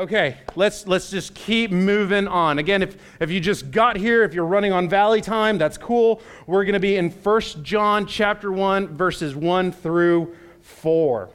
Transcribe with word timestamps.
Okay, 0.00 0.38
let's 0.56 0.86
let's 0.86 1.10
just 1.10 1.34
keep 1.34 1.70
moving 1.70 2.26
on. 2.26 2.58
Again, 2.58 2.80
if 2.80 2.96
if 3.20 3.30
you 3.30 3.38
just 3.38 3.70
got 3.70 3.98
here, 3.98 4.22
if 4.22 4.32
you're 4.32 4.46
running 4.46 4.72
on 4.72 4.88
Valley 4.88 5.20
time, 5.20 5.58
that's 5.58 5.76
cool. 5.76 6.22
We're 6.46 6.64
going 6.64 6.72
to 6.72 6.80
be 6.80 6.96
in 6.96 7.10
1 7.10 7.42
John 7.62 8.06
chapter 8.06 8.50
1 8.50 8.96
verses 8.96 9.36
1 9.36 9.72
through 9.72 10.34
4. 10.62 11.28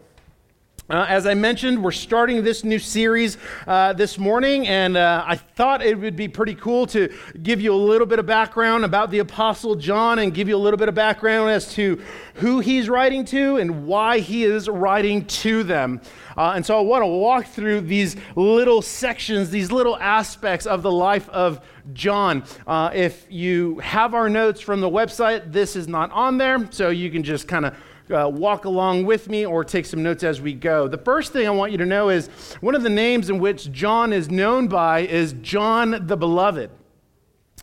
Uh, 0.88 1.04
as 1.10 1.26
I 1.26 1.34
mentioned, 1.34 1.84
we're 1.84 1.92
starting 1.92 2.44
this 2.44 2.64
new 2.64 2.78
series 2.78 3.40
uh, 3.66 3.94
this 3.94 4.20
morning, 4.20 4.68
and 4.68 4.96
uh, 4.96 5.24
I 5.26 5.36
thought 5.36 5.82
it 5.82 6.00
would 6.00 6.16
be 6.16 6.28
pretty 6.28 6.54
cool 6.54 6.86
to 6.88 7.12
give 7.42 7.60
you 7.60 7.74
a 7.74 7.76
little 7.76 8.06
bit 8.06 8.20
of 8.20 8.28
background 8.28 8.86
about 8.86 9.10
the 9.10 9.18
Apostle 9.18 9.74
John 9.74 10.20
and 10.20 10.32
give 10.32 10.48
you 10.48 10.56
a 10.56 10.60
little 10.60 10.78
bit 10.78 10.88
of 10.88 10.94
background 10.94 11.50
as 11.50 11.74
to 11.74 12.00
who 12.36 12.60
he's 12.60 12.88
writing 12.88 13.26
to 13.26 13.58
and 13.58 13.88
why 13.88 14.20
he 14.20 14.44
is 14.44 14.70
writing 14.70 15.26
to 15.26 15.64
them. 15.64 16.02
Uh, 16.38 16.54
and 16.56 16.64
so 16.64 16.78
I 16.78 16.82
want 16.82 17.02
to 17.02 17.08
walk 17.08 17.48
through 17.48 17.82
these 17.82 18.16
little 18.36 18.84
sections, 18.84 19.50
these 19.50 19.72
little 19.72 19.98
aspects 19.98 20.68
of 20.68 20.84
the 20.84 20.92
life 20.92 21.28
of 21.30 21.62
John. 21.94 22.44
Uh, 22.68 22.92
if 22.94 23.26
you 23.28 23.80
have 23.80 24.14
our 24.14 24.30
notes 24.30 24.62
from 24.62 24.82
the 24.82 24.90
website, 24.90 25.52
this 25.52 25.76
is 25.76 25.88
not 25.88 26.12
on 26.12 26.38
there, 26.38 26.70
so 26.72 26.92
you 26.92 27.10
can 27.10 27.24
just 27.24 27.48
kind 27.48 27.66
of 27.66 27.76
uh, 28.12 28.30
walk 28.30 28.66
along 28.66 29.06
with 29.06 29.30
me 29.30 29.46
or 29.46 29.64
take 29.64 29.86
some 29.86 30.04
notes 30.04 30.24
as 30.24 30.42
we 30.42 30.54
go. 30.54 30.88
The 30.88 30.98
first 30.98 31.34
thing 31.34 31.48
I 31.48 31.52
want 31.52 31.72
you 31.72 31.78
to 31.80 31.86
know 31.86 32.10
is 32.10 32.28
one 32.62 32.76
of 32.76 32.84
the 32.84 32.90
names 32.90 33.30
in 33.30 33.40
which 33.40 33.72
John 33.72 34.14
is 34.14 34.30
known 34.30 34.68
by 34.68 35.00
is 35.02 35.34
John 35.42 36.08
the 36.08 36.18
Beloved. 36.18 36.70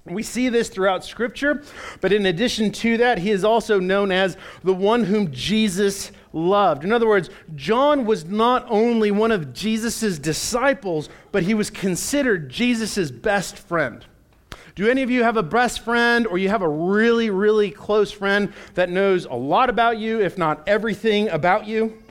We 0.05 0.25
see 0.25 0.49
this 0.49 0.69
throughout 0.69 1.05
Scripture, 1.05 1.63
but 2.01 2.13
in 2.13 2.27
addition 2.27 2.73
to 2.73 2.97
that, 2.97 3.19
he 3.19 3.31
is 3.31 3.45
also 3.45 3.79
known 3.79 4.11
as 4.11 4.37
the 4.65 4.75
one 4.75 5.05
whom 5.05 5.31
Jesus 5.31 6.11
loved. 6.33 6.83
In 6.83 6.91
other 6.91 7.07
words, 7.07 7.31
John 7.55 8.05
was 8.05 8.25
not 8.25 8.67
only 8.69 9.13
one 9.13 9.31
of 9.31 9.53
Jesus' 9.53 10.19
disciples, 10.19 11.09
but 11.31 11.45
he 11.45 11.55
was 11.55 11.71
considered 11.71 12.49
Jesus' 12.49 13.13
best 13.13 13.57
friend. 13.57 14.05
Do 14.75 14.89
any 14.89 15.03
of 15.03 15.11
you 15.11 15.23
have 15.23 15.37
a 15.37 15.43
best 15.43 15.81
friend 15.81 16.27
or 16.27 16.39
you 16.39 16.49
have 16.49 16.63
a 16.63 16.69
really, 16.69 17.29
really 17.29 17.71
close 17.71 18.11
friend 18.11 18.53
that 18.75 18.89
knows 18.89 19.27
a 19.27 19.35
lot 19.35 19.69
about 19.69 19.99
you, 19.99 20.21
if 20.21 20.39
not 20.39 20.67
everything 20.67 21.29
about 21.29 21.67
you? 21.67 22.02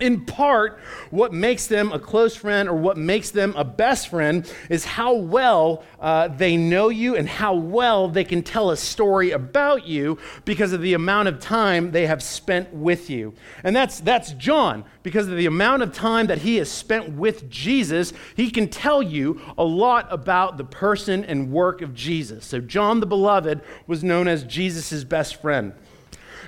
In 0.00 0.24
part, 0.24 0.78
what 1.10 1.32
makes 1.32 1.66
them 1.66 1.90
a 1.90 1.98
close 1.98 2.36
friend 2.36 2.68
or 2.68 2.74
what 2.74 2.96
makes 2.96 3.30
them 3.30 3.52
a 3.56 3.64
best 3.64 4.08
friend 4.08 4.48
is 4.70 4.84
how 4.84 5.14
well 5.14 5.82
uh, 5.98 6.28
they 6.28 6.56
know 6.56 6.88
you 6.88 7.16
and 7.16 7.28
how 7.28 7.54
well 7.54 8.08
they 8.08 8.22
can 8.22 8.42
tell 8.42 8.70
a 8.70 8.76
story 8.76 9.32
about 9.32 9.88
you 9.88 10.16
because 10.44 10.72
of 10.72 10.82
the 10.82 10.94
amount 10.94 11.26
of 11.26 11.40
time 11.40 11.90
they 11.90 12.06
have 12.06 12.22
spent 12.22 12.72
with 12.72 13.10
you. 13.10 13.34
And 13.64 13.74
that's, 13.74 13.98
that's 13.98 14.32
John. 14.34 14.84
Because 15.02 15.26
of 15.26 15.36
the 15.36 15.46
amount 15.46 15.82
of 15.82 15.92
time 15.92 16.28
that 16.28 16.38
he 16.38 16.56
has 16.56 16.70
spent 16.70 17.14
with 17.14 17.50
Jesus, 17.50 18.12
he 18.36 18.50
can 18.50 18.68
tell 18.68 19.02
you 19.02 19.40
a 19.56 19.64
lot 19.64 20.06
about 20.10 20.58
the 20.58 20.64
person 20.64 21.24
and 21.24 21.50
work 21.50 21.82
of 21.82 21.94
Jesus. 21.94 22.44
So, 22.44 22.60
John 22.60 23.00
the 23.00 23.06
Beloved 23.06 23.62
was 23.86 24.04
known 24.04 24.28
as 24.28 24.44
Jesus' 24.44 25.02
best 25.04 25.40
friend. 25.40 25.72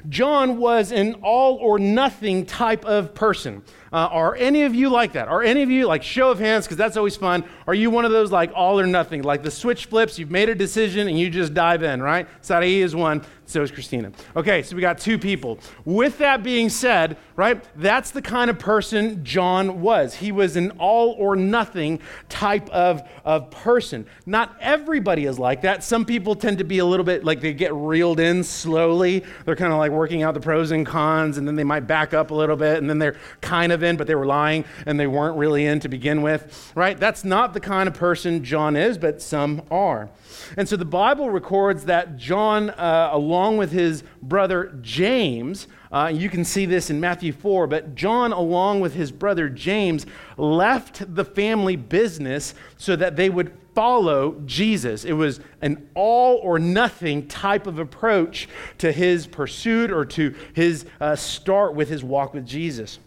John 0.09 0.59
was 0.59 0.93
an 0.93 1.15
all 1.23 1.57
or 1.57 1.79
nothing 1.79 2.47
type 2.47 2.85
of 2.85 3.15
person. 3.15 3.63
Uh, 3.93 4.09
are 4.11 4.37
any 4.37 4.63
of 4.63 4.75
you 4.75 4.89
like 4.89 5.13
that? 5.13 5.27
Are 5.27 5.43
any 5.43 5.63
of 5.63 5.71
you, 5.71 5.87
like, 5.87 6.03
show 6.03 6.31
of 6.31 6.39
hands, 6.39 6.65
because 6.65 6.77
that's 6.77 6.97
always 6.97 7.17
fun, 7.17 7.45
are 7.67 7.75
you 7.75 7.91
one 7.91 8.05
of 8.05 8.13
those, 8.13 8.31
like, 8.31 8.53
all 8.55 8.79
or 8.79 8.87
nothing? 8.87 9.23
Like 9.23 9.43
the 9.43 9.51
switch 9.51 9.87
flips, 9.87 10.19
you've 10.19 10.31
made 10.31 10.49
a 10.49 10.55
decision 10.55 11.09
and 11.09 11.19
you 11.19 11.29
just 11.29 11.55
dive 11.55 11.83
in, 11.83 12.01
right? 12.01 12.29
Sarai 12.41 12.83
is 12.83 12.95
one, 12.95 13.23
so 13.47 13.63
is 13.63 13.73
Christina. 13.73 14.13
Okay, 14.37 14.63
so 14.63 14.77
we 14.77 14.83
got 14.83 14.99
two 14.99 15.19
people. 15.19 15.59
With 15.85 16.19
that 16.19 16.45
being 16.45 16.69
said, 16.69 17.17
right, 17.35 17.65
that's 17.75 18.13
the 18.13 18.23
kind 18.23 18.49
of 18.49 18.61
person 18.61 19.25
John 19.25 19.81
was. 19.81 20.15
He 20.15 20.31
was 20.31 20.55
an 20.55 20.71
all 20.79 21.17
or 21.19 21.35
nothing 21.35 21.99
type 22.29 22.71
of, 22.71 23.03
of 23.25 23.51
person. 23.51 24.07
Not 24.25 24.57
everybody 24.61 25.25
is 25.25 25.37
like 25.37 25.63
that. 25.63 25.83
Some 25.83 26.05
people 26.05 26.37
tend 26.37 26.59
to 26.59 26.65
be 26.65 26.79
a 26.79 26.85
little 26.85 27.05
bit 27.05 27.25
like 27.25 27.41
they 27.41 27.53
get 27.53 27.75
reeled 27.75 28.21
in 28.21 28.45
slowly. 28.45 29.25
They're 29.45 29.57
kind 29.57 29.73
of 29.73 29.81
like 29.81 29.91
working 29.91 30.23
out 30.23 30.35
the 30.35 30.41
pros 30.41 30.71
and 30.71 30.87
cons, 30.87 31.37
and 31.37 31.49
then 31.49 31.57
they 31.57 31.65
might 31.65 31.89
back 31.89 32.15
up 32.15 32.31
a 32.31 32.35
little 32.35 32.57
bit, 32.57 32.79
and 32.79 32.89
then 32.89 33.01
they're 33.01 33.17
kind 33.41 33.73
of 33.73 33.80
in, 33.83 33.97
but 33.97 34.07
they 34.07 34.15
were 34.15 34.27
lying 34.27 34.65
and 34.87 34.99
they 34.99 35.07
weren't 35.07 35.37
really 35.37 35.67
in 35.67 35.81
to 35.81 35.89
begin 35.89 36.23
with, 36.23 36.73
right? 36.75 36.99
That's 36.99 37.25
not 37.25 37.55
the 37.55 37.61
kind 37.61 37.89
of 37.89 37.95
person 37.95 38.45
John 38.45 38.77
is, 38.77 38.99
but 38.99 39.21
some 39.23 39.63
are. 39.71 40.09
And 40.57 40.69
so 40.69 40.77
the 40.77 40.85
Bible 40.85 41.31
records 41.31 41.85
that 41.85 42.17
John, 42.17 42.71
uh, 42.71 43.11
along 43.13 43.57
with 43.57 43.73
his 43.73 44.03
brother 44.23 44.77
James, 44.81 45.69
uh, 45.93 46.11
you 46.15 46.29
can 46.29 46.45
see 46.45 46.67
this 46.67 46.91
in 46.91 47.01
Matthew 47.01 47.33
4, 47.33 47.67
but 47.67 47.95
John, 47.95 48.33
along 48.33 48.81
with 48.81 48.95
his 48.95 49.11
brother 49.11 49.49
James, 49.49 50.07
left 50.37 51.15
the 51.15 51.25
family 51.25 51.77
business 51.77 52.55
so 52.77 52.95
that 52.97 53.17
they 53.17 53.29
would 53.29 53.53
follow 53.75 54.41
Jesus. 54.47 55.05
It 55.05 55.13
was 55.13 55.41
an 55.63 55.89
all 55.95 56.37
or 56.37 56.59
nothing 56.59 57.27
type 57.29 57.67
of 57.67 57.79
approach 57.79 58.49
to 58.79 58.93
his 58.93 59.27
pursuit 59.27 59.91
or 59.91 60.05
to 60.07 60.35
his 60.55 60.87
uh, 61.01 61.17
start 61.17 61.75
with 61.75 61.89
his 61.89 62.05
walk 62.05 62.35
with 62.35 62.47
Jesus 62.47 62.99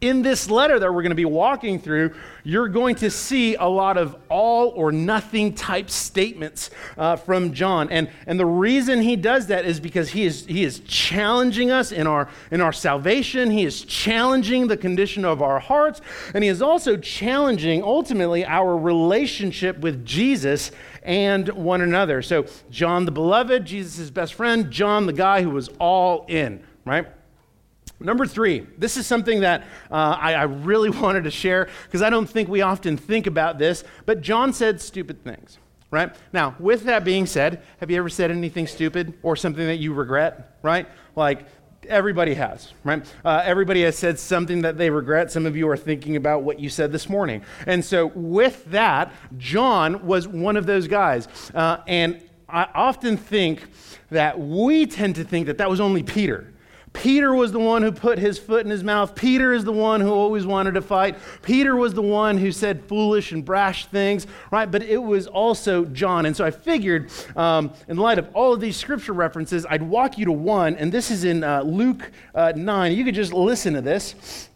in 0.00 0.22
this 0.22 0.50
letter 0.50 0.78
that 0.78 0.92
we're 0.92 1.02
going 1.02 1.10
to 1.10 1.16
be 1.16 1.24
walking 1.24 1.78
through, 1.78 2.14
you're 2.44 2.68
going 2.68 2.94
to 2.96 3.10
see 3.10 3.54
a 3.54 3.64
lot 3.64 3.96
of 3.96 4.16
all 4.28 4.68
or 4.70 4.92
nothing 4.92 5.54
type 5.54 5.90
statements 5.90 6.70
uh, 6.98 7.16
from 7.16 7.52
John. 7.52 7.88
And, 7.90 8.10
and 8.26 8.38
the 8.38 8.46
reason 8.46 9.00
he 9.00 9.16
does 9.16 9.46
that 9.46 9.64
is 9.64 9.80
because 9.80 10.10
he 10.10 10.24
is, 10.24 10.44
he 10.46 10.64
is 10.64 10.80
challenging 10.80 11.70
us 11.70 11.92
in 11.92 12.06
our, 12.06 12.28
in 12.50 12.60
our 12.60 12.72
salvation, 12.72 13.50
he 13.50 13.64
is 13.64 13.84
challenging 13.84 14.68
the 14.68 14.76
condition 14.76 15.24
of 15.24 15.42
our 15.42 15.58
hearts, 15.58 16.00
and 16.34 16.44
he 16.44 16.50
is 16.50 16.60
also 16.60 16.96
challenging 16.96 17.82
ultimately 17.82 18.44
our 18.44 18.76
relationship 18.76 19.78
with 19.78 20.04
Jesus 20.04 20.70
and 21.02 21.48
one 21.48 21.80
another. 21.80 22.20
So, 22.20 22.46
John 22.70 23.04
the 23.04 23.12
beloved, 23.12 23.64
Jesus' 23.64 24.10
best 24.10 24.34
friend, 24.34 24.70
John 24.70 25.06
the 25.06 25.12
guy 25.12 25.42
who 25.42 25.50
was 25.50 25.68
all 25.78 26.26
in, 26.28 26.62
right? 26.84 27.06
Number 27.98 28.26
three, 28.26 28.66
this 28.76 28.96
is 28.96 29.06
something 29.06 29.40
that 29.40 29.62
uh, 29.90 30.18
I, 30.20 30.34
I 30.34 30.42
really 30.42 30.90
wanted 31.02 31.24
to 31.24 31.30
share 31.30 31.68
because 31.84 32.02
I 32.02 32.10
don't 32.10 32.28
think 32.28 32.48
we 32.48 32.60
often 32.60 32.96
think 32.96 33.26
about 33.26 33.58
this, 33.58 33.84
but 34.04 34.20
John 34.20 34.52
said 34.52 34.80
stupid 34.80 35.24
things, 35.24 35.58
right? 35.90 36.14
Now, 36.32 36.56
with 36.58 36.84
that 36.84 37.04
being 37.04 37.26
said, 37.26 37.62
have 37.80 37.90
you 37.90 37.96
ever 37.96 38.08
said 38.08 38.30
anything 38.30 38.66
stupid 38.66 39.14
or 39.22 39.34
something 39.34 39.66
that 39.66 39.76
you 39.76 39.94
regret, 39.94 40.58
right? 40.62 40.86
Like, 41.14 41.46
everybody 41.88 42.34
has, 42.34 42.72
right? 42.84 43.06
Uh, 43.24 43.42
everybody 43.44 43.82
has 43.82 43.96
said 43.96 44.18
something 44.18 44.62
that 44.62 44.76
they 44.76 44.90
regret. 44.90 45.32
Some 45.32 45.46
of 45.46 45.56
you 45.56 45.68
are 45.68 45.76
thinking 45.76 46.16
about 46.16 46.42
what 46.42 46.60
you 46.60 46.68
said 46.68 46.92
this 46.92 47.08
morning. 47.08 47.42
And 47.66 47.82
so, 47.82 48.06
with 48.08 48.64
that, 48.66 49.12
John 49.38 50.06
was 50.06 50.28
one 50.28 50.56
of 50.56 50.66
those 50.66 50.86
guys. 50.86 51.28
Uh, 51.54 51.78
and 51.86 52.20
I 52.48 52.68
often 52.74 53.16
think 53.16 53.62
that 54.10 54.38
we 54.38 54.86
tend 54.86 55.16
to 55.16 55.24
think 55.24 55.46
that 55.46 55.58
that 55.58 55.70
was 55.70 55.80
only 55.80 56.02
Peter 56.02 56.52
Peter 56.96 57.34
was 57.34 57.52
the 57.52 57.58
one 57.58 57.82
who 57.82 57.92
put 57.92 58.18
his 58.18 58.38
foot 58.38 58.64
in 58.64 58.70
his 58.70 58.82
mouth. 58.82 59.14
Peter 59.14 59.52
is 59.52 59.64
the 59.64 59.72
one 59.72 60.00
who 60.00 60.10
always 60.10 60.46
wanted 60.46 60.72
to 60.72 60.82
fight. 60.82 61.16
Peter 61.42 61.76
was 61.76 61.92
the 61.92 62.02
one 62.02 62.38
who 62.38 62.50
said 62.50 62.82
foolish 62.86 63.32
and 63.32 63.44
brash 63.44 63.86
things, 63.86 64.26
right? 64.50 64.70
But 64.70 64.82
it 64.82 64.96
was 64.96 65.26
also 65.26 65.84
John. 65.84 66.24
And 66.24 66.34
so 66.34 66.44
I 66.44 66.50
figured, 66.50 67.10
um, 67.36 67.72
in 67.86 67.98
light 67.98 68.18
of 68.18 68.28
all 68.32 68.54
of 68.54 68.60
these 68.60 68.76
scripture 68.76 69.12
references, 69.12 69.66
I'd 69.68 69.82
walk 69.82 70.16
you 70.16 70.24
to 70.24 70.32
one, 70.32 70.74
and 70.76 70.90
this 70.90 71.10
is 71.10 71.24
in 71.24 71.44
uh, 71.44 71.62
Luke 71.62 72.10
uh, 72.34 72.54
9. 72.56 72.92
You 72.92 73.04
could 73.04 73.14
just 73.14 73.34
listen 73.34 73.74
to 73.74 73.82
this. 73.82 74.48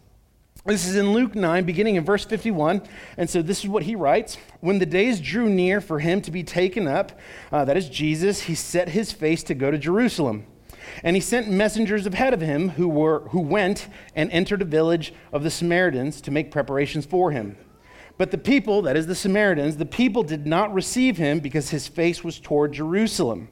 This 0.65 0.85
is 0.85 0.95
in 0.95 1.13
Luke 1.13 1.35
9, 1.35 1.63
beginning 1.63 1.95
in 1.95 2.03
verse 2.03 2.25
51. 2.25 2.81
And 3.17 3.29
so 3.29 3.41
this 3.41 3.63
is 3.63 3.69
what 3.69 3.83
he 3.83 3.95
writes 3.95 4.37
When 4.61 4.79
the 4.79 4.85
days 4.87 5.19
drew 5.19 5.47
near 5.47 5.79
for 5.79 5.99
him 5.99 6.21
to 6.21 6.31
be 6.31 6.43
taken 6.43 6.87
up, 6.87 7.19
uh, 7.51 7.65
that 7.65 7.77
is 7.77 7.87
Jesus, 7.87 8.41
he 8.43 8.55
set 8.55 8.89
his 8.89 9.11
face 9.11 9.43
to 9.43 9.53
go 9.53 9.69
to 9.69 9.77
Jerusalem. 9.77 10.45
And 11.03 11.15
he 11.15 11.21
sent 11.21 11.49
messengers 11.49 12.05
ahead 12.05 12.33
of 12.33 12.41
him 12.41 12.69
who, 12.69 12.87
were, 12.87 13.27
who 13.29 13.39
went 13.39 13.87
and 14.15 14.31
entered 14.31 14.61
a 14.61 14.65
village 14.65 15.13
of 15.31 15.43
the 15.43 15.49
Samaritans 15.49 16.21
to 16.21 16.31
make 16.31 16.51
preparations 16.51 17.05
for 17.05 17.31
him. 17.31 17.57
But 18.17 18.31
the 18.31 18.37
people, 18.37 18.83
that 18.83 18.97
is 18.97 19.07
the 19.07 19.15
Samaritans, 19.15 19.77
the 19.77 19.85
people 19.85 20.23
did 20.23 20.45
not 20.45 20.73
receive 20.73 21.17
him 21.17 21.39
because 21.39 21.69
his 21.69 21.87
face 21.87 22.23
was 22.23 22.39
toward 22.39 22.73
Jerusalem. 22.73 23.49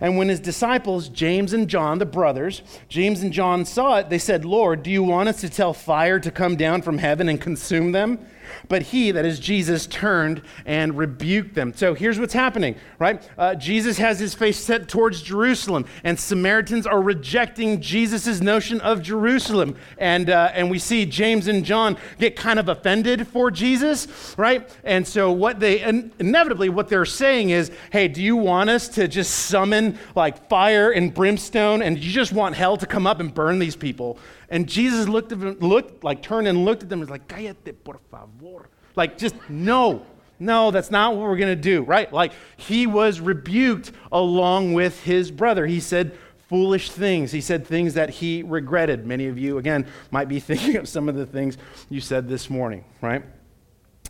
And 0.00 0.16
when 0.16 0.28
his 0.28 0.40
disciples, 0.40 1.08
James 1.08 1.52
and 1.52 1.68
John, 1.68 1.98
the 1.98 2.06
brothers, 2.06 2.62
James 2.88 3.22
and 3.22 3.32
John 3.32 3.64
saw 3.64 3.98
it, 3.98 4.08
they 4.08 4.18
said, 4.18 4.44
Lord, 4.44 4.82
do 4.82 4.90
you 4.90 5.02
want 5.02 5.28
us 5.28 5.40
to 5.40 5.48
tell 5.48 5.72
fire 5.72 6.18
to 6.18 6.30
come 6.30 6.56
down 6.56 6.82
from 6.82 6.98
heaven 6.98 7.28
and 7.28 7.40
consume 7.40 7.92
them? 7.92 8.18
But 8.68 8.82
he, 8.82 9.10
that 9.10 9.24
is 9.24 9.38
Jesus, 9.38 9.86
turned 9.86 10.42
and 10.66 10.96
rebuked 10.96 11.54
them. 11.54 11.72
So 11.74 11.94
here's 11.94 12.18
what's 12.18 12.34
happening, 12.34 12.76
right? 12.98 13.28
Uh, 13.36 13.54
Jesus 13.54 13.98
has 13.98 14.18
his 14.18 14.34
face 14.34 14.58
set 14.58 14.88
towards 14.88 15.22
Jerusalem, 15.22 15.84
and 16.04 16.18
Samaritans 16.18 16.86
are 16.86 17.00
rejecting 17.00 17.80
Jesus' 17.80 18.40
notion 18.40 18.80
of 18.80 19.02
Jerusalem. 19.02 19.76
And, 19.98 20.30
uh, 20.30 20.50
and 20.54 20.70
we 20.70 20.78
see 20.78 21.06
James 21.06 21.48
and 21.48 21.64
John 21.64 21.96
get 22.18 22.36
kind 22.36 22.58
of 22.58 22.68
offended 22.68 23.28
for 23.28 23.50
Jesus, 23.50 24.34
right? 24.36 24.68
And 24.84 25.06
so 25.06 25.32
what 25.32 25.60
they, 25.60 25.82
inevitably, 25.82 26.68
what 26.68 26.88
they're 26.88 27.04
saying 27.04 27.50
is, 27.50 27.70
hey, 27.90 28.08
do 28.08 28.22
you 28.22 28.36
want 28.36 28.70
us 28.70 28.88
to 28.88 29.08
just 29.08 29.32
summon 29.32 29.98
like 30.14 30.48
fire 30.48 30.90
and 30.90 31.12
brimstone 31.12 31.82
and 31.82 31.98
you 31.98 32.10
just 32.10 32.32
want 32.32 32.54
hell 32.54 32.76
to 32.76 32.86
come 32.86 33.06
up 33.06 33.20
and 33.20 33.32
burn 33.32 33.58
these 33.58 33.76
people. 33.76 34.18
And 34.52 34.68
Jesus 34.68 35.08
looked 35.08 35.32
at 35.32 35.38
him, 35.38 35.58
looked 35.60 36.04
like 36.04 36.22
turned 36.22 36.46
and 36.46 36.66
looked 36.66 36.82
at 36.82 36.90
them 36.90 37.00
and 37.00 37.08
was 37.08 37.10
like, 37.10 37.26
cállate 37.26 37.74
por 37.82 37.98
favor. 38.10 38.68
Like 38.94 39.16
just 39.16 39.34
no, 39.48 40.04
no, 40.38 40.70
that's 40.70 40.90
not 40.90 41.16
what 41.16 41.22
we're 41.22 41.38
going 41.38 41.56
to 41.56 41.60
do, 41.60 41.82
right? 41.82 42.12
Like 42.12 42.32
he 42.58 42.86
was 42.86 43.18
rebuked 43.18 43.92
along 44.12 44.74
with 44.74 45.02
his 45.04 45.30
brother. 45.30 45.66
He 45.66 45.80
said 45.80 46.18
foolish 46.50 46.90
things. 46.90 47.32
He 47.32 47.40
said 47.40 47.66
things 47.66 47.94
that 47.94 48.10
he 48.10 48.42
regretted. 48.42 49.06
Many 49.06 49.26
of 49.28 49.38
you, 49.38 49.56
again, 49.56 49.86
might 50.10 50.28
be 50.28 50.38
thinking 50.48 50.76
of 50.76 50.86
some 50.86 51.08
of 51.08 51.14
the 51.14 51.24
things 51.24 51.56
you 51.88 52.02
said 52.02 52.28
this 52.28 52.50
morning, 52.50 52.84
right? 53.00 53.22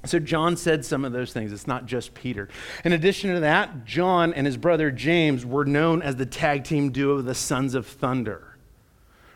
So 0.04 0.18
John 0.18 0.56
said 0.56 0.84
some 0.84 1.04
of 1.04 1.12
those 1.12 1.32
things. 1.32 1.52
It's 1.52 1.68
not 1.68 1.86
just 1.86 2.14
Peter. 2.14 2.48
In 2.84 2.92
addition 2.92 3.32
to 3.34 3.40
that, 3.40 3.84
John 3.84 4.34
and 4.34 4.44
his 4.44 4.56
brother 4.56 4.90
James 4.90 5.46
were 5.46 5.64
known 5.64 6.02
as 6.02 6.16
the 6.16 6.26
tag 6.26 6.64
team 6.64 6.90
duo 6.90 7.22
the 7.22 7.36
Sons 7.36 7.76
of 7.76 7.86
Thunder. 7.86 8.51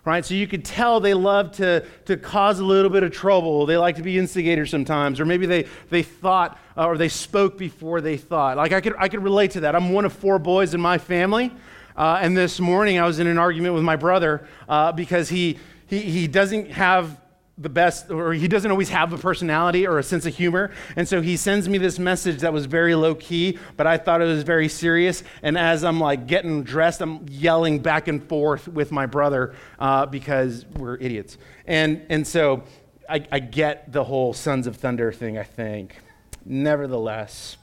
Right? 0.06 0.24
So 0.24 0.34
you 0.34 0.46
could 0.46 0.64
tell 0.64 1.00
they 1.00 1.14
love 1.14 1.50
to, 1.56 1.84
to 2.04 2.16
cause 2.16 2.60
a 2.60 2.64
little 2.64 2.90
bit 2.90 3.02
of 3.02 3.10
trouble. 3.10 3.66
They 3.66 3.76
like 3.76 3.96
to 3.96 4.02
be 4.02 4.16
instigators 4.16 4.70
sometimes. 4.70 5.18
Or 5.18 5.26
maybe 5.26 5.46
they, 5.46 5.66
they 5.90 6.04
thought 6.04 6.58
uh, 6.76 6.86
or 6.86 6.96
they 6.96 7.08
spoke 7.08 7.58
before 7.58 8.00
they 8.00 8.16
thought. 8.16 8.56
Like 8.56 8.72
I 8.72 8.80
could, 8.80 8.94
I 8.98 9.08
could 9.08 9.24
relate 9.24 9.50
to 9.52 9.60
that. 9.60 9.74
I'm 9.74 9.90
one 9.90 10.04
of 10.04 10.12
four 10.12 10.38
boys 10.38 10.74
in 10.74 10.80
my 10.80 10.96
family. 10.96 11.50
Uh, 11.96 12.20
and 12.22 12.36
this 12.36 12.60
morning 12.60 13.00
I 13.00 13.04
was 13.04 13.18
in 13.18 13.26
an 13.26 13.36
argument 13.36 13.74
with 13.74 13.82
my 13.82 13.96
brother 13.96 14.46
uh, 14.68 14.92
because 14.92 15.28
he, 15.28 15.58
he, 15.88 15.98
he 15.98 16.28
doesn't 16.28 16.70
have 16.70 17.20
the 17.58 17.68
best, 17.70 18.10
or 18.10 18.34
he 18.34 18.48
doesn't 18.48 18.70
always 18.70 18.90
have 18.90 19.12
a 19.12 19.18
personality 19.18 19.86
or 19.86 19.98
a 19.98 20.02
sense 20.02 20.26
of 20.26 20.34
humor. 20.34 20.70
And 20.94 21.08
so 21.08 21.22
he 21.22 21.36
sends 21.36 21.68
me 21.68 21.78
this 21.78 21.98
message 21.98 22.40
that 22.40 22.52
was 22.52 22.66
very 22.66 22.94
low 22.94 23.14
key, 23.14 23.58
but 23.76 23.86
I 23.86 23.96
thought 23.96 24.20
it 24.20 24.26
was 24.26 24.42
very 24.42 24.68
serious. 24.68 25.22
And 25.42 25.56
as 25.56 25.82
I'm 25.82 25.98
like 25.98 26.26
getting 26.26 26.64
dressed, 26.64 27.00
I'm 27.00 27.24
yelling 27.28 27.78
back 27.78 28.08
and 28.08 28.22
forth 28.28 28.68
with 28.68 28.92
my 28.92 29.06
brother 29.06 29.54
uh, 29.78 30.04
because 30.04 30.66
we're 30.76 30.96
idiots. 30.96 31.38
And, 31.66 32.04
and 32.10 32.26
so 32.26 32.62
I, 33.08 33.26
I 33.32 33.38
get 33.38 33.90
the 33.90 34.04
whole 34.04 34.34
Sons 34.34 34.66
of 34.66 34.76
Thunder 34.76 35.10
thing, 35.10 35.38
I 35.38 35.44
think. 35.44 35.96
Nevertheless, 36.44 37.56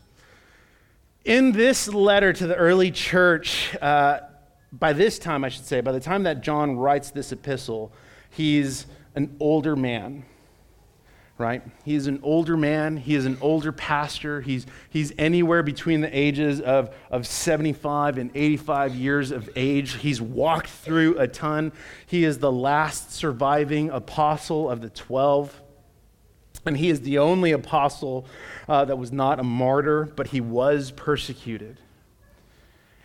in 1.24 1.52
this 1.52 1.88
letter 1.88 2.34
to 2.34 2.48
the 2.48 2.56
early 2.56 2.92
church, 2.92 3.78
uh, 3.82 4.22
by 4.74 4.92
this 4.92 5.20
time, 5.20 5.44
I 5.44 5.50
should 5.50 5.66
say, 5.66 5.82
by 5.82 5.92
the 5.92 6.00
time 6.00 6.24
that 6.24 6.42
John 6.42 6.78
writes 6.78 7.12
this 7.12 7.32
epistle, 7.32 7.94
he's 8.32 8.88
an 9.16 9.36
older 9.40 9.76
man, 9.76 10.26
right? 11.38 11.62
He's 11.84 12.08
an 12.08 12.20
older 12.24 12.58
man. 12.58 12.98
He 12.98 13.16
is 13.16 13.26
an 13.26 13.38
older 13.42 13.72
pastor. 13.72 14.42
He's, 14.42 14.66
he's 14.90 15.14
anywhere 15.18 15.64
between 15.64 16.02
the 16.02 16.18
ages 16.18 16.62
of, 16.62 16.94
of 17.12 17.28
75 17.28 18.18
and 18.18 18.32
85 18.34 18.96
years 18.96 19.32
of 19.32 19.50
age. 19.56 19.96
He's 19.96 20.22
walked 20.22 20.70
through 20.70 21.18
a 21.20 21.28
ton. 21.28 21.72
He 22.06 22.24
is 22.24 22.40
the 22.40 22.52
last 22.52 23.12
surviving 23.12 23.90
apostle 23.90 24.70
of 24.70 24.82
the 24.82 24.90
12. 24.90 25.62
And 26.66 26.78
he 26.78 26.90
is 26.90 27.02
the 27.02 27.18
only 27.18 27.52
apostle 27.52 28.26
uh, 28.70 28.86
that 28.86 28.96
was 28.98 29.12
not 29.12 29.40
a 29.40 29.44
martyr, 29.44 30.06
but 30.06 30.28
he 30.28 30.40
was 30.40 30.92
persecuted. 30.92 31.78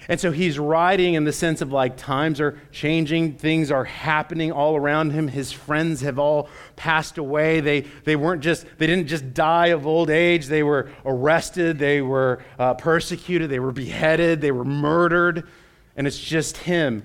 And 0.07 0.21
so 0.21 0.31
he's 0.31 0.59
writing 0.59 1.15
in 1.15 1.25
the 1.25 1.33
sense 1.33 1.61
of 1.61 1.73
like 1.73 1.97
times 1.97 2.41
are 2.41 2.61
changing, 2.71 3.35
things 3.35 3.71
are 3.71 3.85
happening 3.85 4.53
all 4.53 4.77
around 4.77 5.11
him. 5.11 5.29
His 5.29 5.51
friends 5.51 6.03
have 6.03 6.19
all 6.19 6.49
passed 6.77 7.19
away. 7.19 7.61
They, 7.61 7.81
they 8.05 8.15
weren't 8.15 8.43
just, 8.43 8.67
they 8.79 8.87
didn't 8.87 9.09
just 9.09 9.35
die 9.35 9.69
of 9.69 9.87
old 9.87 10.09
age. 10.09 10.47
They 10.47 10.63
were 10.63 10.91
arrested, 11.05 11.79
they 11.79 12.01
were 12.01 12.41
uh, 12.59 12.75
persecuted, 12.75 13.51
they 13.51 13.59
were 13.59 13.73
beheaded, 13.73 14.41
they 14.41 14.53
were 14.53 14.65
murdered. 14.65 15.49
And 15.97 16.07
it's 16.07 16.19
just 16.19 16.59
him. 16.59 17.05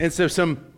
And 0.00 0.12
so 0.12 0.26
some 0.26 0.71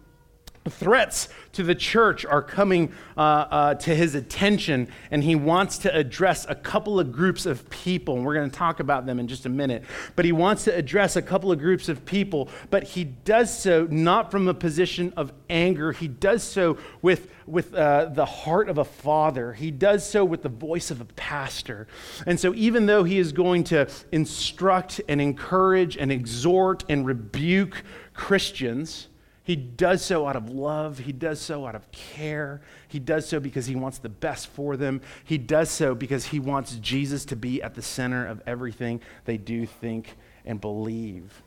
threats 0.71 1.29
to 1.53 1.63
the 1.63 1.75
church 1.75 2.25
are 2.25 2.43
coming 2.43 2.93
uh, 3.17 3.21
uh, 3.21 3.75
to 3.75 3.95
his 3.95 4.15
attention, 4.15 4.89
and 5.11 5.23
he 5.23 5.35
wants 5.35 5.79
to 5.79 5.95
address 5.95 6.47
a 6.49 6.55
couple 6.55 6.99
of 6.99 7.13
groups 7.13 7.47
of 7.47 7.69
people. 7.71 8.17
And 8.17 8.25
we're 8.25 8.35
going 8.35 8.51
to 8.51 8.57
talk 8.57 8.81
about 8.81 9.07
them 9.07 9.19
in 9.19 9.29
just 9.29 9.47
a 9.47 9.49
minute. 9.49 9.85
But 10.17 10.25
he 10.25 10.33
wants 10.33 10.65
to 10.65 10.75
address 10.75 11.17
a 11.17 11.23
couple 11.23 11.53
of 11.53 11.59
groups 11.59 11.89
of 11.89 12.05
people, 12.05 12.49
but 12.71 12.83
he 12.85 13.05
does 13.05 13.57
so 13.57 13.87
not 13.91 14.31
from 14.31 14.49
a 14.49 14.55
position 14.55 15.13
of 15.17 15.33
anger. 15.51 15.93
He 15.93 16.09
does 16.09 16.43
so 16.43 16.79
with, 17.03 17.31
with 17.47 17.75
uh, 17.75 18.07
the 18.07 18.25
heart 18.25 18.69
of 18.69 18.79
a 18.79 18.85
father, 18.85 19.53
he 19.53 19.71
does 19.71 20.09
so 20.09 20.25
with 20.25 20.43
the 20.43 20.49
voice 20.49 20.91
of 20.91 21.01
a 21.01 21.05
pastor. 21.05 21.87
And 22.27 22.41
so, 22.41 22.55
even 22.55 22.87
though 22.87 23.05
he 23.05 23.19
is 23.19 23.33
going 23.33 23.65
to 23.65 23.89
instruct 24.13 25.01
and 25.09 25.21
encourage 25.21 25.97
and 25.97 26.11
exhort 26.11 26.85
and 26.89 27.07
rebuke 27.07 27.83
Christians, 28.15 29.09
he 29.45 29.57
does 29.57 30.03
so 30.03 30.27
out 30.27 30.37
of 30.37 30.49
love. 30.49 30.99
He 30.99 31.13
does 31.13 31.39
so 31.39 31.67
out 31.67 31.75
of 31.75 31.91
care. 31.93 32.63
He 32.89 32.99
does 32.99 33.29
so 33.29 33.39
because 33.39 33.67
he 33.67 33.77
wants 33.77 33.99
the 33.99 34.09
best 34.09 34.49
for 34.49 34.77
them. 34.77 35.03
He 35.23 35.37
does 35.37 35.71
so 35.71 35.95
because 35.95 36.25
he 36.25 36.41
wants 36.41 36.77
Jesus 36.77 37.27
to 37.27 37.37
be 37.37 37.63
at 37.63 37.75
the 37.75 37.83
center 37.83 38.27
of 38.27 38.43
everything 38.47 39.03
they 39.27 39.37
do, 39.37 39.67
think, 39.67 40.17
and 40.47 40.59
believe. 40.61 41.43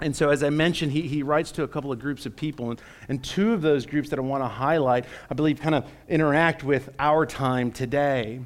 And 0.00 0.16
so, 0.16 0.30
as 0.30 0.42
I 0.42 0.48
mentioned, 0.48 0.92
he, 0.92 1.02
he 1.02 1.22
writes 1.22 1.52
to 1.52 1.62
a 1.62 1.68
couple 1.68 1.92
of 1.92 1.98
groups 2.00 2.24
of 2.24 2.34
people. 2.34 2.70
And, 2.70 2.80
and 3.08 3.22
two 3.22 3.52
of 3.52 3.60
those 3.60 3.84
groups 3.84 4.08
that 4.08 4.18
I 4.18 4.22
want 4.22 4.42
to 4.42 4.48
highlight, 4.48 5.04
I 5.30 5.34
believe, 5.34 5.60
kind 5.60 5.74
of 5.74 5.84
interact 6.08 6.64
with 6.64 6.88
our 6.98 7.26
time 7.26 7.70
today. 7.70 8.40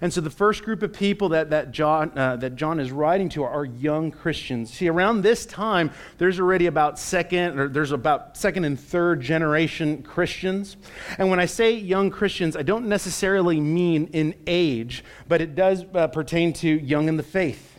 And 0.00 0.12
so 0.12 0.20
the 0.20 0.30
first 0.30 0.64
group 0.64 0.82
of 0.82 0.92
people 0.92 1.30
that, 1.30 1.50
that, 1.50 1.72
John, 1.72 2.16
uh, 2.16 2.36
that 2.36 2.56
John 2.56 2.80
is 2.80 2.90
writing 2.92 3.28
to 3.30 3.44
are, 3.44 3.64
young 3.64 4.10
Christians. 4.10 4.72
See, 4.72 4.88
around 4.88 5.22
this 5.22 5.46
time, 5.46 5.90
there's 6.18 6.40
already 6.40 6.66
about 6.66 6.98
second, 6.98 7.58
or 7.58 7.68
there's 7.68 7.92
about 7.92 8.36
second 8.36 8.64
and 8.64 8.78
third 8.78 9.20
generation 9.20 10.02
Christians. 10.02 10.76
And 11.18 11.30
when 11.30 11.38
I 11.38 11.46
say 11.46 11.74
young 11.74 12.10
Christians, 12.10 12.56
I 12.56 12.62
don't 12.62 12.86
necessarily 12.86 13.60
mean 13.60 14.08
in 14.12 14.34
age, 14.46 15.04
but 15.28 15.40
it 15.40 15.54
does 15.54 15.84
uh, 15.94 16.08
pertain 16.08 16.52
to 16.54 16.68
young 16.68 17.08
in 17.08 17.16
the 17.16 17.22
faith 17.22 17.69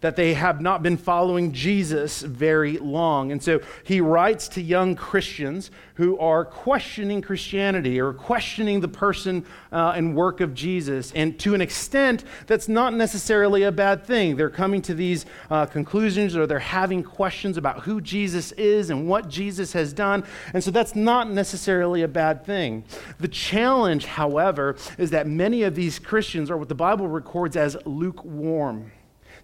that 0.00 0.16
they 0.16 0.34
have 0.34 0.60
not 0.60 0.82
been 0.82 0.96
following 0.96 1.52
Jesus 1.52 2.22
very 2.22 2.78
long. 2.78 3.32
And 3.32 3.42
so 3.42 3.60
he 3.84 4.00
writes 4.00 4.48
to 4.48 4.62
young 4.62 4.94
Christians 4.94 5.70
who 5.94 6.18
are 6.18 6.44
questioning 6.44 7.22
Christianity 7.22 8.00
or 8.00 8.12
questioning 8.12 8.80
the 8.80 8.88
person 8.88 9.44
uh, 9.72 9.94
and 9.96 10.14
work 10.14 10.40
of 10.40 10.54
Jesus. 10.54 11.12
And 11.14 11.38
to 11.40 11.54
an 11.54 11.60
extent, 11.60 12.24
that's 12.46 12.68
not 12.68 12.92
necessarily 12.92 13.62
a 13.62 13.72
bad 13.72 14.04
thing. 14.04 14.36
They're 14.36 14.50
coming 14.50 14.82
to 14.82 14.94
these 14.94 15.24
uh, 15.50 15.66
conclusions 15.66 16.36
or 16.36 16.46
they're 16.46 16.58
having 16.58 17.02
questions 17.02 17.56
about 17.56 17.80
who 17.80 18.00
Jesus 18.00 18.52
is 18.52 18.90
and 18.90 19.08
what 19.08 19.28
Jesus 19.28 19.72
has 19.72 19.92
done. 19.92 20.24
And 20.52 20.62
so 20.62 20.70
that's 20.70 20.94
not 20.94 21.30
necessarily 21.30 22.02
a 22.02 22.08
bad 22.08 22.44
thing. 22.44 22.84
The 23.18 23.28
challenge, 23.28 24.04
however, 24.04 24.76
is 24.98 25.10
that 25.10 25.26
many 25.26 25.62
of 25.62 25.74
these 25.74 25.98
Christians 25.98 26.50
are 26.50 26.58
what 26.58 26.68
the 26.68 26.74
Bible 26.74 27.08
records 27.08 27.56
as 27.56 27.76
lukewarm 27.86 28.92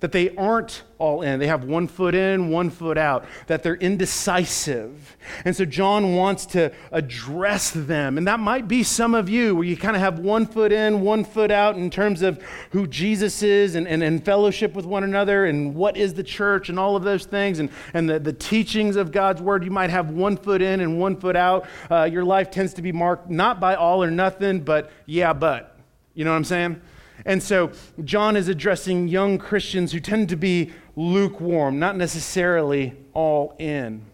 that 0.03 0.11
they 0.11 0.35
aren't 0.35 0.83
all 0.99 1.23
in. 1.23 1.39
They 1.39 1.47
have 1.47 1.63
one 1.63 1.87
foot 1.87 2.17
in, 2.17 2.51
one 2.51 2.71
foot 2.71 2.99
out, 2.99 3.25
that 3.47 3.63
they're 3.63 3.77
indecisive. 3.77 5.17
And 5.45 5.55
so 5.55 5.65
John 5.65 6.17
wants 6.17 6.45
to 6.47 6.73
address 6.91 7.71
them. 7.71 8.19
And 8.19 8.27
that 8.27 8.41
might 8.41 8.67
be 8.67 8.83
some 8.83 9.15
of 9.15 9.29
you 9.29 9.55
where 9.55 9.65
you 9.65 9.77
kind 9.77 9.95
of 9.95 10.03
have 10.03 10.19
one 10.19 10.45
foot 10.45 10.73
in, 10.73 11.03
one 11.03 11.25
foot 11.25 11.53
out 11.53 11.77
in 11.77 11.89
terms 11.89 12.21
of 12.21 12.43
who 12.71 12.89
Jesus 12.89 13.45
is 13.45 13.77
and, 13.77 13.87
and, 13.87 14.03
and 14.03 14.25
fellowship 14.25 14.75
with 14.75 14.87
one 14.87 15.05
another 15.05 15.45
and 15.45 15.73
what 15.73 15.97
is 15.97 16.15
the 16.15 16.25
church 16.25 16.69
and 16.69 16.81
all 16.81 16.97
of 16.97 17.05
those 17.05 17.25
things 17.25 17.61
and, 17.61 17.71
and 17.95 18.11
the, 18.11 18.19
the 18.19 18.33
teachings 18.33 18.97
of 18.97 19.13
God's 19.13 19.41
word. 19.41 19.63
You 19.63 19.71
might 19.71 19.91
have 19.91 20.11
one 20.11 20.37
foot 20.37 20.63
in 20.63 20.81
and 20.81 20.99
one 20.99 21.15
foot 21.17 21.37
out. 21.37 21.67
Uh, 21.89 22.09
your 22.11 22.25
life 22.25 22.51
tends 22.51 22.75
to 22.75 22.83
be 22.83 22.91
marked 22.91 23.31
not 23.31 23.61
by 23.61 23.77
all 23.77 24.03
or 24.03 24.11
nothing, 24.11 24.63
but 24.63 24.91
yeah, 25.07 25.33
but. 25.33 25.79
You 26.15 26.25
know 26.25 26.33
what 26.33 26.39
I'm 26.39 26.45
saying? 26.45 26.83
And 27.25 27.43
so 27.43 27.73
John 28.05 28.37
is 28.37 28.49
addressing 28.49 29.09
young 29.09 29.39
Christians 29.39 29.93
who 29.93 30.01
tend 30.01 30.29
to 30.31 30.37
be 30.37 30.73
lukewarm, 30.97 31.79
not 31.79 31.97
necessarily 31.97 32.95
all 33.15 33.55
in. 33.59 34.05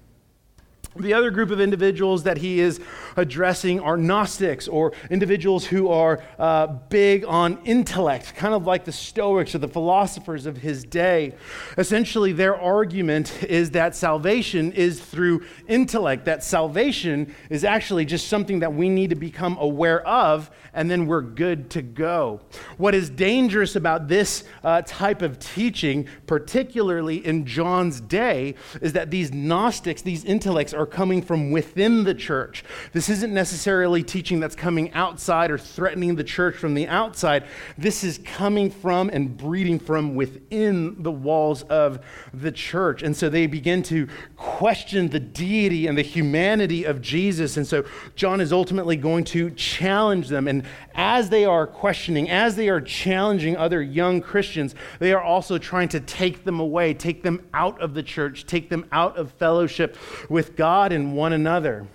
The 0.99 1.15
other 1.15 1.31
group 1.31 1.51
of 1.51 1.61
individuals 1.61 2.25
that 2.25 2.39
he 2.39 2.59
is 2.59 2.81
addressing 3.17 3.79
are 3.79 3.97
Gnostics, 3.97 4.67
or 4.67 4.93
individuals 5.11 5.65
who 5.65 5.89
are 5.91 6.21
uh, 6.39 6.67
big 6.67 7.25
on 7.25 7.59
intellect, 7.65 8.35
kind 8.35 8.53
of 8.53 8.67
like 8.67 8.85
the 8.85 8.93
Stoics 8.93 9.55
or 9.55 9.59
the 9.59 9.69
philosophers 9.69 10.45
of 10.45 10.57
his 10.57 10.83
day. 10.83 11.35
Essentially, 11.77 12.33
their 12.33 12.57
argument 12.57 13.45
is 13.45 13.71
that 13.73 13.95
salvation 13.95 14.73
is 14.73 15.01
through 15.01 15.45
intellect, 15.69 16.25
that 16.25 16.43
salvation 16.43 17.33
is 17.49 17.65
actually 17.65 18.05
just 18.05 18.27
something 18.27 18.59
that 18.59 18.75
we 18.75 18.89
need 18.89 19.11
to 19.11 19.17
become 19.17 19.57
aware 19.59 20.07
of, 20.07 20.51
and 20.75 20.91
then 20.91 21.07
we're 21.07 21.23
good 21.23 21.71
to 21.71 21.83
go. 21.83 22.41
What 22.77 22.95
is 22.95 23.09
dangerous 23.09 23.77
about 23.77 24.09
this 24.09 24.43
uh, 24.65 24.83
type 24.85 25.23
of 25.23 25.39
teaching, 25.39 26.09
particularly 26.27 27.25
in 27.25 27.47
John's 27.47 28.01
day, 28.01 28.57
is 28.81 28.95
that 28.95 29.11
these 29.13 29.33
Gnostics, 29.33 30.03
these 30.03 30.25
intellects, 30.25 30.75
are 30.75 30.88
coming 30.89 31.23
from 31.23 31.51
within 31.51 32.05
the 32.05 32.15
church. 32.15 32.65
This 32.93 33.09
isn't 33.09 33.33
necessarily 33.33 34.03
teaching 34.03 34.41
that's 34.41 34.57
coming 34.57 34.93
outside 34.93 35.51
or 35.51 35.59
threatening 35.59 36.17
the 36.17 36.25
church 36.25 36.57
from 36.57 36.75
the 36.75 36.89
outside. 36.89 37.45
This 37.77 38.03
is 38.03 38.19
coming 38.19 38.71
from 38.71 39.11
and 39.11 39.37
breeding 39.37 39.79
from 39.79 40.15
within 40.15 41.03
the 41.03 41.13
walls 41.13 41.63
of 41.65 42.01
the 42.33 42.51
church. 42.51 43.03
And 43.03 43.17
so 43.17 43.29
they 43.29 43.47
begin 43.47 43.83
to 43.85 44.09
question 44.37 45.09
the 45.09 45.21
deity 45.21 45.87
and 45.87 45.97
the 45.97 46.03
humanity 46.03 46.85
of 46.85 47.01
Jesus. 47.01 47.57
And 47.57 47.67
so 47.67 47.85
John 48.17 48.41
is 48.41 48.53
ultimately 48.53 48.97
going 48.97 49.25
to 49.25 49.51
challenge 49.51 50.29
them. 50.29 50.49
And 50.49 50.65
as 50.95 51.31
they 51.31 51.45
are 51.45 51.67
questioning, 51.67 52.29
as 52.31 52.57
they 52.57 52.69
are 52.69 52.81
challenging 52.81 53.57
other 53.57 53.83
young 53.83 54.21
Christians, 54.21 54.75
they 54.99 55.13
are 55.13 55.23
also 55.23 55.59
trying 55.59 55.89
to 55.91 56.01
take 56.01 56.45
them 56.45 56.61
away, 56.61 56.95
take 56.95 57.23
them 57.23 57.47
out 57.55 57.81
of 57.81 57.95
the 57.95 58.03
church, 58.03 58.47
take 58.47 58.69
them 58.69 58.87
out 58.93 59.17
of 59.17 59.33
fellowship 59.33 59.97
with 60.29 60.57
God 60.57 60.78
and 60.87 61.15
one 61.17 61.33
another. 61.33 61.87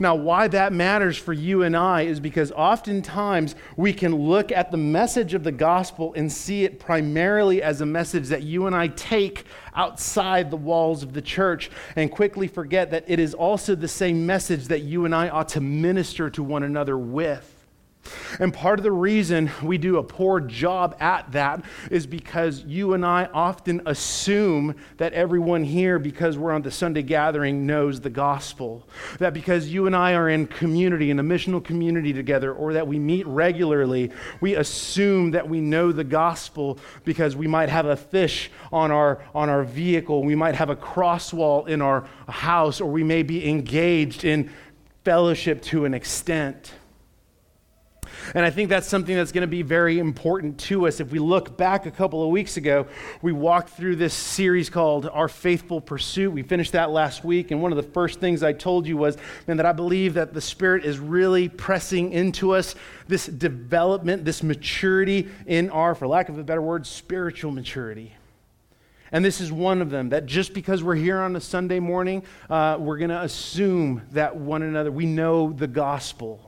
Now, 0.00 0.14
why 0.14 0.46
that 0.48 0.72
matters 0.72 1.18
for 1.18 1.32
you 1.32 1.64
and 1.64 1.76
I 1.76 2.02
is 2.02 2.20
because 2.20 2.52
oftentimes 2.52 3.56
we 3.76 3.92
can 3.92 4.14
look 4.14 4.52
at 4.52 4.70
the 4.70 4.76
message 4.76 5.34
of 5.34 5.42
the 5.42 5.50
gospel 5.50 6.12
and 6.14 6.30
see 6.30 6.62
it 6.62 6.78
primarily 6.78 7.62
as 7.62 7.80
a 7.80 7.86
message 7.86 8.28
that 8.28 8.44
you 8.44 8.66
and 8.66 8.76
I 8.76 8.88
take 8.88 9.44
outside 9.74 10.50
the 10.50 10.56
walls 10.56 11.02
of 11.02 11.14
the 11.14 11.22
church 11.22 11.70
and 11.96 12.12
quickly 12.12 12.46
forget 12.46 12.92
that 12.92 13.04
it 13.08 13.18
is 13.18 13.34
also 13.34 13.74
the 13.74 13.88
same 13.88 14.24
message 14.24 14.68
that 14.68 14.82
you 14.82 15.04
and 15.04 15.14
I 15.14 15.30
ought 15.30 15.48
to 15.50 15.60
minister 15.60 16.30
to 16.30 16.44
one 16.44 16.62
another 16.62 16.96
with. 16.96 17.57
And 18.40 18.54
part 18.54 18.78
of 18.78 18.82
the 18.82 18.92
reason 18.92 19.50
we 19.62 19.78
do 19.78 19.98
a 19.98 20.02
poor 20.02 20.40
job 20.40 20.96
at 21.00 21.32
that 21.32 21.64
is 21.90 22.06
because 22.06 22.64
you 22.64 22.94
and 22.94 23.04
I 23.04 23.28
often 23.32 23.82
assume 23.86 24.76
that 24.98 25.12
everyone 25.12 25.64
here, 25.64 25.98
because 25.98 26.38
we're 26.38 26.52
on 26.52 26.62
the 26.62 26.70
Sunday 26.70 27.02
gathering, 27.02 27.66
knows 27.66 28.00
the 28.00 28.10
gospel. 28.10 28.88
That 29.18 29.34
because 29.34 29.68
you 29.68 29.86
and 29.86 29.96
I 29.96 30.14
are 30.14 30.28
in 30.28 30.46
community, 30.46 31.10
in 31.10 31.18
a 31.18 31.22
missional 31.22 31.62
community 31.62 32.12
together, 32.12 32.52
or 32.52 32.72
that 32.74 32.86
we 32.86 32.98
meet 32.98 33.26
regularly, 33.26 34.10
we 34.40 34.54
assume 34.54 35.32
that 35.32 35.48
we 35.48 35.60
know 35.60 35.92
the 35.92 36.04
gospel 36.04 36.78
because 37.04 37.36
we 37.36 37.46
might 37.46 37.68
have 37.68 37.86
a 37.86 37.96
fish 37.96 38.50
on 38.72 38.90
our, 38.90 39.22
on 39.34 39.48
our 39.48 39.64
vehicle, 39.64 40.22
we 40.22 40.34
might 40.34 40.54
have 40.54 40.70
a 40.70 40.76
cross 40.76 41.32
wall 41.32 41.66
in 41.66 41.82
our 41.82 42.06
house, 42.28 42.80
or 42.80 42.90
we 42.90 43.02
may 43.02 43.22
be 43.22 43.48
engaged 43.48 44.24
in 44.24 44.50
fellowship 45.04 45.62
to 45.62 45.84
an 45.84 45.94
extent. 45.94 46.72
And 48.34 48.44
I 48.44 48.50
think 48.50 48.68
that's 48.68 48.86
something 48.86 49.14
that's 49.14 49.32
going 49.32 49.42
to 49.42 49.46
be 49.46 49.62
very 49.62 49.98
important 49.98 50.58
to 50.60 50.86
us. 50.86 51.00
If 51.00 51.10
we 51.10 51.18
look 51.18 51.56
back 51.56 51.86
a 51.86 51.90
couple 51.90 52.22
of 52.22 52.30
weeks 52.30 52.56
ago, 52.56 52.86
we 53.22 53.32
walked 53.32 53.70
through 53.70 53.96
this 53.96 54.14
series 54.14 54.68
called 54.68 55.06
Our 55.06 55.28
Faithful 55.28 55.80
Pursuit. 55.80 56.32
We 56.32 56.42
finished 56.42 56.72
that 56.72 56.90
last 56.90 57.24
week. 57.24 57.50
And 57.50 57.62
one 57.62 57.72
of 57.72 57.76
the 57.76 57.90
first 57.90 58.20
things 58.20 58.42
I 58.42 58.52
told 58.52 58.86
you 58.86 58.96
was, 58.96 59.16
man, 59.46 59.56
that 59.56 59.66
I 59.66 59.72
believe 59.72 60.14
that 60.14 60.34
the 60.34 60.40
Spirit 60.40 60.84
is 60.84 60.98
really 60.98 61.48
pressing 61.48 62.12
into 62.12 62.52
us 62.54 62.74
this 63.06 63.26
development, 63.26 64.24
this 64.24 64.42
maturity 64.42 65.28
in 65.46 65.70
our, 65.70 65.94
for 65.94 66.06
lack 66.06 66.28
of 66.28 66.38
a 66.38 66.44
better 66.44 66.62
word, 66.62 66.86
spiritual 66.86 67.50
maturity. 67.50 68.12
And 69.10 69.24
this 69.24 69.40
is 69.40 69.50
one 69.50 69.80
of 69.80 69.90
them 69.90 70.10
that 70.10 70.26
just 70.26 70.52
because 70.52 70.82
we're 70.82 70.94
here 70.94 71.18
on 71.18 71.34
a 71.34 71.40
Sunday 71.40 71.80
morning, 71.80 72.22
uh, 72.50 72.76
we're 72.78 72.98
going 72.98 73.10
to 73.10 73.22
assume 73.22 74.02
that 74.12 74.36
one 74.36 74.62
another, 74.62 74.92
we 74.92 75.06
know 75.06 75.52
the 75.52 75.66
gospel. 75.66 76.47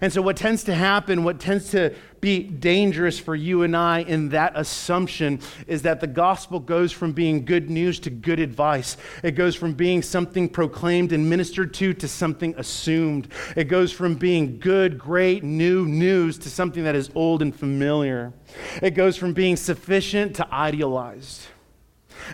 And 0.00 0.12
so, 0.12 0.22
what 0.22 0.36
tends 0.36 0.64
to 0.64 0.74
happen, 0.74 1.24
what 1.24 1.38
tends 1.38 1.70
to 1.70 1.94
be 2.20 2.42
dangerous 2.42 3.18
for 3.18 3.34
you 3.34 3.62
and 3.64 3.76
I 3.76 4.00
in 4.00 4.30
that 4.30 4.52
assumption 4.54 5.40
is 5.66 5.82
that 5.82 6.00
the 6.00 6.06
gospel 6.06 6.58
goes 6.58 6.90
from 6.90 7.12
being 7.12 7.44
good 7.44 7.68
news 7.68 8.00
to 8.00 8.10
good 8.10 8.40
advice. 8.40 8.96
It 9.22 9.32
goes 9.32 9.54
from 9.54 9.74
being 9.74 10.00
something 10.00 10.48
proclaimed 10.48 11.12
and 11.12 11.28
ministered 11.28 11.74
to 11.74 11.92
to 11.92 12.08
something 12.08 12.54
assumed. 12.56 13.28
It 13.56 13.64
goes 13.64 13.92
from 13.92 14.14
being 14.14 14.58
good, 14.58 14.98
great, 14.98 15.44
new 15.44 15.84
news 15.84 16.38
to 16.38 16.50
something 16.50 16.84
that 16.84 16.96
is 16.96 17.10
old 17.14 17.42
and 17.42 17.54
familiar. 17.54 18.32
It 18.82 18.92
goes 18.92 19.16
from 19.16 19.34
being 19.34 19.56
sufficient 19.56 20.36
to 20.36 20.50
idealized. 20.52 21.42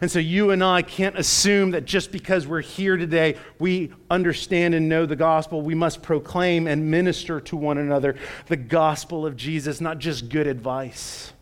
And 0.00 0.10
so 0.10 0.18
you 0.18 0.50
and 0.50 0.62
I 0.62 0.82
can't 0.82 1.18
assume 1.18 1.72
that 1.72 1.84
just 1.84 2.12
because 2.12 2.46
we're 2.46 2.60
here 2.60 2.96
today, 2.96 3.36
we 3.58 3.92
understand 4.10 4.74
and 4.74 4.88
know 4.88 5.06
the 5.06 5.16
gospel. 5.16 5.62
We 5.62 5.74
must 5.74 6.02
proclaim 6.02 6.66
and 6.66 6.90
minister 6.90 7.40
to 7.40 7.56
one 7.56 7.78
another 7.78 8.16
the 8.46 8.56
gospel 8.56 9.26
of 9.26 9.36
Jesus, 9.36 9.80
not 9.80 9.98
just 9.98 10.28
good 10.28 10.46
advice. 10.46 11.32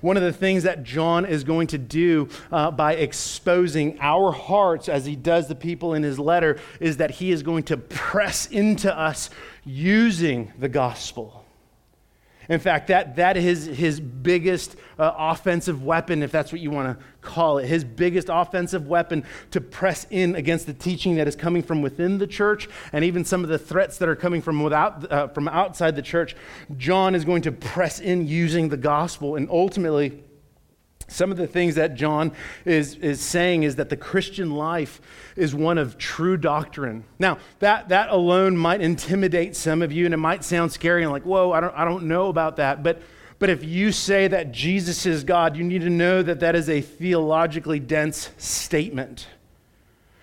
One 0.00 0.16
of 0.16 0.22
the 0.22 0.32
things 0.32 0.62
that 0.64 0.84
John 0.84 1.24
is 1.24 1.44
going 1.44 1.68
to 1.68 1.78
do 1.78 2.28
uh, 2.52 2.70
by 2.70 2.94
exposing 2.94 3.98
our 4.00 4.30
hearts, 4.32 4.88
as 4.88 5.04
he 5.04 5.16
does 5.16 5.48
the 5.48 5.54
people 5.54 5.94
in 5.94 6.02
his 6.02 6.18
letter, 6.18 6.60
is 6.80 6.98
that 6.98 7.12
he 7.12 7.32
is 7.32 7.42
going 7.42 7.64
to 7.64 7.76
press 7.76 8.46
into 8.46 8.96
us 8.96 9.30
using 9.64 10.52
the 10.58 10.68
gospel. 10.68 11.43
In 12.48 12.60
fact, 12.60 12.88
that, 12.88 13.16
that 13.16 13.36
is 13.36 13.64
his 13.64 14.00
biggest 14.00 14.76
uh, 14.98 15.12
offensive 15.16 15.82
weapon, 15.82 16.22
if 16.22 16.30
that's 16.30 16.52
what 16.52 16.60
you 16.60 16.70
want 16.70 16.98
to 16.98 17.04
call 17.20 17.58
it. 17.58 17.66
His 17.66 17.84
biggest 17.84 18.28
offensive 18.30 18.86
weapon 18.86 19.24
to 19.50 19.60
press 19.60 20.06
in 20.10 20.34
against 20.36 20.66
the 20.66 20.74
teaching 20.74 21.16
that 21.16 21.26
is 21.26 21.36
coming 21.36 21.62
from 21.62 21.82
within 21.82 22.18
the 22.18 22.26
church 22.26 22.68
and 22.92 23.04
even 23.04 23.24
some 23.24 23.42
of 23.42 23.50
the 23.50 23.58
threats 23.58 23.98
that 23.98 24.08
are 24.08 24.16
coming 24.16 24.42
from, 24.42 24.62
without, 24.62 25.10
uh, 25.10 25.28
from 25.28 25.48
outside 25.48 25.96
the 25.96 26.02
church. 26.02 26.36
John 26.76 27.14
is 27.14 27.24
going 27.24 27.42
to 27.42 27.52
press 27.52 28.00
in 28.00 28.26
using 28.26 28.68
the 28.68 28.76
gospel 28.76 29.36
and 29.36 29.48
ultimately 29.50 30.22
some 31.14 31.30
of 31.30 31.36
the 31.36 31.46
things 31.46 31.76
that 31.76 31.94
John 31.94 32.32
is, 32.64 32.96
is 32.96 33.20
saying 33.20 33.62
is 33.62 33.76
that 33.76 33.88
the 33.88 33.96
Christian 33.96 34.50
life 34.50 35.00
is 35.36 35.54
one 35.54 35.78
of 35.78 35.96
true 35.96 36.36
doctrine. 36.36 37.04
Now, 37.18 37.38
that, 37.60 37.88
that 37.90 38.10
alone 38.10 38.56
might 38.56 38.80
intimidate 38.80 39.54
some 39.54 39.80
of 39.80 39.92
you, 39.92 40.04
and 40.06 40.12
it 40.12 40.18
might 40.18 40.42
sound 40.42 40.72
scary 40.72 41.02
and 41.02 41.12
like, 41.12 41.22
whoa, 41.22 41.52
I 41.52 41.60
don't, 41.60 41.74
I 41.76 41.84
don't 41.84 42.04
know 42.04 42.28
about 42.28 42.56
that. 42.56 42.82
But, 42.82 43.00
but 43.38 43.48
if 43.48 43.62
you 43.64 43.92
say 43.92 44.26
that 44.26 44.50
Jesus 44.50 45.06
is 45.06 45.22
God, 45.22 45.56
you 45.56 45.62
need 45.62 45.82
to 45.82 45.90
know 45.90 46.20
that 46.20 46.40
that 46.40 46.56
is 46.56 46.68
a 46.68 46.80
theologically 46.80 47.78
dense 47.78 48.30
statement. 48.36 49.28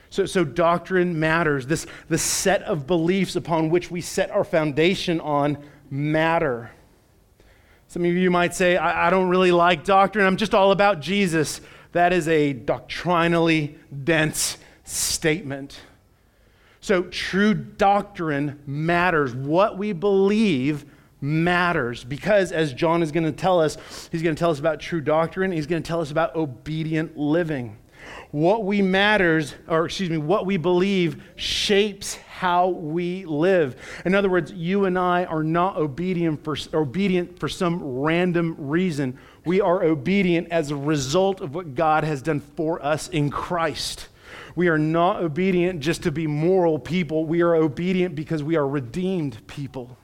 So, 0.10 0.26
so 0.26 0.44
doctrine 0.44 1.18
matters. 1.22 1.68
This, 1.68 1.88
the 2.10 2.18
set 2.18 2.64
of 2.64 2.86
beliefs 2.86 3.38
upon 3.38 3.70
which 3.70 3.90
we 3.90 4.02
set 4.02 4.30
our 4.30 4.44
foundation 4.44 5.22
on 5.22 5.58
matter. 5.90 6.72
Some 7.92 8.06
of 8.06 8.14
you 8.14 8.32
might 8.32 8.56
say, 8.56 8.78
I, 8.78 9.08
I 9.08 9.10
don't 9.10 9.28
really 9.28 9.52
like 9.52 9.84
doctrine, 9.84 10.26
I'm 10.26 10.38
just 10.38 10.54
all 10.54 10.72
about 10.72 11.02
Jesus. 11.02 11.60
That 11.92 12.14
is 12.14 12.26
a 12.30 12.54
doctrinally 12.54 13.78
dense 14.06 14.58
statement. 14.86 15.78
So, 16.80 17.04
true 17.04 17.54
doctrine 17.54 18.62
matters. 18.66 19.36
What 19.36 19.78
we 19.78 19.92
believe 19.92 20.86
matters 21.20 22.06
because, 22.06 22.54
as 22.54 22.72
John 22.74 23.04
is 23.04 23.12
going 23.12 23.26
to 23.26 23.34
tell 23.34 23.60
us, 23.60 23.76
he's 24.10 24.22
going 24.22 24.38
to 24.38 24.40
tell 24.40 24.52
us 24.52 24.60
about 24.60 24.80
true 24.80 25.02
doctrine, 25.02 25.52
he's 25.52 25.68
going 25.68 25.84
to 25.84 25.88
tell 25.88 26.00
us 26.00 26.12
about 26.12 26.34
obedient 26.34 27.18
living. 27.18 27.76
What 28.32 28.64
we 28.64 28.82
matters, 28.82 29.54
or 29.68 29.86
excuse 29.86 30.10
me, 30.10 30.18
what 30.18 30.46
we 30.46 30.56
believe 30.56 31.22
shapes 31.36 32.16
how 32.16 32.70
we 32.70 33.26
live. 33.26 33.76
In 34.06 34.16
other 34.16 34.30
words, 34.30 34.52
you 34.54 34.86
and 34.86 34.98
I 34.98 35.26
are 35.26 35.44
not 35.44 35.76
obedient 35.78 36.44
for, 36.44 36.56
obedient 36.74 37.40
for 37.40 37.50
some 37.50 37.84
random 37.84 38.56
reason. 38.58 39.20
We 39.46 39.60
are 39.62 39.84
obedient 39.84 40.48
as 40.50 40.72
a 40.72 40.76
result 40.76 41.42
of 41.42 41.54
what 41.54 41.76
God 41.76 42.04
has 42.04 42.22
done 42.22 42.40
for 42.40 42.84
us 42.84 43.10
in 43.10 43.30
Christ. 43.30 44.08
We 44.56 44.70
are 44.70 44.78
not 44.78 45.22
obedient 45.22 45.82
just 45.82 46.04
to 46.04 46.12
be 46.12 46.26
moral 46.26 46.80
people. 46.80 47.26
We 47.26 47.42
are 47.42 47.56
obedient 47.56 48.16
because 48.16 48.42
we 48.42 48.56
are 48.56 48.68
redeemed 48.68 49.46
people. 49.46 49.98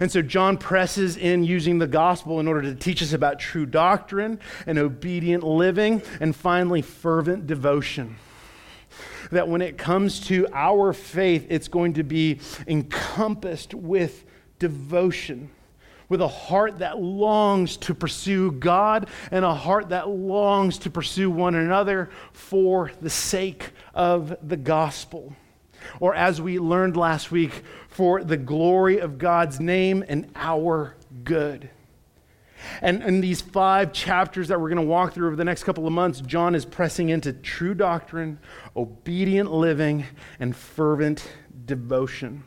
And 0.00 0.10
so 0.10 0.22
John 0.22 0.58
presses 0.58 1.16
in 1.16 1.44
using 1.44 1.78
the 1.78 1.86
gospel 1.86 2.40
in 2.40 2.46
order 2.46 2.62
to 2.62 2.74
teach 2.74 3.02
us 3.02 3.12
about 3.12 3.40
true 3.40 3.66
doctrine 3.66 4.38
and 4.66 4.78
obedient 4.78 5.42
living, 5.42 6.02
and 6.20 6.34
finally, 6.34 6.82
fervent 6.82 7.46
devotion 7.46 8.16
that 9.30 9.48
when 9.48 9.60
it 9.60 9.76
comes 9.76 10.20
to 10.20 10.46
our 10.52 10.92
faith, 10.92 11.46
it's 11.50 11.68
going 11.68 11.94
to 11.94 12.02
be 12.02 12.40
encompassed 12.66 13.74
with 13.74 14.24
devotion, 14.58 15.50
with 16.08 16.20
a 16.20 16.28
heart 16.28 16.78
that 16.78 16.98
longs 16.98 17.76
to 17.76 17.94
pursue 17.94 18.52
God 18.52 19.08
and 19.30 19.44
a 19.44 19.54
heart 19.54 19.90
that 19.90 20.08
longs 20.08 20.78
to 20.78 20.90
pursue 20.90 21.30
one 21.30 21.54
another 21.54 22.10
for 22.32 22.90
the 23.00 23.10
sake 23.10 23.70
of 23.94 24.36
the 24.42 24.56
gospel. 24.56 25.34
Or, 26.00 26.14
as 26.14 26.40
we 26.40 26.58
learned 26.58 26.96
last 26.96 27.30
week, 27.30 27.62
for 27.88 28.22
the 28.22 28.36
glory 28.36 28.98
of 28.98 29.18
God's 29.18 29.60
name 29.60 30.04
and 30.08 30.30
our 30.34 30.96
good. 31.24 31.70
And 32.80 33.02
in 33.02 33.20
these 33.20 33.40
five 33.40 33.92
chapters 33.92 34.48
that 34.48 34.60
we're 34.60 34.68
going 34.68 34.84
to 34.84 34.90
walk 34.90 35.14
through 35.14 35.28
over 35.28 35.36
the 35.36 35.44
next 35.44 35.64
couple 35.64 35.86
of 35.86 35.92
months, 35.92 36.20
John 36.20 36.54
is 36.54 36.64
pressing 36.64 37.08
into 37.08 37.32
true 37.32 37.74
doctrine, 37.74 38.38
obedient 38.76 39.52
living, 39.52 40.04
and 40.40 40.54
fervent 40.54 41.28
devotion. 41.64 42.44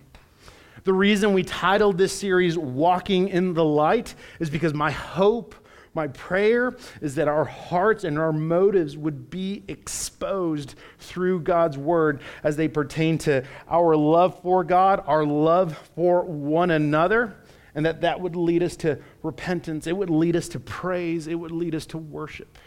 The 0.84 0.94
reason 0.94 1.34
we 1.34 1.44
titled 1.44 1.98
this 1.98 2.12
series 2.12 2.58
Walking 2.58 3.30
in 3.30 3.54
the 3.54 3.64
Light 3.64 4.16
is 4.40 4.50
because 4.50 4.74
my 4.74 4.92
hope, 4.92 5.56
My 5.93 6.07
prayer 6.07 6.74
is 7.01 7.15
that 7.15 7.27
our 7.27 7.43
hearts 7.43 8.05
and 8.05 8.17
our 8.17 8.31
motives 8.31 8.95
would 8.95 9.29
be 9.29 9.63
exposed 9.67 10.75
through 11.00 11.41
God's 11.41 11.77
word 11.77 12.21
as 12.43 12.55
they 12.55 12.69
pertain 12.69 13.17
to 13.19 13.43
our 13.69 13.98
love 13.98 14.41
for 14.41 14.63
God, 14.63 15.03
our 15.05 15.25
love 15.25 15.77
for 15.95 16.24
one 16.24 16.71
another, 16.71 17.36
and 17.75 17.86
that 17.86 18.01
that 18.01 18.21
would 18.21 18.38
lead 18.38 18.63
us 18.63 18.77
to 18.77 19.00
repentance. 19.21 19.86
It 19.86 19.98
would 19.98 20.10
lead 20.10 20.38
us 20.38 20.48
to 20.50 20.60
praise. 20.62 21.27
It 21.27 21.36
would 21.36 21.51
lead 21.51 21.75
us 21.75 21.86
to 21.88 21.98
worship. 21.98 22.57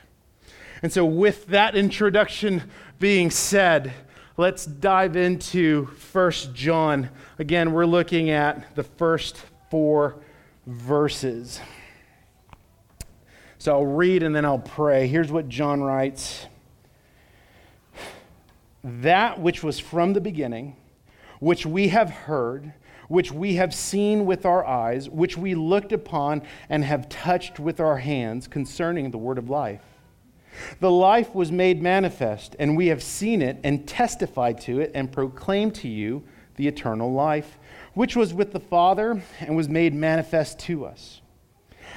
And 0.83 0.93
so, 0.93 1.07
with 1.07 1.47
that 1.47 1.75
introduction 1.75 2.63
being 2.99 3.31
said, 3.31 3.95
let's 4.37 4.67
dive 4.67 5.17
into 5.17 5.87
First 5.87 6.53
John. 6.53 7.09
Again, 7.39 7.73
we're 7.73 7.87
looking 7.87 8.29
at 8.29 8.75
the 8.75 8.83
first 8.83 9.43
four 9.71 10.17
verses. 10.67 11.59
So 13.65 13.73
I'll 13.73 13.87
read 13.87 14.23
and 14.23 14.37
then 14.37 14.45
I'll 14.45 14.59
pray. 14.59 15.07
Here's 15.07 15.33
what 15.33 15.49
John 15.49 15.83
writes 15.83 16.45
That 18.85 19.41
which 19.41 19.63
was 19.63 19.81
from 19.81 20.13
the 20.13 20.21
beginning, 20.21 20.77
which 21.41 21.65
we 21.65 21.89
have 21.89 22.11
heard, 22.11 22.75
which 23.09 23.33
we 23.33 23.55
have 23.55 23.75
seen 23.75 24.27
with 24.27 24.45
our 24.45 24.67
eyes, 24.67 25.09
which 25.09 25.39
we 25.39 25.55
looked 25.55 25.93
upon 25.93 26.43
and 26.69 26.85
have 26.85 27.09
touched 27.09 27.59
with 27.59 27.81
our 27.81 27.97
hands 27.97 28.47
concerning 28.47 29.11
the 29.11 29.17
word 29.17 29.39
of 29.39 29.49
life. 29.49 29.81
The 30.81 30.91
life 30.91 31.35
was 31.35 31.51
made 31.51 31.81
manifest, 31.81 32.55
and 32.59 32.77
we 32.77 32.89
have 32.89 33.03
seen 33.03 33.41
it 33.41 33.61
and 33.65 33.89
testified 33.89 34.61
to 34.61 34.81
it 34.81 34.91
and 34.95 35.11
proclaimed 35.11 35.75
to 35.77 35.89
you 35.89 36.23
the 36.57 36.69
eternal 36.69 37.11
life, 37.11 37.59
which 37.95 38.15
was 38.15 38.35
with 38.35 38.53
the 38.53 38.61
Father 38.61 39.23
and 39.41 39.57
was 39.57 39.71
made 39.71 39.95
manifest 39.95 40.59
to 40.59 40.85
us. 40.85 41.23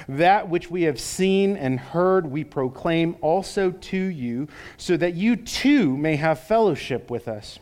That 0.08 0.48
which 0.48 0.70
we 0.70 0.82
have 0.82 1.00
seen 1.00 1.56
and 1.56 1.80
heard, 1.80 2.26
we 2.26 2.44
proclaim 2.44 3.16
also 3.20 3.70
to 3.70 3.96
you, 3.96 4.48
so 4.76 4.96
that 4.96 5.14
you 5.14 5.36
too 5.36 5.96
may 5.96 6.16
have 6.16 6.40
fellowship 6.40 7.10
with 7.10 7.26
us. 7.26 7.58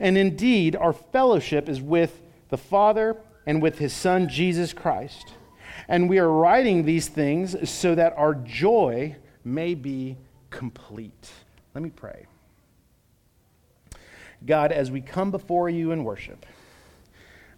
And 0.00 0.16
indeed, 0.16 0.76
our 0.76 0.92
fellowship 0.92 1.68
is 1.68 1.80
with 1.80 2.22
the 2.48 2.58
Father 2.58 3.16
and 3.46 3.60
with 3.60 3.78
his 3.78 3.92
Son, 3.92 4.28
Jesus 4.28 4.72
Christ. 4.72 5.34
And 5.88 6.08
we 6.08 6.18
are 6.18 6.30
writing 6.30 6.84
these 6.84 7.08
things 7.08 7.68
so 7.68 7.94
that 7.94 8.14
our 8.16 8.34
joy 8.34 9.16
may 9.44 9.74
be 9.74 10.16
complete. 10.50 11.30
Let 11.74 11.82
me 11.82 11.90
pray. 11.90 12.26
God, 14.46 14.72
as 14.72 14.90
we 14.90 15.00
come 15.00 15.30
before 15.30 15.68
you 15.68 15.90
in 15.90 16.04
worship, 16.04 16.46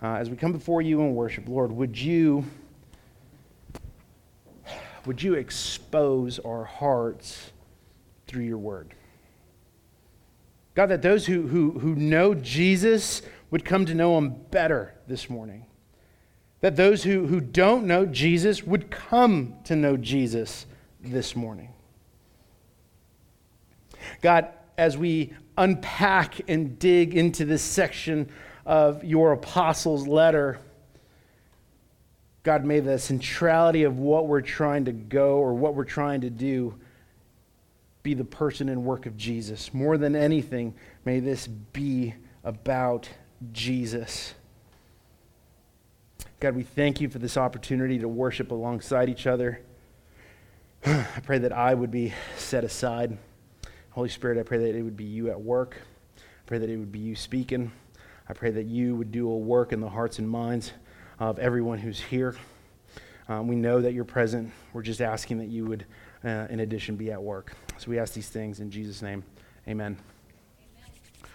uh, 0.03 0.15
as 0.15 0.31
we 0.31 0.37
come 0.37 0.53
before 0.53 0.83
you 0.83 1.01
in 1.01 1.15
worship, 1.15 1.49
Lord, 1.49 1.73
would 1.73 1.99
you 1.99 2.45
would 5.07 5.23
you 5.23 5.35
expose 5.35 6.39
our 6.41 6.65
hearts 6.65 7.53
through 8.27 8.45
your 8.45 8.59
word? 8.59 8.95
God, 10.75 10.87
that 10.87 11.01
those 11.03 11.27
who, 11.27 11.47
who, 11.47 11.79
who 11.79 11.95
know 11.95 12.35
Jesus 12.35 13.23
would 13.51 13.65
come 13.65 13.87
to 13.87 13.95
know 13.95 14.19
him 14.19 14.35
better 14.51 14.95
this 15.07 15.31
morning. 15.31 15.65
That 16.61 16.77
those 16.77 17.03
who, 17.05 17.27
who 17.27 17.41
don't 17.41 17.87
know 17.87 18.05
Jesus 18.05 18.63
would 18.63 18.91
come 18.91 19.55
to 19.65 19.77
know 19.77 19.97
Jesus 19.97 20.67
this 21.01 21.35
morning. 21.35 21.73
God, 24.21 24.49
as 24.77 24.99
we 24.99 25.33
unpack 25.57 26.41
and 26.49 26.79
dig 26.79 27.17
into 27.17 27.45
this 27.45 27.63
section 27.63 28.29
of 28.67 29.05
your 29.05 29.33
apostles' 29.33 30.07
letter, 30.07 30.59
God, 32.47 32.65
may 32.65 32.79
the 32.79 32.97
centrality 32.97 33.83
of 33.83 33.99
what 33.99 34.29
we're 34.29 34.41
trying 34.41 34.85
to 34.85 34.93
go 34.93 35.39
or 35.39 35.53
what 35.53 35.75
we're 35.75 35.83
trying 35.83 36.21
to 36.21 36.31
do 36.31 36.79
be 38.05 38.15
the 38.15 38.25
person 38.25 38.69
and 38.69 38.85
work 38.85 39.05
of 39.05 39.17
Jesus. 39.17 39.75
More 39.75 39.99
than 39.99 40.15
anything, 40.15 40.73
may 41.05 41.19
this 41.19 41.49
be 41.49 42.15
about 42.45 43.09
Jesus. 43.51 44.33
God, 46.39 46.55
we 46.55 46.63
thank 46.63 47.01
you 47.01 47.09
for 47.09 47.19
this 47.19 47.37
opportunity 47.37 47.99
to 47.99 48.07
worship 48.07 48.53
alongside 48.53 49.09
each 49.09 49.27
other. 49.27 49.61
I 50.87 51.21
pray 51.25 51.39
that 51.39 51.53
I 51.53 51.75
would 51.75 51.91
be 51.91 52.15
set 52.37 52.63
aside. 52.63 53.19
Holy 53.91 54.09
Spirit, 54.09 54.39
I 54.39 54.45
pray 54.45 54.59
that 54.59 54.77
it 54.77 54.83
would 54.83 54.97
be 54.97 55.03
you 55.03 55.31
at 55.31 55.41
work. 55.41 55.79
I 56.17 56.21
pray 56.47 56.59
that 56.59 56.71
it 56.71 56.77
would 56.77 56.93
be 56.93 57.01
you 57.01 57.17
speaking. 57.17 57.73
I 58.29 58.35
pray 58.35 58.53
that 58.53 58.67
you 58.67 58.95
would 58.95 59.11
do 59.11 59.29
a 59.29 59.37
work 59.37 59.73
in 59.73 59.81
the 59.81 59.89
hearts 59.89 60.21
and 60.21 60.31
minds 60.31 60.71
of 61.19 61.39
everyone 61.39 61.79
who's 61.79 62.01
here. 62.01 62.37
Um, 63.29 63.49
we 63.49 63.57
know 63.57 63.81
that 63.81 63.93
you're 63.93 64.05
present. 64.05 64.53
We're 64.73 64.83
just 64.83 65.01
asking 65.01 65.39
that 65.39 65.49
you 65.49 65.65
would, 65.67 65.85
uh, 66.25 66.47
in 66.51 66.61
addition, 66.61 66.97
be 66.97 67.11
at 67.11 67.23
work. 67.23 67.53
So 67.79 67.91
we 67.91 67.99
ask 67.99 68.15
these 68.15 68.29
things 68.29 68.61
in 68.61 68.71
Jesus' 68.71 69.03
name. 69.03 69.25
Amen. 69.67 69.97
Amen. 70.77 71.29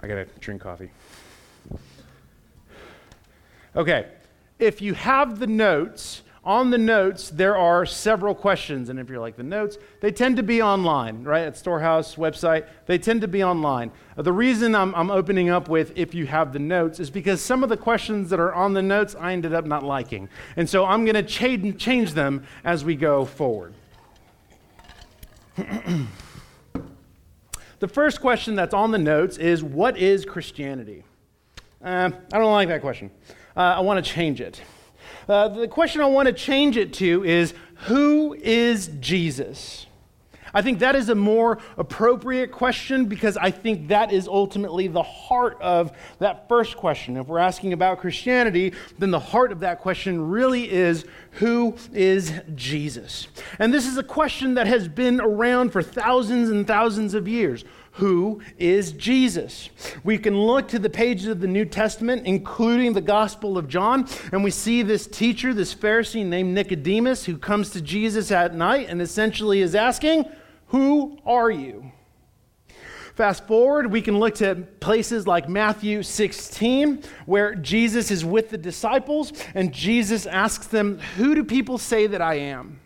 I 0.00 0.06
got 0.08 0.14
to 0.14 0.24
drink 0.40 0.62
coffee. 0.62 0.90
Okay. 3.74 4.08
If 4.58 4.82
you 4.82 4.94
have 4.94 5.38
the 5.38 5.46
notes, 5.46 6.22
on 6.48 6.70
the 6.70 6.78
notes, 6.78 7.28
there 7.28 7.58
are 7.58 7.84
several 7.84 8.34
questions. 8.34 8.88
And 8.88 8.98
if 8.98 9.10
you're 9.10 9.20
like 9.20 9.36
the 9.36 9.42
notes, 9.42 9.76
they 10.00 10.10
tend 10.10 10.38
to 10.38 10.42
be 10.42 10.62
online, 10.62 11.22
right? 11.22 11.42
At 11.42 11.58
Storehouse 11.58 12.14
website, 12.14 12.66
they 12.86 12.96
tend 12.96 13.20
to 13.20 13.28
be 13.28 13.44
online. 13.44 13.92
Uh, 14.16 14.22
the 14.22 14.32
reason 14.32 14.74
I'm, 14.74 14.94
I'm 14.94 15.10
opening 15.10 15.50
up 15.50 15.68
with 15.68 15.92
if 15.94 16.14
you 16.14 16.24
have 16.24 16.54
the 16.54 16.58
notes 16.58 17.00
is 17.00 17.10
because 17.10 17.42
some 17.42 17.62
of 17.62 17.68
the 17.68 17.76
questions 17.76 18.30
that 18.30 18.40
are 18.40 18.54
on 18.54 18.72
the 18.72 18.80
notes 18.80 19.14
I 19.20 19.34
ended 19.34 19.52
up 19.52 19.66
not 19.66 19.84
liking. 19.84 20.30
And 20.56 20.66
so 20.66 20.86
I'm 20.86 21.04
going 21.04 21.16
to 21.16 21.22
cha- 21.22 21.70
change 21.76 22.14
them 22.14 22.46
as 22.64 22.82
we 22.82 22.96
go 22.96 23.26
forward. 23.26 23.74
the 27.78 27.88
first 27.88 28.22
question 28.22 28.54
that's 28.54 28.72
on 28.72 28.90
the 28.90 28.96
notes 28.96 29.36
is 29.36 29.62
What 29.62 29.98
is 29.98 30.24
Christianity? 30.24 31.04
Uh, 31.84 32.10
I 32.32 32.38
don't 32.38 32.52
like 32.52 32.68
that 32.68 32.80
question. 32.80 33.10
Uh, 33.54 33.60
I 33.60 33.80
want 33.80 34.02
to 34.02 34.10
change 34.10 34.40
it. 34.40 34.62
Uh, 35.28 35.46
the 35.48 35.68
question 35.68 36.00
I 36.00 36.06
want 36.06 36.26
to 36.26 36.32
change 36.32 36.78
it 36.78 36.94
to 36.94 37.22
is 37.24 37.52
Who 37.86 38.34
is 38.34 38.90
Jesus? 38.98 39.86
I 40.54 40.62
think 40.62 40.78
that 40.78 40.96
is 40.96 41.10
a 41.10 41.14
more 41.14 41.58
appropriate 41.76 42.50
question 42.50 43.04
because 43.04 43.36
I 43.36 43.50
think 43.50 43.88
that 43.88 44.10
is 44.10 44.26
ultimately 44.26 44.88
the 44.88 45.02
heart 45.02 45.58
of 45.60 45.92
that 46.20 46.48
first 46.48 46.78
question. 46.78 47.18
If 47.18 47.26
we're 47.26 47.38
asking 47.38 47.74
about 47.74 47.98
Christianity, 47.98 48.72
then 48.98 49.10
the 49.10 49.20
heart 49.20 49.52
of 49.52 49.60
that 49.60 49.80
question 49.80 50.30
really 50.30 50.70
is 50.70 51.04
who 51.32 51.76
is 51.92 52.32
Jesus? 52.54 53.28
And 53.58 53.72
this 53.72 53.86
is 53.86 53.98
a 53.98 54.02
question 54.02 54.54
that 54.54 54.66
has 54.66 54.88
been 54.88 55.20
around 55.20 55.70
for 55.70 55.82
thousands 55.82 56.48
and 56.48 56.66
thousands 56.66 57.12
of 57.12 57.28
years 57.28 57.64
who 57.98 58.40
is 58.58 58.92
Jesus. 58.92 59.70
We 60.04 60.18
can 60.18 60.36
look 60.36 60.68
to 60.68 60.78
the 60.78 60.88
pages 60.88 61.26
of 61.26 61.40
the 61.40 61.48
New 61.48 61.64
Testament, 61.64 62.26
including 62.26 62.92
the 62.92 63.00
Gospel 63.00 63.58
of 63.58 63.68
John, 63.68 64.08
and 64.30 64.44
we 64.44 64.52
see 64.52 64.82
this 64.82 65.06
teacher, 65.06 65.52
this 65.52 65.74
Pharisee 65.74 66.24
named 66.24 66.54
Nicodemus, 66.54 67.24
who 67.24 67.36
comes 67.36 67.70
to 67.70 67.80
Jesus 67.80 68.30
at 68.30 68.54
night 68.54 68.88
and 68.88 69.02
essentially 69.02 69.60
is 69.60 69.74
asking, 69.74 70.26
Who 70.68 71.18
are 71.26 71.50
you? 71.50 71.90
Fast 73.16 73.48
forward, 73.48 73.90
we 73.90 74.00
can 74.00 74.20
look 74.20 74.36
to 74.36 74.54
places 74.78 75.26
like 75.26 75.48
Matthew 75.48 76.04
16, 76.04 77.02
where 77.26 77.56
Jesus 77.56 78.12
is 78.12 78.24
with 78.24 78.50
the 78.50 78.58
disciples, 78.58 79.32
and 79.56 79.74
Jesus 79.74 80.24
asks 80.24 80.68
them, 80.68 81.00
Who 81.16 81.34
do 81.34 81.42
people 81.42 81.78
say 81.78 82.06
that 82.06 82.22
I 82.22 82.34
am? 82.34 82.78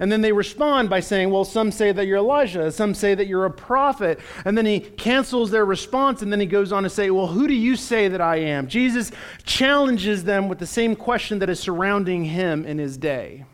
And 0.00 0.10
then 0.10 0.22
they 0.22 0.32
respond 0.32 0.88
by 0.88 1.00
saying, 1.00 1.30
Well, 1.30 1.44
some 1.44 1.70
say 1.70 1.92
that 1.92 2.06
you're 2.06 2.18
Elijah, 2.18 2.72
some 2.72 2.94
say 2.94 3.14
that 3.14 3.26
you're 3.26 3.44
a 3.44 3.50
prophet. 3.50 4.18
And 4.46 4.56
then 4.56 4.64
he 4.64 4.80
cancels 4.80 5.50
their 5.50 5.66
response, 5.66 6.22
and 6.22 6.32
then 6.32 6.40
he 6.40 6.46
goes 6.46 6.72
on 6.72 6.82
to 6.82 6.90
say, 6.90 7.10
Well, 7.10 7.28
who 7.28 7.46
do 7.46 7.54
you 7.54 7.76
say 7.76 8.08
that 8.08 8.20
I 8.20 8.36
am? 8.36 8.66
Jesus 8.66 9.12
challenges 9.44 10.24
them 10.24 10.48
with 10.48 10.58
the 10.58 10.66
same 10.66 10.96
question 10.96 11.38
that 11.40 11.50
is 11.50 11.60
surrounding 11.60 12.24
him 12.24 12.64
in 12.64 12.78
his 12.78 12.96
day. 12.96 13.44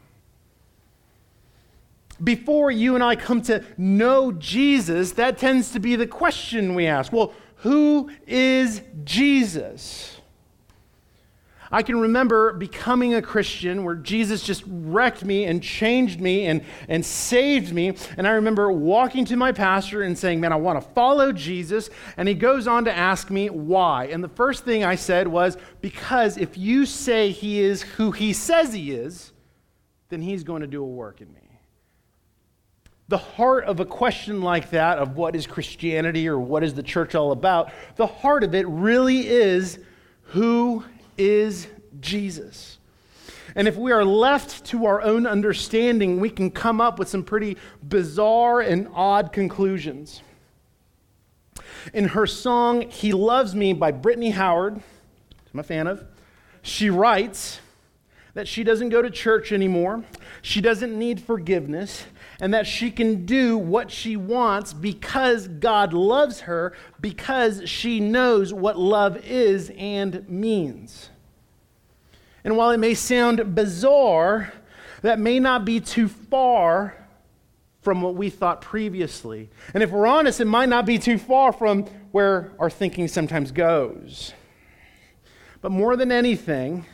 Before 2.22 2.70
you 2.70 2.94
and 2.94 3.04
I 3.04 3.16
come 3.16 3.42
to 3.42 3.62
know 3.76 4.32
Jesus, 4.32 5.12
that 5.12 5.38
tends 5.38 5.72
to 5.72 5.80
be 5.80 5.96
the 5.96 6.06
question 6.06 6.74
we 6.74 6.86
ask. 6.86 7.12
Well, 7.12 7.34
who 7.56 8.10
is 8.26 8.80
Jesus? 9.04 10.15
I 11.70 11.82
can 11.82 12.00
remember 12.00 12.52
becoming 12.52 13.14
a 13.14 13.22
Christian 13.22 13.84
where 13.84 13.94
Jesus 13.94 14.42
just 14.42 14.62
wrecked 14.66 15.24
me 15.24 15.44
and 15.44 15.62
changed 15.62 16.20
me 16.20 16.46
and, 16.46 16.64
and 16.88 17.04
saved 17.04 17.72
me. 17.72 17.96
And 18.16 18.26
I 18.26 18.32
remember 18.32 18.70
walking 18.70 19.24
to 19.26 19.36
my 19.36 19.52
pastor 19.52 20.02
and 20.02 20.16
saying, 20.16 20.40
Man, 20.40 20.52
I 20.52 20.56
want 20.56 20.80
to 20.80 20.90
follow 20.90 21.32
Jesus. 21.32 21.90
And 22.16 22.28
he 22.28 22.34
goes 22.34 22.66
on 22.66 22.84
to 22.84 22.96
ask 22.96 23.30
me 23.30 23.50
why. 23.50 24.06
And 24.06 24.22
the 24.22 24.28
first 24.28 24.64
thing 24.64 24.84
I 24.84 24.94
said 24.94 25.26
was, 25.26 25.56
Because 25.80 26.36
if 26.36 26.56
you 26.56 26.86
say 26.86 27.30
he 27.30 27.60
is 27.60 27.82
who 27.82 28.12
he 28.12 28.32
says 28.32 28.72
he 28.72 28.92
is, 28.92 29.32
then 30.08 30.22
he's 30.22 30.44
going 30.44 30.60
to 30.60 30.68
do 30.68 30.82
a 30.82 30.86
work 30.86 31.20
in 31.20 31.32
me. 31.32 31.40
The 33.08 33.18
heart 33.18 33.64
of 33.64 33.78
a 33.78 33.84
question 33.84 34.42
like 34.42 34.70
that, 34.70 34.98
of 34.98 35.16
what 35.16 35.36
is 35.36 35.46
Christianity 35.46 36.28
or 36.28 36.40
what 36.40 36.64
is 36.64 36.74
the 36.74 36.82
church 36.82 37.14
all 37.14 37.30
about, 37.30 37.72
the 37.94 38.06
heart 38.06 38.42
of 38.42 38.54
it 38.54 38.66
really 38.66 39.28
is 39.28 39.78
who 40.22 40.84
is 41.18 41.66
Jesus. 42.00 42.78
And 43.54 43.66
if 43.66 43.76
we 43.76 43.92
are 43.92 44.04
left 44.04 44.66
to 44.66 44.86
our 44.86 45.00
own 45.00 45.26
understanding, 45.26 46.20
we 46.20 46.28
can 46.28 46.50
come 46.50 46.80
up 46.80 46.98
with 46.98 47.08
some 47.08 47.22
pretty 47.22 47.56
bizarre 47.82 48.60
and 48.60 48.88
odd 48.92 49.32
conclusions. 49.32 50.20
In 51.94 52.08
her 52.08 52.26
song, 52.26 52.82
He 52.82 53.12
Loves 53.12 53.54
Me 53.54 53.72
by 53.72 53.92
Brittany 53.92 54.30
Howard, 54.30 54.80
I'm 55.54 55.60
a 55.60 55.62
fan 55.62 55.86
of, 55.86 56.04
she 56.62 56.90
writes 56.90 57.60
that 58.34 58.46
she 58.46 58.64
doesn't 58.64 58.90
go 58.90 59.00
to 59.00 59.08
church 59.08 59.52
anymore, 59.52 60.04
she 60.42 60.60
doesn't 60.60 60.96
need 60.98 61.20
forgiveness, 61.20 62.04
and 62.40 62.52
that 62.52 62.66
she 62.66 62.90
can 62.90 63.24
do 63.24 63.56
what 63.56 63.90
she 63.90 64.16
wants 64.16 64.72
because 64.72 65.48
God 65.48 65.92
loves 65.92 66.40
her, 66.40 66.74
because 67.00 67.68
she 67.68 68.00
knows 68.00 68.52
what 68.52 68.78
love 68.78 69.16
is 69.24 69.70
and 69.76 70.28
means. 70.28 71.10
And 72.44 72.56
while 72.56 72.70
it 72.70 72.78
may 72.78 72.94
sound 72.94 73.54
bizarre, 73.54 74.52
that 75.02 75.18
may 75.18 75.40
not 75.40 75.64
be 75.64 75.80
too 75.80 76.08
far 76.08 77.06
from 77.80 78.02
what 78.02 78.16
we 78.16 78.30
thought 78.30 78.60
previously. 78.60 79.48
And 79.72 79.82
if 79.82 79.90
we're 79.90 80.06
honest, 80.06 80.40
it 80.40 80.46
might 80.46 80.68
not 80.68 80.86
be 80.86 80.98
too 80.98 81.18
far 81.18 81.52
from 81.52 81.84
where 82.10 82.52
our 82.58 82.68
thinking 82.68 83.08
sometimes 83.08 83.52
goes. 83.52 84.32
But 85.60 85.70
more 85.70 85.96
than 85.96 86.10
anything, 86.12 86.86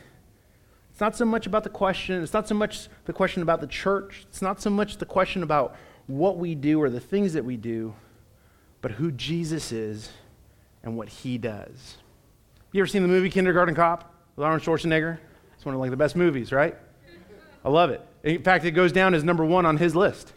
not 1.02 1.16
so 1.16 1.24
much 1.24 1.48
about 1.48 1.64
the 1.64 1.68
question, 1.68 2.22
it's 2.22 2.32
not 2.32 2.46
so 2.46 2.54
much 2.54 2.88
the 3.06 3.12
question 3.12 3.42
about 3.42 3.60
the 3.60 3.66
church, 3.66 4.24
it's 4.28 4.40
not 4.40 4.62
so 4.62 4.70
much 4.70 4.98
the 4.98 5.04
question 5.04 5.42
about 5.42 5.74
what 6.06 6.38
we 6.38 6.54
do 6.54 6.80
or 6.80 6.88
the 6.88 7.00
things 7.00 7.32
that 7.32 7.44
we 7.44 7.56
do, 7.56 7.92
but 8.80 8.92
who 8.92 9.10
Jesus 9.10 9.72
is 9.72 10.10
and 10.84 10.96
what 10.96 11.08
he 11.08 11.38
does. 11.38 11.96
You 12.70 12.80
ever 12.80 12.86
seen 12.86 13.02
the 13.02 13.08
movie 13.08 13.30
Kindergarten 13.30 13.74
Cop 13.74 14.14
with 14.36 14.44
Arnold 14.44 14.62
Schwarzenegger? 14.62 15.18
It's 15.56 15.64
one 15.64 15.74
of 15.74 15.80
like 15.80 15.90
the 15.90 15.96
best 15.96 16.14
movies, 16.14 16.52
right? 16.52 16.76
I 17.64 17.68
love 17.68 17.90
it. 17.90 18.00
In 18.22 18.44
fact, 18.44 18.64
it 18.64 18.70
goes 18.70 18.92
down 18.92 19.12
as 19.12 19.24
number 19.24 19.44
one 19.44 19.66
on 19.66 19.78
his 19.78 19.96
list. 19.96 20.32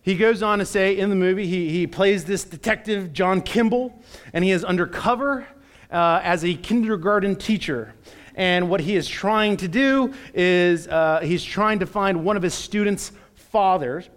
He 0.00 0.16
goes 0.16 0.42
on 0.42 0.60
to 0.60 0.64
say 0.64 0.96
in 0.96 1.10
the 1.10 1.16
movie, 1.16 1.46
he, 1.46 1.68
he 1.68 1.86
plays 1.86 2.24
this 2.24 2.42
detective, 2.44 3.12
John 3.12 3.42
Kimble, 3.42 4.02
and 4.32 4.44
he 4.44 4.50
is 4.50 4.64
undercover 4.64 5.46
uh, 5.90 6.20
as 6.22 6.42
a 6.42 6.54
kindergarten 6.54 7.36
teacher. 7.36 7.92
And 8.34 8.68
what 8.68 8.80
he 8.80 8.96
is 8.96 9.08
trying 9.08 9.56
to 9.58 9.68
do 9.68 10.12
is 10.32 10.88
uh, 10.88 11.20
he's 11.22 11.44
trying 11.44 11.78
to 11.80 11.86
find 11.86 12.24
one 12.24 12.36
of 12.36 12.42
his 12.42 12.54
students' 12.54 13.12
fathers. 13.34 14.08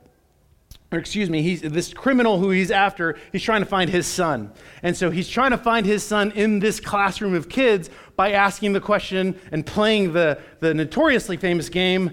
Or 0.91 0.97
excuse 0.97 1.29
me, 1.29 1.41
he's 1.41 1.61
this 1.61 1.93
criminal 1.93 2.39
who 2.39 2.49
he's 2.49 2.71
after, 2.71 3.17
he's 3.31 3.43
trying 3.43 3.61
to 3.61 3.65
find 3.65 3.89
his 3.89 4.07
son. 4.07 4.53
And 4.81 4.95
so 4.95 5.11
he's 5.11 5.27
trying 5.27 5.51
to 5.51 5.57
find 5.57 5.85
his 5.85 6.01
son 6.01 6.31
in 6.31 6.59
this 6.59 6.79
classroom 6.79 7.33
of 7.33 7.49
kids 7.49 7.89
by 8.15 8.31
asking 8.31 8.73
the 8.73 8.79
question 8.79 9.39
and 9.51 9.65
playing 9.65 10.13
the, 10.13 10.39
the 10.61 10.73
notoriously 10.73 11.35
famous 11.35 11.67
game, 11.67 12.11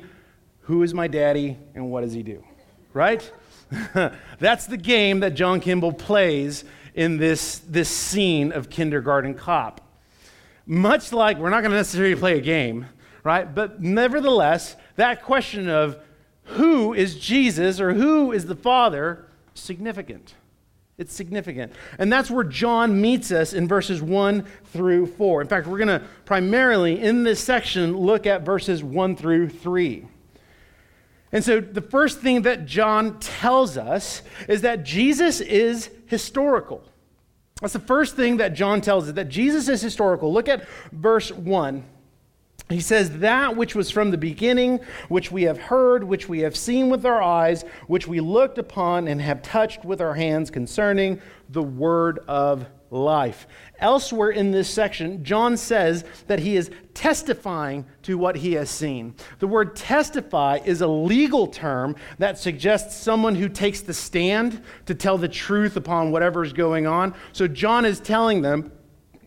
Who 0.62 0.82
is 0.82 0.92
my 0.92 1.06
daddy 1.06 1.56
and 1.74 1.90
what 1.90 2.00
does 2.00 2.12
he 2.12 2.24
do? 2.24 2.44
Right? 2.92 3.30
That's 4.38 4.66
the 4.66 4.76
game 4.76 5.20
that 5.20 5.34
John 5.34 5.60
Kimble 5.60 5.92
plays 5.92 6.64
in 6.94 7.16
this, 7.16 7.60
this 7.60 7.88
scene 7.88 8.52
of 8.52 8.70
Kindergarten 8.70 9.34
Cop. 9.34 9.80
Much 10.66 11.12
like, 11.12 11.38
we're 11.38 11.50
not 11.50 11.60
going 11.60 11.72
to 11.72 11.76
necessarily 11.76 12.14
play 12.14 12.38
a 12.38 12.40
game, 12.40 12.86
right? 13.22 13.54
But 13.54 13.82
nevertheless, 13.82 14.76
that 14.96 15.22
question 15.22 15.68
of 15.68 15.98
who 16.44 16.94
is 16.94 17.18
Jesus 17.18 17.80
or 17.80 17.94
who 17.94 18.32
is 18.32 18.46
the 18.46 18.54
Father 18.54 19.26
significant. 19.54 20.34
It's 20.96 21.12
significant. 21.12 21.72
And 21.98 22.12
that's 22.12 22.30
where 22.30 22.44
John 22.44 23.00
meets 23.00 23.32
us 23.32 23.52
in 23.52 23.66
verses 23.66 24.00
1 24.00 24.44
through 24.66 25.06
4. 25.06 25.42
In 25.42 25.48
fact, 25.48 25.66
we're 25.66 25.78
going 25.78 25.88
to 25.88 26.06
primarily, 26.24 27.00
in 27.00 27.24
this 27.24 27.40
section, 27.40 27.96
look 27.96 28.26
at 28.26 28.42
verses 28.42 28.84
1 28.84 29.16
through 29.16 29.48
3. 29.48 30.06
And 31.32 31.42
so 31.42 31.60
the 31.60 31.80
first 31.80 32.20
thing 32.20 32.42
that 32.42 32.64
John 32.64 33.18
tells 33.18 33.76
us 33.76 34.22
is 34.48 34.60
that 34.62 34.84
Jesus 34.84 35.40
is 35.40 35.90
historical. 36.06 36.84
That's 37.60 37.72
the 37.72 37.78
first 37.78 38.16
thing 38.16 38.38
that 38.38 38.54
John 38.54 38.80
tells 38.80 39.08
us 39.08 39.14
that 39.14 39.28
Jesus 39.28 39.68
is 39.68 39.80
historical. 39.80 40.32
Look 40.32 40.48
at 40.48 40.66
verse 40.92 41.30
1. 41.30 41.84
He 42.68 42.80
says, 42.80 43.18
That 43.18 43.56
which 43.56 43.74
was 43.74 43.90
from 43.90 44.10
the 44.10 44.18
beginning, 44.18 44.80
which 45.08 45.30
we 45.30 45.42
have 45.44 45.58
heard, 45.58 46.02
which 46.02 46.28
we 46.28 46.40
have 46.40 46.56
seen 46.56 46.88
with 46.88 47.04
our 47.04 47.22
eyes, 47.22 47.62
which 47.86 48.08
we 48.08 48.20
looked 48.20 48.58
upon 48.58 49.06
and 49.06 49.20
have 49.20 49.42
touched 49.42 49.84
with 49.84 50.00
our 50.00 50.14
hands 50.14 50.50
concerning 50.50 51.20
the 51.50 51.62
word 51.62 52.20
of 52.26 52.66
life. 52.94 53.46
Elsewhere 53.78 54.30
in 54.30 54.52
this 54.52 54.70
section, 54.70 55.24
John 55.24 55.56
says 55.56 56.04
that 56.28 56.38
he 56.38 56.56
is 56.56 56.70
testifying 56.94 57.84
to 58.02 58.16
what 58.16 58.36
he 58.36 58.52
has 58.54 58.70
seen. 58.70 59.14
The 59.40 59.46
word 59.46 59.74
testify 59.74 60.60
is 60.64 60.80
a 60.80 60.86
legal 60.86 61.48
term 61.48 61.96
that 62.18 62.38
suggests 62.38 62.96
someone 62.96 63.34
who 63.34 63.48
takes 63.48 63.80
the 63.80 63.92
stand 63.92 64.62
to 64.86 64.94
tell 64.94 65.18
the 65.18 65.28
truth 65.28 65.76
upon 65.76 66.12
whatever 66.12 66.44
is 66.44 66.52
going 66.52 66.86
on. 66.86 67.14
So 67.32 67.48
John 67.48 67.84
is 67.84 67.98
telling 68.00 68.42
them, 68.42 68.70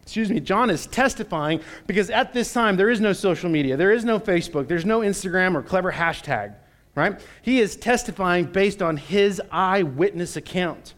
excuse 0.01 0.29
me, 0.29 0.39
John 0.39 0.69
is 0.69 0.87
testifying 0.87 1.59
because 1.85 2.09
at 2.09 2.33
this 2.33 2.53
time 2.53 2.77
there 2.77 2.89
is 2.89 3.01
no 3.01 3.11
social 3.11 3.49
media, 3.49 3.75
there 3.75 3.91
is 3.91 4.05
no 4.05 4.19
Facebook, 4.19 4.69
there's 4.69 4.85
no 4.85 5.01
Instagram 5.01 5.55
or 5.55 5.61
clever 5.61 5.91
hashtag, 5.91 6.55
right? 6.95 7.19
He 7.41 7.59
is 7.59 7.75
testifying 7.75 8.45
based 8.45 8.81
on 8.81 8.95
his 8.95 9.41
eyewitness 9.51 10.37
account 10.37 10.93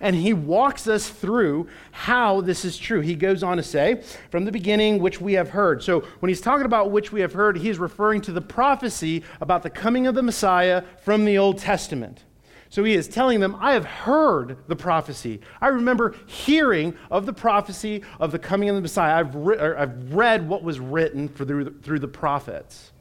and 0.00 0.14
he 0.16 0.32
walks 0.32 0.86
us 0.86 1.08
through 1.08 1.68
how 1.92 2.40
this 2.40 2.64
is 2.64 2.78
true. 2.78 3.00
He 3.00 3.14
goes 3.14 3.42
on 3.42 3.56
to 3.56 3.62
say, 3.62 4.02
from 4.30 4.44
the 4.44 4.52
beginning, 4.52 5.00
which 5.00 5.20
we 5.20 5.34
have 5.34 5.50
heard. 5.50 5.82
So 5.82 6.00
when 6.20 6.28
he's 6.28 6.40
talking 6.40 6.66
about 6.66 6.90
which 6.90 7.12
we 7.12 7.20
have 7.20 7.32
heard, 7.32 7.58
he's 7.58 7.78
referring 7.78 8.20
to 8.22 8.32
the 8.32 8.40
prophecy 8.40 9.22
about 9.40 9.62
the 9.62 9.70
coming 9.70 10.06
of 10.06 10.14
the 10.14 10.22
Messiah 10.22 10.84
from 11.02 11.24
the 11.24 11.38
Old 11.38 11.58
Testament. 11.58 12.24
So 12.68 12.84
he 12.84 12.94
is 12.94 13.08
telling 13.08 13.40
them, 13.40 13.56
I 13.58 13.72
have 13.72 13.84
heard 13.84 14.58
the 14.68 14.76
prophecy. 14.76 15.40
I 15.60 15.68
remember 15.68 16.14
hearing 16.26 16.96
of 17.10 17.26
the 17.26 17.32
prophecy 17.32 18.04
of 18.20 18.30
the 18.30 18.38
coming 18.38 18.68
of 18.68 18.76
the 18.76 18.80
Messiah. 18.80 19.18
I've, 19.18 19.34
re- 19.34 19.58
I've 19.58 20.14
read 20.14 20.48
what 20.48 20.62
was 20.62 20.78
written 20.78 21.26
the, 21.26 21.74
through 21.82 21.98
the 21.98 22.08
prophets. 22.08 22.92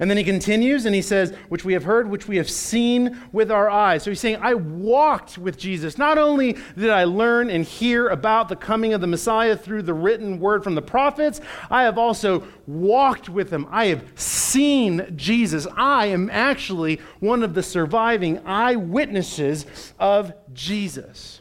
And 0.00 0.10
then 0.10 0.16
he 0.16 0.24
continues 0.24 0.86
and 0.86 0.94
he 0.94 1.02
says, 1.02 1.34
which 1.48 1.64
we 1.64 1.72
have 1.72 1.84
heard, 1.84 2.08
which 2.08 2.28
we 2.28 2.36
have 2.36 2.50
seen 2.50 3.20
with 3.32 3.50
our 3.50 3.68
eyes. 3.68 4.02
So 4.02 4.10
he's 4.10 4.20
saying, 4.20 4.38
I 4.40 4.54
walked 4.54 5.38
with 5.38 5.58
Jesus. 5.58 5.98
Not 5.98 6.18
only 6.18 6.56
did 6.76 6.90
I 6.90 7.04
learn 7.04 7.50
and 7.50 7.64
hear 7.64 8.08
about 8.08 8.48
the 8.48 8.56
coming 8.56 8.92
of 8.92 9.00
the 9.00 9.06
Messiah 9.06 9.56
through 9.56 9.82
the 9.82 9.94
written 9.94 10.40
word 10.40 10.64
from 10.64 10.74
the 10.74 10.82
prophets, 10.82 11.40
I 11.70 11.82
have 11.82 11.98
also 11.98 12.44
walked 12.66 13.28
with 13.28 13.50
him. 13.50 13.66
I 13.70 13.86
have 13.86 14.04
seen 14.14 15.12
Jesus. 15.16 15.66
I 15.76 16.06
am 16.06 16.30
actually 16.30 17.00
one 17.20 17.42
of 17.42 17.54
the 17.54 17.62
surviving 17.62 18.40
eyewitnesses 18.46 19.66
of 19.98 20.32
Jesus. 20.52 21.37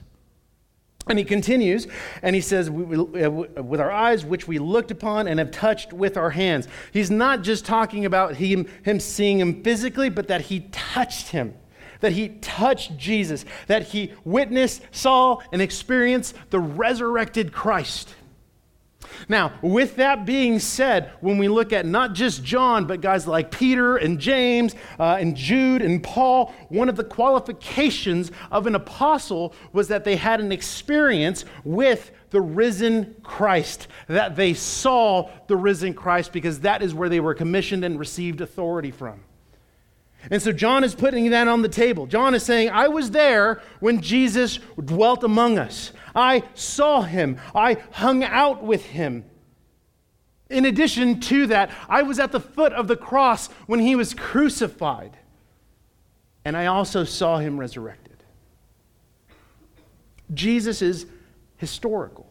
And 1.09 1.17
he 1.17 1.25
continues 1.25 1.87
and 2.21 2.35
he 2.35 2.41
says, 2.41 2.69
uh, 2.69 2.71
uh, 2.71 3.29
with 3.63 3.79
our 3.79 3.91
eyes, 3.91 4.25
which 4.25 4.47
we 4.47 4.59
looked 4.59 4.91
upon 4.91 5.27
and 5.27 5.39
have 5.39 5.51
touched 5.51 5.93
with 5.93 6.17
our 6.17 6.29
hands. 6.29 6.67
He's 6.91 7.11
not 7.11 7.43
just 7.43 7.65
talking 7.65 8.05
about 8.05 8.35
him, 8.35 8.67
him 8.83 8.99
seeing 8.99 9.39
him 9.39 9.63
physically, 9.63 10.09
but 10.09 10.27
that 10.27 10.41
he 10.41 10.61
touched 10.71 11.29
him, 11.29 11.53
that 12.01 12.11
he 12.11 12.29
touched 12.29 12.97
Jesus, 12.97 13.45
that 13.67 13.83
he 13.83 14.13
witnessed, 14.23 14.81
saw, 14.91 15.39
and 15.51 15.61
experienced 15.61 16.35
the 16.49 16.59
resurrected 16.59 17.51
Christ. 17.51 18.13
Now, 19.29 19.53
with 19.61 19.95
that 19.97 20.25
being 20.25 20.59
said, 20.59 21.11
when 21.21 21.37
we 21.37 21.47
look 21.47 21.73
at 21.73 21.85
not 21.85 22.13
just 22.13 22.43
John, 22.43 22.85
but 22.85 23.01
guys 23.01 23.27
like 23.27 23.51
Peter 23.51 23.97
and 23.97 24.19
James 24.19 24.75
uh, 24.99 25.17
and 25.19 25.35
Jude 25.35 25.81
and 25.81 26.03
Paul, 26.03 26.53
one 26.69 26.89
of 26.89 26.95
the 26.95 27.03
qualifications 27.03 28.31
of 28.51 28.67
an 28.67 28.75
apostle 28.75 29.53
was 29.73 29.87
that 29.89 30.03
they 30.03 30.15
had 30.15 30.39
an 30.39 30.51
experience 30.51 31.45
with 31.63 32.11
the 32.29 32.41
risen 32.41 33.15
Christ, 33.23 33.87
that 34.07 34.35
they 34.35 34.53
saw 34.53 35.29
the 35.47 35.55
risen 35.55 35.93
Christ, 35.93 36.33
because 36.33 36.61
that 36.61 36.81
is 36.81 36.93
where 36.93 37.09
they 37.09 37.19
were 37.19 37.33
commissioned 37.33 37.83
and 37.85 37.97
received 37.99 38.41
authority 38.41 38.91
from. 38.91 39.21
And 40.29 40.41
so 40.41 40.51
John 40.51 40.83
is 40.83 40.93
putting 40.93 41.29
that 41.29 41.47
on 41.47 41.61
the 41.61 41.69
table. 41.69 42.05
John 42.05 42.35
is 42.35 42.43
saying, 42.43 42.69
I 42.69 42.87
was 42.87 43.11
there 43.11 43.61
when 43.79 44.01
Jesus 44.01 44.59
dwelt 44.83 45.23
among 45.23 45.57
us. 45.57 45.93
I 46.17 46.43
saw 46.55 47.03
him. 47.03 47.39
I 47.53 47.75
hung 47.91 48.23
out 48.23 48.63
with 48.63 48.83
him. 48.83 49.23
In 50.49 50.65
addition 50.65 51.19
to 51.21 51.47
that, 51.47 51.69
I 51.87 52.01
was 52.01 52.19
at 52.19 52.31
the 52.31 52.39
foot 52.39 52.73
of 52.73 52.87
the 52.87 52.97
cross 52.97 53.47
when 53.67 53.79
he 53.79 53.95
was 53.95 54.13
crucified. 54.15 55.15
And 56.43 56.57
I 56.57 56.65
also 56.65 57.03
saw 57.03 57.37
him 57.37 57.59
resurrected. 57.59 58.23
Jesus 60.33 60.81
is 60.81 61.05
historical. 61.57 62.25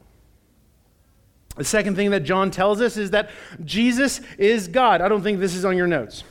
The 1.57 1.65
second 1.65 1.95
thing 1.95 2.11
that 2.11 2.21
John 2.21 2.51
tells 2.51 2.81
us 2.81 2.97
is 2.97 3.13
that 3.13 3.31
Jesus 3.65 4.21
is 4.37 4.69
God. 4.69 5.01
I 5.01 5.09
don't 5.09 5.23
think 5.23 5.39
this 5.39 5.55
is 5.55 5.65
on 5.65 5.77
your 5.77 5.87
notes. 5.87 6.25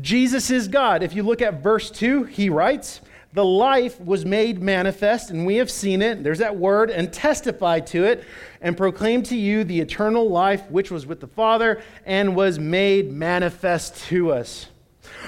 Jesus 0.00 0.50
is 0.50 0.66
God. 0.68 1.02
If 1.02 1.14
you 1.14 1.22
look 1.22 1.40
at 1.40 1.62
verse 1.62 1.90
2, 1.90 2.24
he 2.24 2.50
writes, 2.50 3.00
the 3.38 3.44
life 3.44 4.00
was 4.00 4.26
made 4.26 4.60
manifest, 4.60 5.30
and 5.30 5.46
we 5.46 5.54
have 5.58 5.70
seen 5.70 6.02
it. 6.02 6.24
There's 6.24 6.40
that 6.40 6.56
word, 6.56 6.90
and 6.90 7.12
testified 7.12 7.86
to 7.86 8.02
it, 8.02 8.24
and 8.60 8.76
proclaimed 8.76 9.26
to 9.26 9.36
you 9.36 9.62
the 9.62 9.78
eternal 9.78 10.28
life 10.28 10.68
which 10.72 10.90
was 10.90 11.06
with 11.06 11.20
the 11.20 11.28
Father 11.28 11.80
and 12.04 12.34
was 12.34 12.58
made 12.58 13.12
manifest 13.12 13.96
to 14.06 14.32
us. 14.32 14.66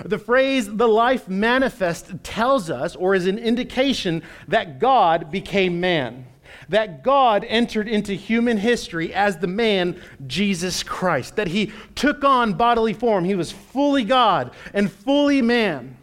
The 0.05 0.19
phrase 0.19 0.67
the 0.67 0.89
life 0.89 1.29
manifest 1.29 2.25
tells 2.25 2.69
us, 2.69 2.97
or 2.97 3.15
is 3.15 3.29
an 3.29 3.39
indication, 3.39 4.25
that 4.49 4.81
God 4.81 5.31
became 5.31 5.79
man, 5.79 6.27
that 6.69 7.05
God 7.05 7.47
entered 7.47 7.87
into 7.87 8.15
human 8.15 8.57
history 8.57 9.15
as 9.15 9.37
the 9.37 9.47
man 9.47 10.03
Jesus 10.27 10.83
Christ, 10.83 11.37
that 11.37 11.47
he 11.47 11.73
took 11.95 12.25
on 12.25 12.55
bodily 12.55 12.93
form. 12.93 13.25
He 13.25 13.37
was 13.37 13.53
fully 13.53 14.03
God 14.03 14.51
and 14.75 14.91
fully 14.91 15.43
man. 15.43 15.97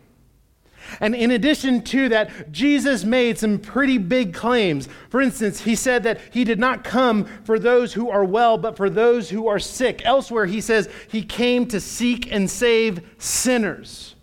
And 1.00 1.16
in 1.16 1.32
addition 1.32 1.82
to 1.84 2.10
that, 2.10 2.52
Jesus 2.52 3.04
made 3.04 3.38
some 3.38 3.60
pretty 3.60 3.98
big 3.98 4.34
claims. 4.34 4.88
For 5.10 5.22
instance, 5.22 5.62
he 5.62 5.76
said 5.76 6.04
that 6.04 6.20
he 6.32 6.44
did 6.44 6.60
not 6.60 6.84
come 6.84 7.26
for 7.44 7.60
those 7.60 7.94
who 7.94 8.10
are 8.10 8.26
well, 8.26 8.58
but 8.58 8.78
for 8.78 8.90
those 8.90 9.30
who 9.30 9.48
are 9.48 9.60
sick. 9.60 10.02
Elsewhere, 10.06 10.46
he 10.46 10.62
says 10.62 10.90
he 11.10 11.24
came 11.24 11.68
to 11.68 11.80
seek 11.80 12.32
and 12.32 12.50
save 12.50 13.02
sinners. 13.18 14.16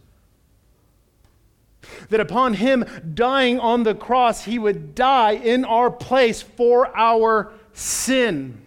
That 2.08 2.20
upon 2.20 2.54
him 2.54 2.84
dying 3.14 3.60
on 3.60 3.82
the 3.82 3.94
cross, 3.94 4.44
he 4.44 4.58
would 4.58 4.94
die 4.94 5.32
in 5.32 5.64
our 5.64 5.90
place 5.90 6.42
for 6.42 6.94
our 6.96 7.52
sin. 7.72 8.60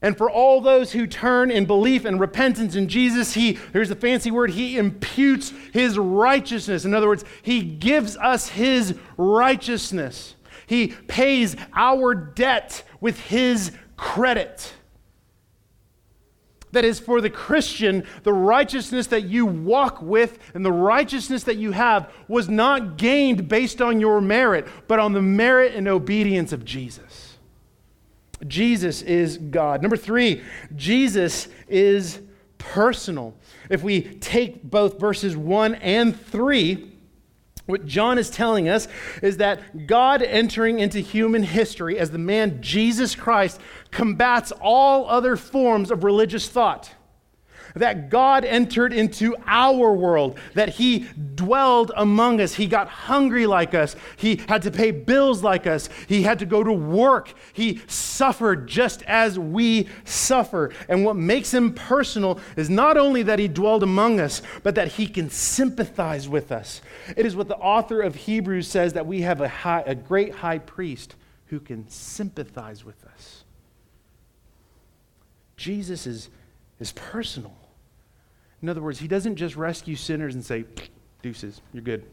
And 0.00 0.16
for 0.16 0.30
all 0.30 0.60
those 0.60 0.92
who 0.92 1.06
turn 1.06 1.50
in 1.50 1.64
belief 1.64 2.04
and 2.04 2.20
repentance 2.20 2.76
in 2.76 2.88
Jesus, 2.88 3.34
he, 3.34 3.58
here's 3.72 3.88
the 3.88 3.96
fancy 3.96 4.30
word, 4.30 4.50
he 4.50 4.78
imputes 4.78 5.52
his 5.72 5.98
righteousness. 5.98 6.84
In 6.84 6.94
other 6.94 7.08
words, 7.08 7.24
he 7.42 7.62
gives 7.62 8.16
us 8.16 8.48
his 8.48 8.96
righteousness. 9.16 10.36
He 10.66 10.88
pays 10.88 11.56
our 11.74 12.14
debt 12.14 12.84
with 13.00 13.18
his 13.18 13.72
credit. 13.96 14.72
That 16.72 16.84
is, 16.84 17.00
for 17.00 17.20
the 17.20 17.30
Christian, 17.30 18.04
the 18.22 18.32
righteousness 18.32 19.08
that 19.08 19.22
you 19.22 19.46
walk 19.46 20.00
with 20.02 20.38
and 20.54 20.64
the 20.64 20.70
righteousness 20.70 21.44
that 21.44 21.56
you 21.56 21.72
have 21.72 22.12
was 22.28 22.48
not 22.48 22.98
gained 22.98 23.48
based 23.48 23.80
on 23.80 24.00
your 24.00 24.20
merit, 24.20 24.68
but 24.86 24.98
on 24.98 25.12
the 25.12 25.22
merit 25.22 25.74
and 25.74 25.88
obedience 25.88 26.52
of 26.52 26.64
Jesus. 26.64 27.27
Jesus 28.46 29.02
is 29.02 29.38
God. 29.38 29.82
Number 29.82 29.96
three, 29.96 30.42
Jesus 30.76 31.48
is 31.68 32.20
personal. 32.58 33.34
If 33.68 33.82
we 33.82 34.02
take 34.02 34.62
both 34.62 35.00
verses 35.00 35.36
one 35.36 35.74
and 35.76 36.18
three, 36.18 36.92
what 37.66 37.84
John 37.84 38.16
is 38.16 38.30
telling 38.30 38.68
us 38.68 38.88
is 39.22 39.36
that 39.38 39.86
God 39.86 40.22
entering 40.22 40.78
into 40.78 41.00
human 41.00 41.42
history 41.42 41.98
as 41.98 42.10
the 42.10 42.18
man 42.18 42.62
Jesus 42.62 43.14
Christ 43.14 43.60
combats 43.90 44.52
all 44.60 45.08
other 45.08 45.36
forms 45.36 45.90
of 45.90 46.02
religious 46.04 46.48
thought 46.48 46.94
that 47.74 48.10
God 48.10 48.44
entered 48.44 48.92
into 48.92 49.36
our 49.46 49.92
world, 49.92 50.38
that 50.54 50.70
He 50.70 51.06
dwelled 51.34 51.92
among 51.96 52.40
us. 52.40 52.54
He 52.54 52.66
got 52.66 52.88
hungry 52.88 53.46
like 53.46 53.74
us. 53.74 53.96
He 54.16 54.36
had 54.48 54.62
to 54.62 54.70
pay 54.70 54.90
bills 54.90 55.42
like 55.42 55.66
us. 55.66 55.88
He 56.06 56.22
had 56.22 56.38
to 56.40 56.46
go 56.46 56.62
to 56.62 56.72
work. 56.72 57.32
He 57.52 57.80
suffered 57.86 58.66
just 58.66 59.02
as 59.04 59.38
we 59.38 59.88
suffer. 60.04 60.72
And 60.88 61.04
what 61.04 61.16
makes 61.16 61.52
Him 61.52 61.74
personal 61.74 62.40
is 62.56 62.70
not 62.70 62.96
only 62.96 63.22
that 63.24 63.38
He 63.38 63.48
dwelled 63.48 63.82
among 63.82 64.20
us, 64.20 64.42
but 64.62 64.74
that 64.74 64.88
He 64.88 65.06
can 65.06 65.30
sympathize 65.30 66.28
with 66.28 66.52
us. 66.52 66.80
It 67.16 67.26
is 67.26 67.36
what 67.36 67.48
the 67.48 67.56
author 67.56 68.00
of 68.02 68.14
Hebrews 68.14 68.68
says 68.68 68.92
that 68.94 69.06
we 69.06 69.22
have 69.22 69.40
a, 69.40 69.48
high, 69.48 69.84
a 69.86 69.94
great 69.94 70.34
high 70.34 70.58
priest 70.58 71.14
who 71.46 71.60
can 71.60 71.88
sympathize 71.88 72.84
with 72.84 73.02
us. 73.04 73.44
Jesus 75.56 76.06
is, 76.06 76.30
is 76.78 76.92
personal. 76.92 77.54
In 78.62 78.68
other 78.68 78.82
words, 78.82 78.98
he 78.98 79.08
doesn't 79.08 79.36
just 79.36 79.56
rescue 79.56 79.96
sinners 79.96 80.34
and 80.34 80.44
say, 80.44 80.64
deuces, 81.22 81.60
you're 81.72 81.82
good. 81.82 82.04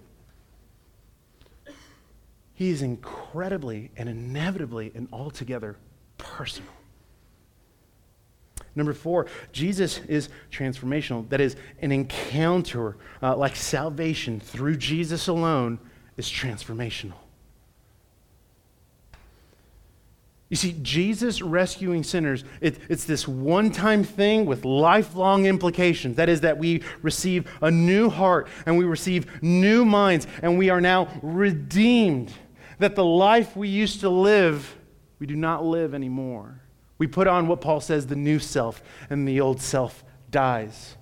He 2.54 2.70
is 2.70 2.82
incredibly 2.82 3.92
and 3.98 4.08
inevitably 4.08 4.92
and 4.96 5.08
altogether 5.12 5.78
personal. 6.18 6.72
Number 8.76 8.94
four, 8.94 9.28
Jesus 9.52 10.00
is 10.08 10.30
transformational. 10.52 11.28
That 11.30 11.42
is, 11.42 11.56
an 11.82 11.92
encounter 11.92 12.98
uh, 13.22 13.36
like 13.36 13.56
salvation 13.56 14.40
through 14.40 14.78
Jesus 14.78 15.28
alone 15.28 15.80
is 16.18 16.30
transformational. 16.30 17.14
You 20.56 20.58
see, 20.58 20.80
Jesus 20.82 21.42
rescuing 21.42 22.02
sinners, 22.02 22.46
it, 22.62 22.80
it's 22.88 23.04
this 23.04 23.28
one 23.28 23.72
time 23.72 24.06
thing 24.06 24.46
with 24.46 24.64
lifelong 24.64 25.48
implications. 25.48 26.16
That 26.16 26.30
is, 26.30 26.40
that 26.40 26.58
we 26.58 26.82
receive 27.02 27.52
a 27.62 27.70
new 27.70 28.10
heart 28.10 28.48
and 28.66 28.78
we 28.78 28.86
receive 28.86 29.44
new 29.44 29.84
minds 29.84 30.28
and 30.42 30.58
we 30.58 30.70
are 30.70 30.80
now 30.80 31.10
redeemed. 31.22 32.32
That 32.80 32.96
the 32.96 33.04
life 33.04 33.58
we 33.58 33.68
used 33.68 34.00
to 34.00 34.10
live, 34.10 34.78
we 35.20 35.28
do 35.28 35.36
not 35.36 35.66
live 35.66 35.94
anymore. 35.94 36.62
We 37.00 37.08
put 37.08 37.28
on 37.28 37.50
what 37.50 37.60
Paul 37.60 37.82
says 37.82 38.08
the 38.08 38.16
new 38.16 38.40
self, 38.40 38.82
and 39.10 39.28
the 39.28 39.42
old 39.42 39.62
self 39.62 40.06
dies. 40.32 40.96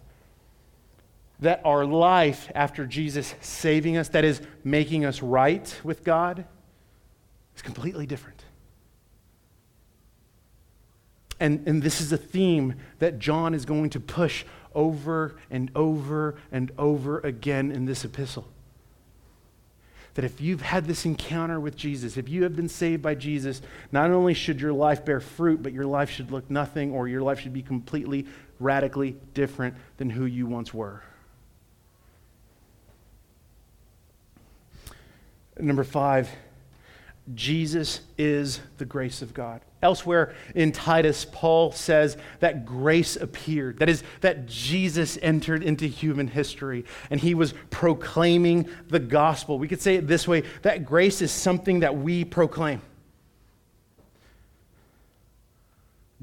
That 1.41 1.61
our 1.63 1.85
life 1.85 2.51
after 2.55 2.87
Jesus 2.87 3.35
saving 3.39 3.97
us, 3.97 4.09
that 4.09 4.25
is, 4.25 4.41
making 4.63 5.05
us 5.05 5.21
right 5.21 5.79
with 5.83 6.03
God, 6.03 6.43
is 7.55 7.61
completely 7.61 8.07
different. 8.07 8.42
And, 11.43 11.67
and 11.67 11.83
this 11.83 11.99
is 11.99 12.13
a 12.13 12.17
theme 12.17 12.75
that 12.99 13.19
John 13.19 13.53
is 13.53 13.65
going 13.65 13.89
to 13.89 13.99
push 13.99 14.45
over 14.73 15.35
and 15.51 15.69
over 15.75 16.35
and 16.53 16.71
over 16.77 17.19
again 17.19 17.69
in 17.69 17.83
this 17.83 18.05
epistle. 18.05 18.47
That 20.13 20.23
if 20.23 20.39
you've 20.39 20.61
had 20.61 20.85
this 20.85 21.03
encounter 21.03 21.59
with 21.59 21.75
Jesus, 21.75 22.15
if 22.15 22.29
you 22.29 22.43
have 22.43 22.55
been 22.55 22.69
saved 22.69 23.01
by 23.01 23.15
Jesus, 23.15 23.61
not 23.91 24.09
only 24.09 24.33
should 24.33 24.61
your 24.61 24.71
life 24.71 25.03
bear 25.03 25.19
fruit, 25.19 25.61
but 25.61 25.73
your 25.73 25.85
life 25.85 26.09
should 26.09 26.31
look 26.31 26.49
nothing 26.49 26.93
or 26.93 27.09
your 27.09 27.21
life 27.21 27.41
should 27.41 27.51
be 27.51 27.61
completely, 27.61 28.25
radically 28.61 29.17
different 29.33 29.75
than 29.97 30.09
who 30.09 30.23
you 30.23 30.47
once 30.47 30.73
were. 30.73 31.03
Number 35.59 35.83
five, 35.83 36.29
Jesus 37.35 37.99
is 38.17 38.61
the 38.77 38.85
grace 38.85 39.21
of 39.21 39.33
God. 39.33 39.59
Elsewhere 39.83 40.33
in 40.55 40.71
Titus, 40.71 41.25
Paul 41.29 41.73
says 41.73 42.17
that 42.39 42.65
grace 42.65 43.17
appeared. 43.17 43.79
That 43.79 43.89
is, 43.89 44.01
that 44.21 44.47
Jesus 44.47 45.19
entered 45.21 45.61
into 45.61 45.85
human 45.85 46.27
history 46.27 46.85
and 47.09 47.19
he 47.19 47.35
was 47.35 47.53
proclaiming 47.69 48.69
the 48.87 48.99
gospel. 48.99 49.59
We 49.59 49.67
could 49.67 49.81
say 49.81 49.95
it 49.95 50.07
this 50.07 50.27
way 50.27 50.43
that 50.61 50.85
grace 50.85 51.21
is 51.21 51.31
something 51.31 51.81
that 51.81 51.97
we 51.97 52.23
proclaim. 52.23 52.81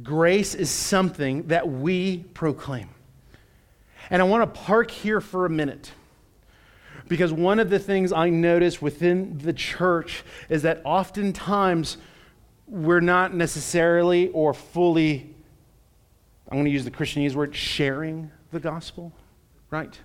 Grace 0.03 0.55
is 0.55 0.71
something 0.71 1.49
that 1.49 1.69
we 1.69 2.25
proclaim. 2.35 2.89
And 4.09 4.23
I 4.23 4.25
want 4.25 4.43
to 4.43 4.61
park 4.61 4.91
here 4.91 5.21
for 5.21 5.45
a 5.45 5.51
minute 5.51 5.93
because 7.09 7.33
one 7.33 7.59
of 7.59 7.71
the 7.71 7.79
things 7.79 8.13
I 8.13 8.31
notice 8.31 8.81
within 8.81 9.37
the 9.39 9.53
church 9.53 10.23
is 10.49 10.63
that 10.63 10.81
oftentimes 10.85 11.97
we're 12.71 13.01
not 13.01 13.35
necessarily 13.35 14.29
or 14.29 14.55
fully, 14.55 15.35
I'm 16.49 16.57
going 16.57 16.65
to 16.65 16.71
use 16.71 16.85
the 16.85 16.91
Christianese 16.91 17.35
word, 17.35 17.55
sharing 17.55 18.31
the 18.53 18.61
gospel, 18.61 19.13
right? 19.71 19.99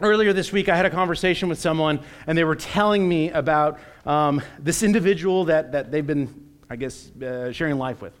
Earlier 0.00 0.32
this 0.32 0.50
week, 0.50 0.70
I 0.70 0.76
had 0.76 0.86
a 0.86 0.90
conversation 0.90 1.50
with 1.50 1.58
someone, 1.58 2.00
and 2.26 2.36
they 2.36 2.44
were 2.44 2.56
telling 2.56 3.06
me 3.06 3.30
about 3.30 3.78
um, 4.06 4.40
this 4.58 4.82
individual 4.82 5.44
that, 5.44 5.72
that 5.72 5.92
they've 5.92 6.06
been, 6.06 6.48
I 6.70 6.76
guess, 6.76 7.10
uh, 7.16 7.52
sharing 7.52 7.76
life 7.76 8.00
with. 8.00 8.14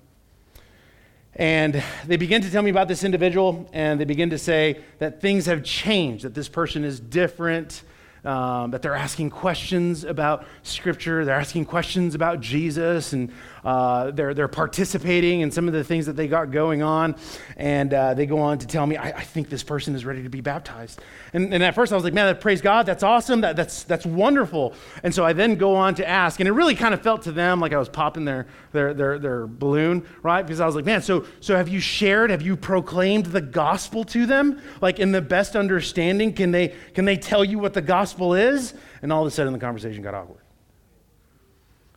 And 1.36 1.82
they 2.06 2.18
begin 2.18 2.42
to 2.42 2.50
tell 2.50 2.62
me 2.62 2.70
about 2.70 2.86
this 2.86 3.02
individual, 3.02 3.66
and 3.72 3.98
they 3.98 4.04
begin 4.04 4.28
to 4.28 4.38
say 4.38 4.80
that 4.98 5.22
things 5.22 5.46
have 5.46 5.64
changed, 5.64 6.24
that 6.24 6.34
this 6.34 6.48
person 6.50 6.84
is 6.84 7.00
different, 7.00 7.82
um, 8.24 8.70
that 8.70 8.82
they're 8.82 8.94
asking 8.94 9.30
questions 9.30 10.04
about 10.04 10.44
Scripture, 10.62 11.24
they're 11.24 11.40
asking 11.40 11.64
questions 11.64 12.14
about 12.14 12.40
Jesus, 12.40 13.12
and 13.12 13.32
uh, 13.64 14.10
they're, 14.10 14.34
they're 14.34 14.48
participating 14.48 15.40
in 15.40 15.50
some 15.50 15.68
of 15.68 15.74
the 15.74 15.84
things 15.84 16.06
that 16.06 16.16
they 16.16 16.28
got 16.28 16.50
going 16.50 16.82
on. 16.82 17.16
And 17.56 17.92
uh, 17.92 18.14
they 18.14 18.26
go 18.26 18.38
on 18.40 18.58
to 18.58 18.66
tell 18.66 18.86
me, 18.86 18.96
I, 18.96 19.08
I, 19.08 19.22
think 19.22 19.48
this 19.48 19.62
person 19.62 19.94
is 19.94 20.04
ready 20.04 20.22
to 20.22 20.28
be 20.28 20.40
baptized. 20.40 21.00
And, 21.32 21.52
and 21.52 21.62
at 21.62 21.74
first 21.74 21.92
I 21.92 21.94
was 21.94 22.04
like, 22.04 22.14
man, 22.14 22.34
praise 22.38 22.60
God, 22.60 22.86
that's 22.86 23.02
awesome, 23.02 23.42
that, 23.42 23.56
that's, 23.56 23.84
that's 23.84 24.06
wonderful. 24.06 24.74
And 25.02 25.14
so 25.14 25.24
I 25.24 25.32
then 25.32 25.56
go 25.56 25.74
on 25.76 25.94
to 25.96 26.08
ask, 26.08 26.40
and 26.40 26.48
it 26.48 26.52
really 26.52 26.74
kind 26.74 26.94
of 26.94 27.02
felt 27.02 27.22
to 27.22 27.32
them 27.32 27.60
like 27.60 27.72
I 27.72 27.78
was 27.78 27.88
popping 27.88 28.24
their, 28.24 28.46
their, 28.72 28.94
their, 28.94 29.18
their 29.18 29.46
balloon, 29.46 30.06
right? 30.22 30.42
Because 30.42 30.60
I 30.60 30.66
was 30.66 30.74
like, 30.74 30.84
man, 30.84 31.02
so, 31.02 31.26
so 31.40 31.56
have 31.56 31.68
you 31.68 31.80
shared, 31.80 32.30
have 32.30 32.42
you 32.42 32.56
proclaimed 32.56 33.26
the 33.26 33.40
gospel 33.40 34.04
to 34.04 34.26
them? 34.26 34.60
Like 34.80 34.98
in 34.98 35.12
the 35.12 35.22
best 35.22 35.56
understanding, 35.56 36.32
can 36.32 36.50
they, 36.50 36.74
can 36.94 37.04
they 37.04 37.16
tell 37.16 37.44
you 37.44 37.58
what 37.58 37.74
the 37.74 37.82
gospel 37.82 38.34
is? 38.34 38.74
And 39.02 39.12
all 39.12 39.22
of 39.22 39.28
a 39.28 39.30
sudden 39.30 39.52
the 39.52 39.58
conversation 39.58 40.02
got 40.02 40.14
awkward. 40.14 40.39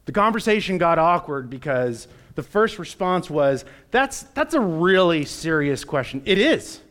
The 0.05 0.11
conversation 0.11 0.77
got 0.77 0.99
awkward 0.99 1.49
because 1.49 2.07
the 2.35 2.43
first 2.43 2.79
response 2.79 3.29
was, 3.29 3.63
that's, 3.91 4.23
that's 4.23 4.53
a 4.53 4.59
really 4.59 5.25
serious 5.25 5.83
question. 5.83 6.21
It 6.25 6.37
is. 6.37 6.81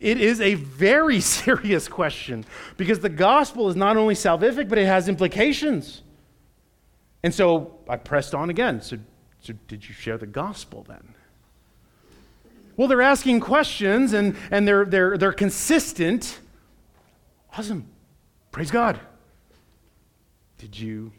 It 0.00 0.20
is 0.20 0.40
a 0.40 0.54
very 0.54 1.20
serious 1.20 1.88
question 1.88 2.44
because 2.76 3.00
the 3.00 3.08
gospel 3.08 3.68
is 3.68 3.76
not 3.76 3.96
only 3.96 4.14
salvific, 4.14 4.68
but 4.68 4.78
it 4.78 4.86
has 4.86 5.08
implications. 5.08 6.02
And 7.22 7.32
so 7.34 7.78
I 7.88 7.96
pressed 7.96 8.34
on 8.34 8.50
again. 8.50 8.80
So, 8.80 8.98
so 9.40 9.54
did 9.68 9.88
you 9.88 9.94
share 9.94 10.18
the 10.18 10.26
gospel 10.26 10.84
then? 10.86 11.14
Well, 12.76 12.88
they're 12.88 13.02
asking 13.02 13.40
questions 13.40 14.12
and, 14.12 14.36
and 14.50 14.68
they're, 14.68 14.84
they're, 14.84 15.16
they're 15.16 15.32
consistent. 15.32 16.40
Awesome. 17.56 17.86
Praise 18.52 18.70
God. 18.70 19.00
Did 20.58 20.78
you 20.78 21.12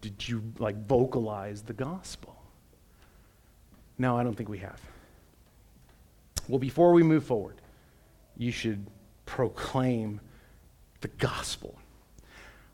did 0.00 0.28
you 0.28 0.42
like 0.58 0.76
vocalize 0.86 1.62
the 1.62 1.72
gospel? 1.72 2.36
No, 3.98 4.16
I 4.16 4.22
don't 4.22 4.34
think 4.34 4.48
we 4.48 4.58
have. 4.58 4.80
Well, 6.48 6.58
before 6.58 6.92
we 6.92 7.02
move 7.02 7.24
forward, 7.24 7.56
you 8.36 8.52
should 8.52 8.86
proclaim 9.26 10.20
the 11.00 11.08
gospel. 11.08 11.78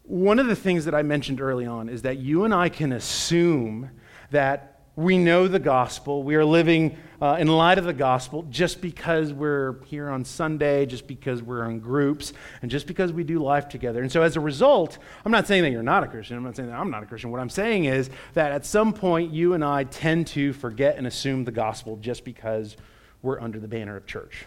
One 0.05 0.39
of 0.39 0.47
the 0.47 0.57
things 0.57 0.85
that 0.85 0.95
I 0.95 1.03
mentioned 1.03 1.41
early 1.41 1.67
on 1.67 1.89
is 1.89 2.03
that 2.03 2.19
you 2.19 2.45
and 2.45 2.55
I 2.55 2.69
can 2.69 2.93
assume 2.93 3.91
that 4.31 4.83
we 4.97 5.19
know 5.19 5.49
the 5.49 5.59
gospel. 5.59 6.23
We 6.23 6.37
are 6.37 6.45
living 6.45 6.97
uh, 7.21 7.37
in 7.39 7.47
light 7.49 7.79
of 7.79 7.85
the 7.85 7.93
gospel 7.93 8.43
just 8.51 8.81
because 8.81 9.33
we're 9.33 9.83
here 9.85 10.09
on 10.09 10.25
Sunday, 10.25 10.87
just 10.87 11.07
because 11.07 11.43
we're 11.43 11.65
in 11.69 11.81
groups, 11.81 12.33
and 12.63 12.71
just 12.71 12.87
because 12.87 13.13
we 13.13 13.25
do 13.25 13.39
life 13.39 13.69
together. 13.69 14.03
And 14.03 14.11
so, 14.11 14.23
as 14.23 14.37
a 14.37 14.41
result, 14.41 14.99
I'm 15.25 15.33
not 15.33 15.47
saying 15.47 15.63
that 15.63 15.71
you're 15.71 15.83
not 15.83 16.05
a 16.05 16.07
Christian. 16.07 16.37
I'm 16.37 16.45
not 16.45 16.57
saying 16.57 16.69
that 16.69 16.79
I'm 16.79 16.91
not 16.91 17.03
a 17.03 17.07
Christian. 17.07 17.31
What 17.31 17.41
I'm 17.41 17.51
saying 17.51 17.85
is 17.85 18.11
that 18.35 18.53
at 18.53 18.67
some 18.67 18.93
point, 18.93 19.33
you 19.33 19.55
and 19.55 19.65
I 19.65 19.85
tend 19.85 20.27
to 20.29 20.53
forget 20.53 20.97
and 20.97 21.07
assume 21.07 21.45
the 21.45 21.53
gospel 21.53 21.97
just 21.97 22.25
because 22.25 22.77
we're 23.23 23.41
under 23.41 23.59
the 23.59 23.69
banner 23.69 23.97
of 23.97 24.07
church. 24.07 24.45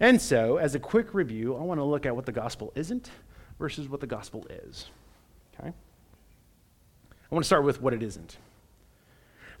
And 0.00 0.20
so, 0.20 0.56
as 0.56 0.74
a 0.74 0.80
quick 0.80 1.14
review, 1.14 1.56
I 1.56 1.60
want 1.60 1.78
to 1.78 1.84
look 1.84 2.06
at 2.06 2.14
what 2.14 2.26
the 2.26 2.32
gospel 2.32 2.72
isn't 2.74 3.10
versus 3.58 3.88
what 3.88 4.00
the 4.00 4.06
gospel 4.06 4.46
is. 4.48 4.86
Okay? 5.58 5.68
I 5.68 7.34
want 7.34 7.44
to 7.44 7.46
start 7.46 7.64
with 7.64 7.80
what 7.80 7.94
it 7.94 8.02
isn't. 8.02 8.36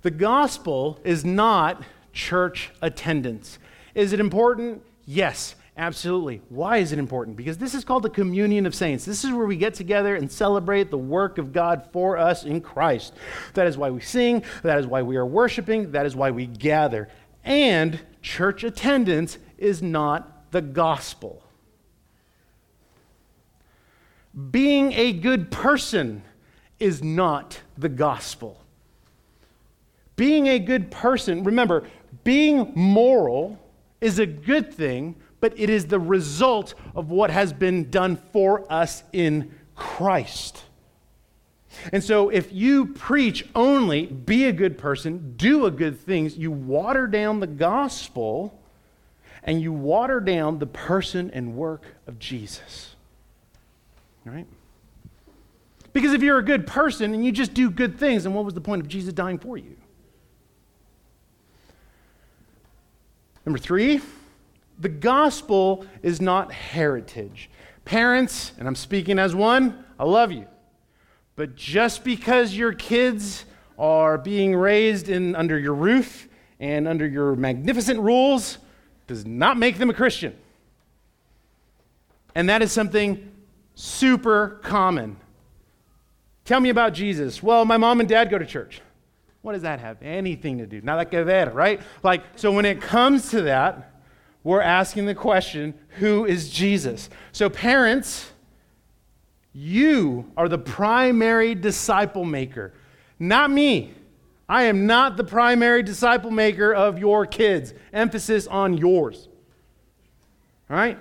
The 0.04 0.10
gospel 0.10 1.00
is 1.02 1.24
not 1.24 1.82
church 2.12 2.70
attendance. 2.82 3.58
Is 3.94 4.12
it 4.12 4.20
important? 4.20 4.82
Yes, 5.06 5.54
absolutely. 5.78 6.42
Why 6.50 6.76
is 6.76 6.92
it 6.92 6.98
important? 6.98 7.38
Because 7.38 7.56
this 7.56 7.72
is 7.72 7.86
called 7.86 8.02
the 8.02 8.10
communion 8.10 8.66
of 8.66 8.74
saints. 8.74 9.06
This 9.06 9.24
is 9.24 9.32
where 9.32 9.46
we 9.46 9.56
get 9.56 9.72
together 9.72 10.14
and 10.14 10.30
celebrate 10.30 10.90
the 10.90 10.98
work 10.98 11.38
of 11.38 11.54
God 11.54 11.88
for 11.90 12.18
us 12.18 12.44
in 12.44 12.60
Christ. 12.60 13.14
That 13.54 13.66
is 13.66 13.78
why 13.78 13.88
we 13.88 14.02
sing, 14.02 14.44
that 14.62 14.78
is 14.78 14.86
why 14.86 15.00
we 15.00 15.16
are 15.16 15.24
worshiping, 15.24 15.92
that 15.92 16.04
is 16.04 16.14
why 16.14 16.30
we 16.32 16.48
gather. 16.48 17.08
And 17.42 17.98
church 18.20 18.62
attendance 18.62 19.38
is 19.56 19.80
not 19.80 20.50
the 20.50 20.60
gospel. 20.60 21.42
Being 24.50 24.92
a 24.92 25.14
good 25.14 25.50
person 25.50 26.24
is 26.78 27.02
not 27.02 27.62
the 27.78 27.88
gospel. 27.88 28.63
Being 30.16 30.46
a 30.48 30.58
good 30.58 30.90
person, 30.90 31.44
remember, 31.44 31.84
being 32.22 32.72
moral 32.74 33.58
is 34.00 34.18
a 34.18 34.26
good 34.26 34.72
thing, 34.72 35.16
but 35.40 35.52
it 35.56 35.68
is 35.70 35.86
the 35.86 35.98
result 35.98 36.74
of 36.94 37.10
what 37.10 37.30
has 37.30 37.52
been 37.52 37.90
done 37.90 38.16
for 38.32 38.70
us 38.72 39.02
in 39.12 39.52
Christ. 39.74 40.62
And 41.92 42.02
so, 42.02 42.28
if 42.28 42.52
you 42.52 42.86
preach 42.86 43.46
only, 43.54 44.06
be 44.06 44.44
a 44.44 44.52
good 44.52 44.78
person, 44.78 45.34
do 45.36 45.66
a 45.66 45.70
good 45.70 45.98
things, 45.98 46.36
you 46.36 46.50
water 46.50 47.06
down 47.06 47.40
the 47.40 47.46
gospel 47.46 48.58
and 49.42 49.60
you 49.60 49.72
water 49.72 50.20
down 50.20 50.58
the 50.58 50.66
person 50.66 51.30
and 51.32 51.56
work 51.56 51.84
of 52.06 52.18
Jesus. 52.18 52.94
Right? 54.24 54.46
Because 55.92 56.12
if 56.12 56.22
you're 56.22 56.38
a 56.38 56.44
good 56.44 56.66
person 56.66 57.12
and 57.14 57.24
you 57.24 57.32
just 57.32 57.54
do 57.54 57.70
good 57.70 57.98
things, 57.98 58.24
then 58.24 58.34
what 58.34 58.44
was 58.44 58.54
the 58.54 58.60
point 58.60 58.80
of 58.80 58.88
Jesus 58.88 59.12
dying 59.12 59.38
for 59.38 59.56
you? 59.56 59.76
Number 63.46 63.58
three, 63.58 64.00
the 64.78 64.88
gospel 64.88 65.86
is 66.02 66.20
not 66.20 66.52
heritage. 66.52 67.50
Parents, 67.84 68.52
and 68.58 68.66
I'm 68.66 68.74
speaking 68.74 69.18
as 69.18 69.34
one, 69.34 69.84
I 69.98 70.04
love 70.04 70.32
you. 70.32 70.46
But 71.36 71.54
just 71.54 72.04
because 72.04 72.54
your 72.54 72.72
kids 72.72 73.44
are 73.78 74.16
being 74.16 74.54
raised 74.54 75.08
in, 75.08 75.34
under 75.34 75.58
your 75.58 75.74
roof 75.74 76.28
and 76.60 76.86
under 76.88 77.06
your 77.06 77.34
magnificent 77.34 78.00
rules 78.00 78.58
does 79.06 79.26
not 79.26 79.58
make 79.58 79.78
them 79.78 79.90
a 79.90 79.94
Christian. 79.94 80.34
And 82.34 82.48
that 82.48 82.62
is 82.62 82.72
something 82.72 83.30
super 83.74 84.60
common. 84.62 85.16
Tell 86.44 86.60
me 86.60 86.68
about 86.68 86.94
Jesus. 86.94 87.42
Well, 87.42 87.64
my 87.64 87.76
mom 87.76 88.00
and 88.00 88.08
dad 88.08 88.30
go 88.30 88.38
to 88.38 88.46
church. 88.46 88.80
What 89.44 89.52
does 89.52 89.60
that 89.60 89.80
have 89.80 89.98
anything 90.00 90.56
to 90.56 90.66
do? 90.66 90.80
Nada 90.80 91.04
que 91.04 91.22
ver, 91.22 91.50
right? 91.50 91.78
Like, 92.02 92.22
so 92.34 92.50
when 92.50 92.64
it 92.64 92.80
comes 92.80 93.28
to 93.32 93.42
that, 93.42 93.92
we're 94.42 94.62
asking 94.62 95.04
the 95.04 95.14
question 95.14 95.74
who 95.98 96.24
is 96.24 96.48
Jesus? 96.48 97.10
So, 97.30 97.50
parents, 97.50 98.32
you 99.52 100.32
are 100.34 100.48
the 100.48 100.56
primary 100.56 101.54
disciple 101.54 102.24
maker, 102.24 102.72
not 103.18 103.50
me. 103.50 103.92
I 104.48 104.62
am 104.62 104.86
not 104.86 105.18
the 105.18 105.24
primary 105.24 105.82
disciple 105.82 106.30
maker 106.30 106.72
of 106.72 106.98
your 106.98 107.26
kids. 107.26 107.74
Emphasis 107.92 108.46
on 108.46 108.78
yours. 108.78 109.28
All 110.70 110.76
right? 110.76 110.98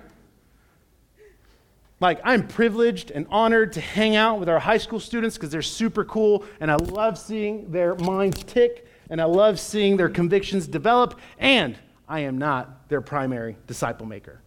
Like, 2.03 2.19
I'm 2.25 2.49
privileged 2.49 3.11
and 3.11 3.25
honored 3.29 3.71
to 3.71 3.79
hang 3.79 4.17
out 4.17 4.37
with 4.37 4.49
our 4.49 4.59
high 4.59 4.77
school 4.77 4.99
students 4.99 5.37
because 5.37 5.51
they're 5.51 5.61
super 5.61 6.03
cool, 6.03 6.43
and 6.59 6.69
I 6.69 6.75
love 6.75 7.17
seeing 7.17 7.71
their 7.71 7.95
minds 7.95 8.43
tick, 8.43 8.85
and 9.09 9.21
I 9.21 9.23
love 9.23 9.57
seeing 9.57 9.95
their 9.95 10.09
convictions 10.09 10.67
develop, 10.67 11.17
and 11.39 11.77
I 12.09 12.19
am 12.19 12.37
not 12.37 12.89
their 12.89 12.99
primary 12.99 13.55
disciple 13.67 14.05
maker. 14.05 14.41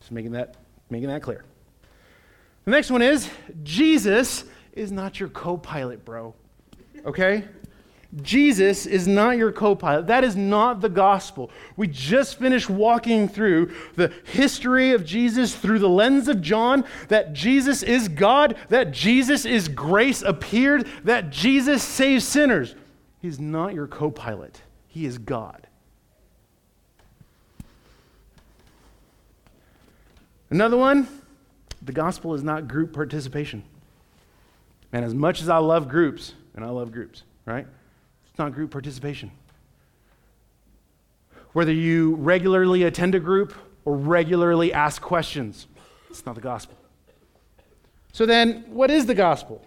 Just 0.00 0.10
making 0.10 0.32
that, 0.32 0.56
making 0.90 1.06
that 1.06 1.22
clear. 1.22 1.44
The 2.64 2.72
next 2.72 2.90
one 2.90 3.02
is 3.02 3.30
Jesus 3.62 4.42
is 4.72 4.90
not 4.90 5.20
your 5.20 5.28
co 5.28 5.56
pilot, 5.56 6.04
bro. 6.04 6.34
Okay? 7.06 7.44
Jesus 8.22 8.86
is 8.86 9.06
not 9.06 9.36
your 9.36 9.52
co 9.52 9.74
pilot. 9.74 10.06
That 10.06 10.24
is 10.24 10.34
not 10.34 10.80
the 10.80 10.88
gospel. 10.88 11.50
We 11.76 11.88
just 11.88 12.38
finished 12.38 12.70
walking 12.70 13.28
through 13.28 13.74
the 13.96 14.12
history 14.24 14.92
of 14.92 15.04
Jesus 15.04 15.54
through 15.54 15.78
the 15.78 15.90
lens 15.90 16.26
of 16.26 16.40
John 16.40 16.84
that 17.08 17.34
Jesus 17.34 17.82
is 17.82 18.08
God, 18.08 18.56
that 18.70 18.92
Jesus 18.92 19.44
is 19.44 19.68
grace 19.68 20.22
appeared, 20.22 20.88
that 21.04 21.30
Jesus 21.30 21.82
saves 21.82 22.26
sinners. 22.26 22.74
He's 23.20 23.38
not 23.38 23.74
your 23.74 23.86
co 23.86 24.10
pilot, 24.10 24.62
He 24.86 25.04
is 25.04 25.18
God. 25.18 25.66
Another 30.50 30.78
one 30.78 31.06
the 31.82 31.92
gospel 31.92 32.34
is 32.34 32.42
not 32.42 32.68
group 32.68 32.92
participation. 32.92 33.62
And 34.92 35.04
as 35.04 35.14
much 35.14 35.42
as 35.42 35.48
I 35.48 35.58
love 35.58 35.88
groups, 35.88 36.32
and 36.54 36.64
I 36.64 36.70
love 36.70 36.90
groups, 36.90 37.22
right? 37.44 37.66
It's 38.38 38.44
not 38.44 38.54
group 38.54 38.70
participation. 38.70 39.32
Whether 41.54 41.72
you 41.72 42.14
regularly 42.14 42.84
attend 42.84 43.16
a 43.16 43.18
group 43.18 43.52
or 43.84 43.96
regularly 43.96 44.72
ask 44.72 45.02
questions, 45.02 45.66
it's 46.08 46.24
not 46.24 46.36
the 46.36 46.40
gospel. 46.40 46.76
So 48.12 48.26
then, 48.26 48.62
what 48.68 48.92
is 48.92 49.06
the 49.06 49.14
gospel? 49.16 49.60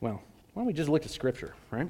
Well, 0.00 0.24
why 0.54 0.62
don't 0.62 0.66
we 0.66 0.72
just 0.72 0.88
look 0.88 1.04
at 1.04 1.12
Scripture, 1.12 1.54
right? 1.70 1.88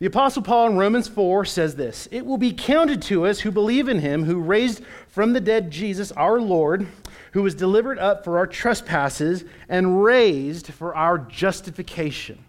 The 0.00 0.06
Apostle 0.06 0.42
Paul 0.42 0.70
in 0.70 0.76
Romans 0.76 1.06
4 1.06 1.44
says 1.44 1.76
this 1.76 2.08
It 2.10 2.26
will 2.26 2.38
be 2.38 2.52
counted 2.52 3.00
to 3.02 3.24
us 3.24 3.38
who 3.38 3.52
believe 3.52 3.88
in 3.88 4.00
him, 4.00 4.24
who 4.24 4.40
raised 4.40 4.82
from 5.06 5.32
the 5.32 5.40
dead 5.40 5.70
Jesus, 5.70 6.10
our 6.10 6.40
Lord, 6.40 6.88
who 7.34 7.44
was 7.44 7.54
delivered 7.54 8.00
up 8.00 8.24
for 8.24 8.36
our 8.36 8.48
trespasses 8.48 9.44
and 9.68 10.02
raised 10.02 10.72
for 10.72 10.92
our 10.96 11.18
justification. 11.18 12.42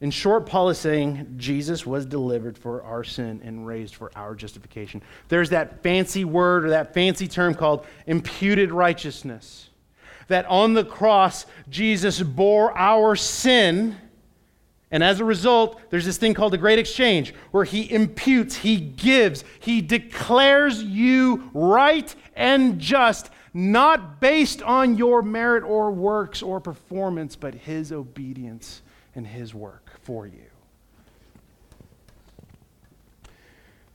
In 0.00 0.10
short, 0.10 0.44
Paul 0.44 0.68
is 0.68 0.78
saying 0.78 1.34
Jesus 1.38 1.86
was 1.86 2.04
delivered 2.04 2.58
for 2.58 2.82
our 2.82 3.02
sin 3.02 3.40
and 3.42 3.66
raised 3.66 3.94
for 3.94 4.10
our 4.14 4.34
justification. 4.34 5.02
There's 5.28 5.50
that 5.50 5.82
fancy 5.82 6.24
word 6.24 6.66
or 6.66 6.70
that 6.70 6.92
fancy 6.92 7.26
term 7.26 7.54
called 7.54 7.86
imputed 8.06 8.72
righteousness. 8.72 9.70
That 10.28 10.44
on 10.46 10.74
the 10.74 10.84
cross, 10.84 11.46
Jesus 11.70 12.20
bore 12.20 12.76
our 12.76 13.16
sin. 13.16 13.96
And 14.90 15.02
as 15.02 15.20
a 15.20 15.24
result, 15.24 15.80
there's 15.88 16.04
this 16.04 16.18
thing 16.18 16.34
called 16.34 16.52
the 16.52 16.58
great 16.58 16.78
exchange 16.78 17.32
where 17.50 17.64
he 17.64 17.90
imputes, 17.90 18.56
he 18.56 18.76
gives, 18.76 19.44
he 19.60 19.80
declares 19.80 20.82
you 20.82 21.50
right 21.54 22.14
and 22.34 22.78
just, 22.78 23.30
not 23.54 24.20
based 24.20 24.60
on 24.60 24.98
your 24.98 25.22
merit 25.22 25.64
or 25.64 25.90
works 25.90 26.42
or 26.42 26.60
performance, 26.60 27.34
but 27.34 27.54
his 27.54 27.90
obedience 27.90 28.82
and 29.16 29.26
his 29.26 29.52
work 29.52 29.90
for 30.02 30.26
you. 30.26 30.44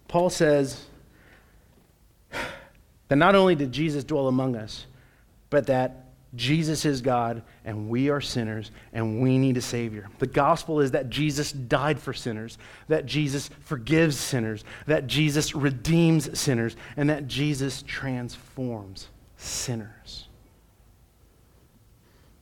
Paul 0.09 0.29
says 0.29 0.85
that 3.07 3.15
not 3.15 3.35
only 3.35 3.55
did 3.55 3.71
Jesus 3.71 4.03
dwell 4.03 4.27
among 4.27 4.57
us, 4.57 4.85
but 5.49 5.67
that 5.67 6.07
Jesus 6.35 6.85
is 6.85 7.01
God 7.01 7.43
and 7.65 7.89
we 7.89 8.09
are 8.09 8.21
sinners 8.21 8.71
and 8.93 9.21
we 9.21 9.37
need 9.37 9.57
a 9.57 9.61
Savior. 9.61 10.09
The 10.19 10.27
gospel 10.27 10.79
is 10.79 10.91
that 10.91 11.09
Jesus 11.09 11.51
died 11.51 11.99
for 11.99 12.13
sinners, 12.13 12.57
that 12.87 13.05
Jesus 13.05 13.49
forgives 13.61 14.17
sinners, 14.17 14.63
that 14.85 15.07
Jesus 15.07 15.53
redeems 15.53 16.37
sinners, 16.39 16.75
and 16.97 17.09
that 17.09 17.27
Jesus 17.27 17.83
transforms 17.83 19.07
sinners. 19.37 20.27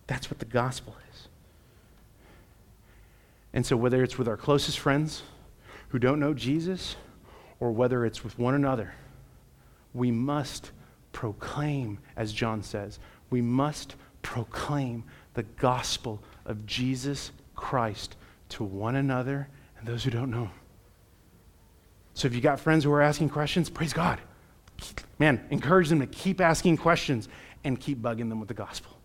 That's 0.08 0.32
what 0.32 0.40
the 0.40 0.46
gospel 0.46 0.96
is. 1.12 1.29
And 3.54 3.66
so, 3.66 3.76
whether 3.76 4.04
it's 4.04 4.18
with 4.18 4.28
our 4.28 4.38
closest 4.38 4.80
friends 4.80 5.24
who 5.89 6.00
don't 6.00 6.20
know 6.20 6.34
Jesus, 6.34 6.95
or 7.60 7.72
whether 7.72 8.06
it's 8.06 8.24
with 8.24 8.38
one 8.38 8.54
another, 8.54 8.93
we 9.93 10.12
must 10.12 10.72
proclaim, 11.12 12.00
as 12.16 12.32
John 12.32 12.62
says, 12.62 13.00
we 13.30 13.41
must 13.41 13.95
proclaim 14.22 15.04
the 15.34 15.43
gospel 15.43 16.22
of 16.45 16.66
Jesus 16.66 17.32
Christ 17.56 18.16
to 18.50 18.64
one 18.64 18.95
another 18.95 19.47
and 19.78 19.88
those 19.88 20.04
who 20.04 20.12
don't 20.12 20.30
know. 20.30 20.50
So, 22.14 22.28
if 22.28 22.36
you 22.36 22.41
got 22.41 22.60
friends 22.60 22.84
who 22.84 22.91
are 22.91 23.02
asking 23.02 23.30
questions, 23.30 23.70
praise 23.70 23.93
God. 23.93 24.20
Man, 25.18 25.45
encourage 25.50 25.89
them 25.89 26.00
to 26.00 26.08
keep 26.08 26.39
asking 26.39 26.78
questions 26.78 27.28
and 27.64 27.80
keep 27.80 28.02
bugging 28.02 28.30
them 28.30 28.39
with 28.39 28.47
the 28.47 28.54
gospel. 28.54 28.99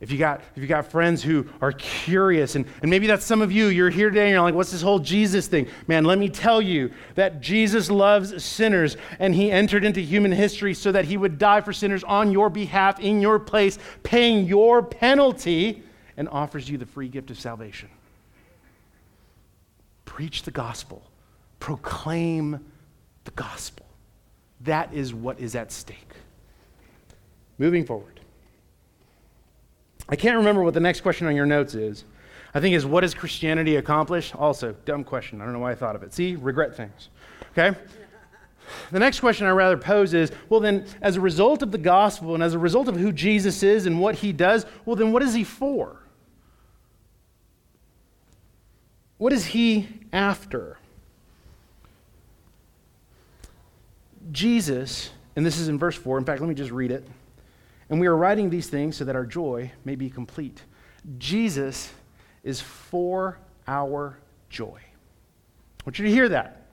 If 0.00 0.12
you 0.12 0.18
got, 0.18 0.42
if 0.54 0.62
you 0.62 0.68
got 0.68 0.88
friends 0.88 1.24
who 1.24 1.46
are 1.60 1.72
curious, 1.72 2.54
and, 2.54 2.66
and 2.82 2.90
maybe 2.90 3.08
that's 3.08 3.24
some 3.24 3.42
of 3.42 3.50
you, 3.50 3.66
you're 3.66 3.90
here 3.90 4.10
today 4.10 4.26
and 4.26 4.30
you're 4.30 4.42
like, 4.42 4.54
what's 4.54 4.70
this 4.70 4.80
whole 4.80 5.00
Jesus 5.00 5.48
thing? 5.48 5.66
Man, 5.88 6.04
let 6.04 6.18
me 6.18 6.28
tell 6.28 6.62
you 6.62 6.92
that 7.16 7.40
Jesus 7.40 7.90
loves 7.90 8.44
sinners 8.44 8.96
and 9.18 9.34
he 9.34 9.50
entered 9.50 9.84
into 9.84 10.00
human 10.00 10.30
history 10.30 10.72
so 10.72 10.92
that 10.92 11.06
he 11.06 11.16
would 11.16 11.36
die 11.36 11.60
for 11.62 11.72
sinners 11.72 12.04
on 12.04 12.30
your 12.30 12.48
behalf, 12.48 13.00
in 13.00 13.20
your 13.20 13.40
place, 13.40 13.76
paying 14.04 14.46
your 14.46 14.84
penalty, 14.84 15.82
and 16.16 16.28
offers 16.28 16.70
you 16.70 16.78
the 16.78 16.86
free 16.86 17.08
gift 17.08 17.30
of 17.30 17.38
salvation. 17.38 17.88
Preach 20.04 20.44
the 20.44 20.52
gospel, 20.52 21.02
proclaim 21.58 22.60
the 23.24 23.30
gospel. 23.32 23.86
That 24.60 24.94
is 24.94 25.12
what 25.12 25.40
is 25.40 25.56
at 25.56 25.72
stake. 25.72 26.14
Moving 27.58 27.84
forward. 27.84 28.17
I 30.08 30.16
can't 30.16 30.36
remember 30.36 30.62
what 30.62 30.74
the 30.74 30.80
next 30.80 31.02
question 31.02 31.26
on 31.26 31.36
your 31.36 31.46
notes 31.46 31.74
is. 31.74 32.04
I 32.54 32.60
think 32.60 32.74
is 32.74 32.86
what 32.86 33.02
does 33.02 33.14
Christianity 33.14 33.76
accomplish? 33.76 34.34
Also, 34.34 34.74
dumb 34.84 35.04
question. 35.04 35.40
I 35.40 35.44
don't 35.44 35.52
know 35.52 35.58
why 35.58 35.72
I 35.72 35.74
thought 35.74 35.96
of 35.96 36.02
it. 36.02 36.14
See, 36.14 36.34
regret 36.36 36.76
things. 36.76 37.10
Okay? 37.52 37.76
The 38.90 38.98
next 38.98 39.20
question 39.20 39.46
I 39.46 39.50
rather 39.50 39.76
pose 39.76 40.14
is 40.14 40.30
well, 40.48 40.60
then, 40.60 40.86
as 41.00 41.16
a 41.16 41.20
result 41.20 41.62
of 41.62 41.72
the 41.72 41.78
gospel 41.78 42.34
and 42.34 42.42
as 42.42 42.54
a 42.54 42.58
result 42.58 42.88
of 42.88 42.96
who 42.96 43.12
Jesus 43.12 43.62
is 43.62 43.86
and 43.86 44.00
what 44.00 44.16
he 44.16 44.32
does, 44.32 44.66
well, 44.84 44.96
then, 44.96 45.12
what 45.12 45.22
is 45.22 45.34
he 45.34 45.44
for? 45.44 46.00
What 49.18 49.32
is 49.32 49.46
he 49.46 49.88
after? 50.12 50.78
Jesus, 54.30 55.10
and 55.36 55.44
this 55.44 55.58
is 55.58 55.68
in 55.68 55.78
verse 55.78 55.96
4. 55.96 56.18
In 56.18 56.24
fact, 56.24 56.40
let 56.40 56.48
me 56.48 56.54
just 56.54 56.70
read 56.70 56.90
it. 56.90 57.06
And 57.90 58.00
we 58.00 58.06
are 58.06 58.16
writing 58.16 58.50
these 58.50 58.68
things 58.68 58.96
so 58.96 59.04
that 59.04 59.16
our 59.16 59.24
joy 59.24 59.72
may 59.84 59.94
be 59.94 60.10
complete. 60.10 60.62
Jesus 61.16 61.90
is 62.42 62.60
for 62.60 63.38
our 63.66 64.18
joy. 64.50 64.80
I 64.80 65.82
want 65.84 65.98
you 65.98 66.04
to 66.04 66.10
hear 66.10 66.28
that. 66.28 66.66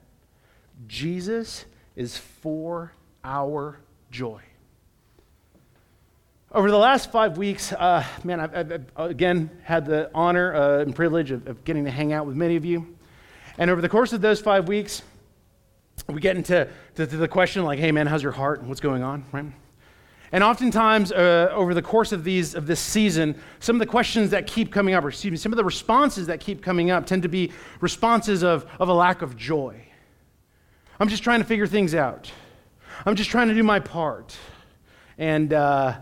Jesus 0.88 1.66
is 1.96 2.18
for 2.18 2.92
our 3.24 3.80
joy. 4.12 4.42
Over 6.52 6.72
the 6.72 6.78
last 6.78 7.12
five 7.12 7.38
weeks, 7.38 7.74
uh, 7.74 8.06
man, 8.24 8.40
I've, 8.40 8.56
I've, 8.56 8.72
I've, 8.96 9.10
again 9.10 9.50
had 9.64 9.86
the 9.86 10.10
honor 10.14 10.56
uh, 10.56 10.80
and 10.80 10.96
privilege 10.96 11.32
of, 11.32 11.48
of 11.48 11.64
getting 11.66 11.86
to 11.86 11.92
hang 11.92 12.14
out 12.14 12.26
with 12.26 12.36
many 12.36 12.56
of 12.56 12.64
you. 12.64 12.96
And 13.58 13.70
over 13.70 13.82
the 13.82 13.90
course 13.90 14.14
of 14.14 14.22
those 14.22 14.42
five 14.42 14.68
weeks, 14.68 15.02
we 16.08 16.22
get 16.22 16.38
into 16.38 16.68
to, 16.96 17.08
to 17.08 17.18
the 17.18 17.28
question 17.28 17.64
like, 17.64 17.80
hey, 17.80 17.92
man, 17.92 18.08
how's 18.08 18.24
your 18.24 18.32
heart 18.32 18.64
what's 18.64 18.82
going 18.82 19.04
on, 19.04 19.26
right? 19.32 19.46
And 20.36 20.44
oftentimes, 20.44 21.14
uh, 21.14 21.48
over 21.54 21.74
the 21.74 21.82
course 21.82 22.12
of, 22.12 22.26
these, 22.26 22.56
of 22.56 22.68
this 22.68 22.82
season, 22.82 23.42
some 23.62 23.78
of 23.78 23.80
the 23.80 23.86
questions 23.86 24.32
that 24.32 24.48
keep 24.48 24.70
coming 24.70 24.94
up, 24.94 25.06
or 25.06 25.08
excuse 25.08 25.32
me, 25.32 25.38
some 25.38 25.54
of 25.54 25.56
the 25.56 25.64
responses 25.64 26.28
that 26.28 26.42
keep 26.42 26.62
coming 26.62 26.92
up 26.92 27.06
tend 27.06 27.24
to 27.24 27.30
be 27.30 27.54
responses 27.80 28.44
of, 28.44 28.66
of 28.78 28.90
a 28.90 28.94
lack 28.94 29.22
of 29.22 29.38
joy. 29.38 29.82
I'm 31.00 31.08
just 31.08 31.24
trying 31.24 31.40
to 31.40 31.46
figure 31.46 31.68
things 31.68 31.96
out. 31.96 32.30
I'm 33.06 33.16
just 33.16 33.30
trying 33.30 33.48
to 33.48 33.54
do 33.54 33.64
my 33.64 33.80
part. 33.80 34.36
And 35.18 35.54
uh, 35.54 36.00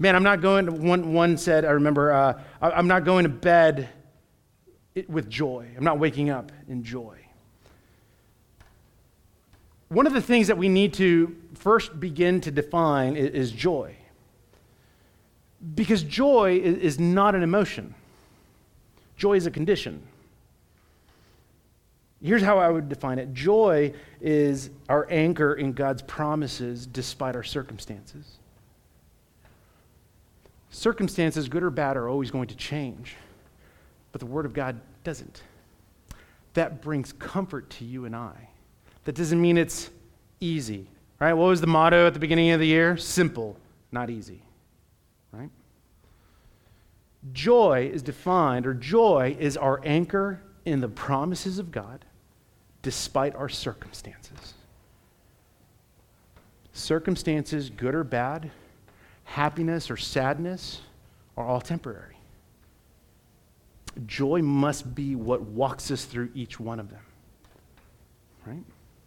man, 0.00 0.16
I'm 0.16 0.24
not 0.24 0.40
going 0.40 0.66
to, 0.66 0.72
one, 0.72 1.12
one 1.12 1.36
said, 1.36 1.64
I 1.64 1.70
remember, 1.70 2.10
uh, 2.10 2.42
I'm 2.60 2.88
not 2.88 3.04
going 3.04 3.22
to 3.22 3.28
bed 3.28 3.88
with 5.06 5.30
joy. 5.30 5.70
I'm 5.76 5.84
not 5.84 6.00
waking 6.00 6.28
up 6.28 6.50
in 6.66 6.82
joy 6.82 7.23
one 9.94 10.08
of 10.08 10.12
the 10.12 10.20
things 10.20 10.48
that 10.48 10.58
we 10.58 10.68
need 10.68 10.94
to 10.94 11.36
first 11.54 12.00
begin 12.00 12.40
to 12.40 12.50
define 12.50 13.16
is, 13.16 13.30
is 13.30 13.52
joy. 13.52 13.94
Because 15.74 16.02
joy 16.02 16.58
is, 16.58 16.78
is 16.78 17.00
not 17.00 17.34
an 17.34 17.42
emotion, 17.42 17.94
joy 19.16 19.34
is 19.34 19.46
a 19.46 19.50
condition. 19.50 20.02
Here's 22.20 22.42
how 22.42 22.58
I 22.58 22.70
would 22.70 22.88
define 22.88 23.18
it 23.18 23.34
joy 23.34 23.92
is 24.20 24.70
our 24.88 25.06
anchor 25.10 25.54
in 25.54 25.74
God's 25.74 26.02
promises 26.02 26.86
despite 26.86 27.36
our 27.36 27.42
circumstances. 27.42 28.38
Circumstances, 30.70 31.48
good 31.48 31.62
or 31.62 31.70
bad, 31.70 31.96
are 31.96 32.08
always 32.08 32.32
going 32.32 32.48
to 32.48 32.56
change, 32.56 33.14
but 34.10 34.18
the 34.18 34.26
Word 34.26 34.44
of 34.44 34.54
God 34.54 34.80
doesn't. 35.04 35.42
That 36.54 36.82
brings 36.82 37.12
comfort 37.12 37.70
to 37.70 37.84
you 37.84 38.06
and 38.06 38.16
I. 38.16 38.48
That 39.04 39.14
doesn't 39.14 39.40
mean 39.40 39.58
it's 39.58 39.90
easy, 40.40 40.86
right? 41.20 41.34
What 41.34 41.46
was 41.46 41.60
the 41.60 41.66
motto 41.66 42.06
at 42.06 42.14
the 42.14 42.20
beginning 42.20 42.50
of 42.50 42.60
the 42.60 42.66
year? 42.66 42.96
Simple, 42.96 43.56
not 43.92 44.10
easy, 44.10 44.42
right? 45.32 45.50
Joy 47.32 47.90
is 47.92 48.02
defined, 48.02 48.66
or 48.66 48.74
joy 48.74 49.36
is 49.38 49.56
our 49.56 49.80
anchor 49.84 50.40
in 50.64 50.80
the 50.80 50.88
promises 50.88 51.58
of 51.58 51.70
God 51.70 52.04
despite 52.82 53.34
our 53.34 53.48
circumstances. 53.48 54.54
Circumstances, 56.72 57.70
good 57.70 57.94
or 57.94 58.04
bad, 58.04 58.50
happiness 59.24 59.90
or 59.90 59.96
sadness, 59.96 60.82
are 61.36 61.46
all 61.46 61.60
temporary. 61.60 62.16
Joy 64.06 64.42
must 64.42 64.94
be 64.94 65.14
what 65.14 65.40
walks 65.42 65.90
us 65.90 66.04
through 66.04 66.30
each 66.34 66.58
one 66.58 66.80
of 66.80 66.90
them, 66.90 67.02
right? 68.44 68.64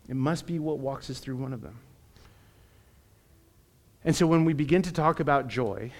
It 0.09 0.15
must 0.15 0.45
be 0.45 0.59
what 0.59 0.79
walks 0.79 1.09
us 1.09 1.19
through 1.19 1.35
one 1.37 1.53
of 1.53 1.61
them. 1.61 1.77
And 4.05 4.15
so 4.15 4.25
when 4.25 4.45
we 4.45 4.53
begin 4.53 4.81
to 4.83 4.93
talk 4.93 5.19
about 5.19 5.47
joy, 5.47 5.91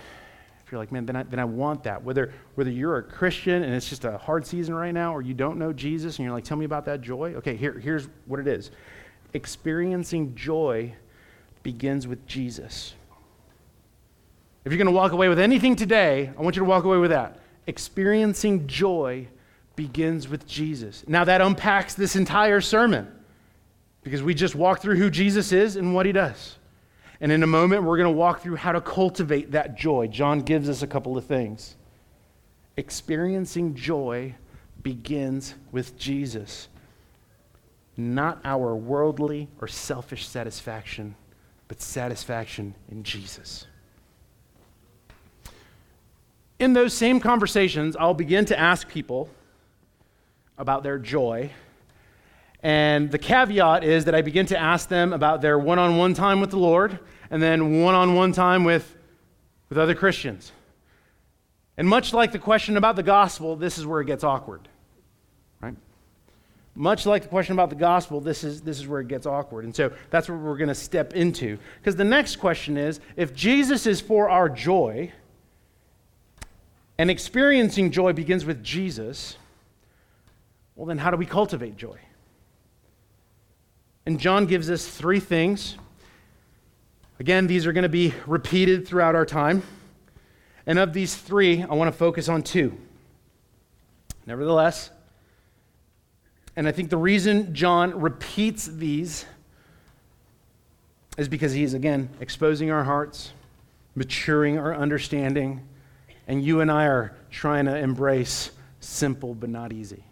if 0.65 0.71
you're 0.71 0.79
like, 0.79 0.91
man, 0.91 1.05
then 1.05 1.15
I, 1.15 1.23
then 1.23 1.39
I 1.39 1.45
want 1.45 1.83
that. 1.83 2.03
Whether, 2.03 2.33
whether 2.55 2.69
you're 2.69 2.97
a 2.97 3.03
Christian 3.03 3.63
and 3.63 3.73
it's 3.73 3.89
just 3.89 4.05
a 4.05 4.17
hard 4.17 4.45
season 4.45 4.75
right 4.75 4.93
now, 4.93 5.13
or 5.13 5.21
you 5.21 5.33
don't 5.33 5.57
know 5.57 5.73
Jesus 5.73 6.17
and 6.17 6.25
you're 6.25 6.33
like, 6.33 6.43
tell 6.43 6.57
me 6.57 6.65
about 6.65 6.85
that 6.85 7.01
joy. 7.01 7.35
Okay, 7.35 7.55
here, 7.55 7.73
here's 7.73 8.07
what 8.25 8.39
it 8.39 8.47
is 8.47 8.71
experiencing 9.33 10.35
joy 10.35 10.93
begins 11.63 12.07
with 12.07 12.25
Jesus. 12.25 12.93
If 14.63 14.71
you're 14.71 14.77
going 14.77 14.87
to 14.87 14.93
walk 14.93 15.11
away 15.11 15.29
with 15.29 15.39
anything 15.39 15.75
today, 15.75 16.31
I 16.37 16.41
want 16.41 16.55
you 16.55 16.61
to 16.61 16.69
walk 16.69 16.83
away 16.83 16.97
with 16.97 17.11
that. 17.11 17.39
Experiencing 17.67 18.67
joy 18.67 19.27
begins 19.75 20.27
with 20.27 20.47
Jesus. 20.47 21.03
Now, 21.07 21.23
that 21.25 21.41
unpacks 21.41 21.93
this 21.93 22.15
entire 22.15 22.61
sermon 22.61 23.11
because 24.07 24.23
we 24.23 24.33
just 24.33 24.55
walked 24.55 24.81
through 24.81 24.95
who 24.95 25.09
Jesus 25.09 25.51
is 25.51 25.75
and 25.75 25.93
what 25.93 26.05
he 26.05 26.13
does. 26.13 26.55
And 27.19 27.29
in 27.29 27.43
a 27.43 27.47
moment, 27.47 27.83
we're 27.83 27.97
going 27.97 28.09
to 28.09 28.17
walk 28.17 28.39
through 28.39 28.55
how 28.55 28.71
to 28.71 28.79
cultivate 28.79 29.51
that 29.51 29.75
joy. 29.75 30.07
John 30.07 30.39
gives 30.39 30.69
us 30.69 30.81
a 30.81 30.87
couple 30.87 31.17
of 31.17 31.25
things. 31.25 31.75
Experiencing 32.77 33.75
joy 33.75 34.33
begins 34.81 35.55
with 35.73 35.97
Jesus, 35.97 36.69
not 37.97 38.39
our 38.45 38.73
worldly 38.77 39.49
or 39.59 39.67
selfish 39.67 40.25
satisfaction, 40.25 41.15
but 41.67 41.81
satisfaction 41.81 42.75
in 42.89 43.03
Jesus. 43.03 43.67
In 46.59 46.71
those 46.71 46.93
same 46.93 47.19
conversations, 47.19 47.97
I'll 47.97 48.13
begin 48.13 48.45
to 48.45 48.57
ask 48.57 48.87
people 48.87 49.29
about 50.57 50.83
their 50.83 50.97
joy. 50.97 51.51
And 52.67 53.09
the 53.09 53.17
caveat 53.17 53.85
is 53.85 54.03
that 54.03 54.13
I 54.13 54.21
begin 54.21 54.45
to 54.47 54.59
ask 54.59 54.89
them 54.89 55.13
about 55.13 55.41
their 55.41 55.57
one 55.57 55.79
on 55.79 55.95
one 55.95 56.13
time 56.13 56.41
with 56.41 56.49
the 56.49 56.57
Lord 56.57 56.99
and 57.31 57.41
then 57.41 57.81
one 57.81 57.95
on 57.95 58.13
one 58.13 58.33
time 58.33 58.65
with, 58.65 58.93
with 59.69 59.77
other 59.77 59.95
Christians. 59.95 60.51
And 61.77 61.87
much 61.87 62.11
like 62.11 62.33
the 62.33 62.39
question 62.39 62.75
about 62.75 62.97
the 62.97 63.03
gospel, 63.03 63.55
this 63.55 63.77
is 63.77 63.85
where 63.85 64.01
it 64.01 64.05
gets 64.05 64.25
awkward. 64.25 64.67
Right? 65.61 65.77
Much 66.75 67.05
like 67.05 67.21
the 67.21 67.29
question 67.29 67.53
about 67.53 67.69
the 67.69 67.77
gospel, 67.77 68.19
this 68.19 68.43
is, 68.43 68.59
this 68.59 68.77
is 68.77 68.85
where 68.85 68.99
it 68.99 69.07
gets 69.07 69.25
awkward. 69.25 69.63
And 69.63 69.73
so 69.73 69.93
that's 70.09 70.27
what 70.27 70.37
we're 70.37 70.57
going 70.57 70.67
to 70.67 70.75
step 70.75 71.13
into. 71.13 71.57
Because 71.79 71.95
the 71.95 72.03
next 72.03 72.35
question 72.35 72.75
is 72.75 72.99
if 73.15 73.33
Jesus 73.33 73.87
is 73.87 74.01
for 74.01 74.29
our 74.29 74.49
joy, 74.49 75.13
and 76.97 77.09
experiencing 77.09 77.91
joy 77.91 78.11
begins 78.11 78.43
with 78.43 78.61
Jesus, 78.61 79.37
well, 80.75 80.85
then 80.85 80.97
how 80.97 81.11
do 81.11 81.15
we 81.15 81.25
cultivate 81.25 81.77
joy? 81.77 81.97
And 84.07 84.21
John 84.21 84.45
gives 84.45 84.69
us 84.69 84.87
three 84.87 85.19
things. 85.19 85.75
Again, 87.19 87.45
these 87.45 87.65
are 87.65 87.73
going 87.73 87.83
to 87.83 87.89
be 87.89 88.13
repeated 88.25 88.87
throughout 88.87 89.15
our 89.15 89.25
time. 89.25 89.63
And 90.65 90.79
of 90.79 90.93
these 90.93 91.13
three, 91.13 91.61
I 91.61 91.73
want 91.73 91.91
to 91.91 91.97
focus 91.97 92.29
on 92.29 92.41
two. 92.41 92.77
Nevertheless, 94.25 94.91
and 96.55 96.69
I 96.69 96.71
think 96.71 96.89
the 96.89 96.95
reason 96.95 97.53
John 97.53 97.99
repeats 97.99 98.67
these 98.67 99.25
is 101.17 101.27
because 101.27 101.51
he's, 101.51 101.73
again, 101.73 102.07
exposing 102.21 102.71
our 102.71 102.85
hearts, 102.85 103.33
maturing 103.93 104.57
our 104.57 104.73
understanding 104.73 105.67
and 106.29 106.41
you 106.41 106.61
and 106.61 106.71
I 106.71 106.85
are 106.85 107.13
trying 107.29 107.65
to 107.65 107.77
embrace 107.77 108.51
simple 108.79 109.33
but 109.33 109.49
not 109.49 109.73
easy. 109.73 110.05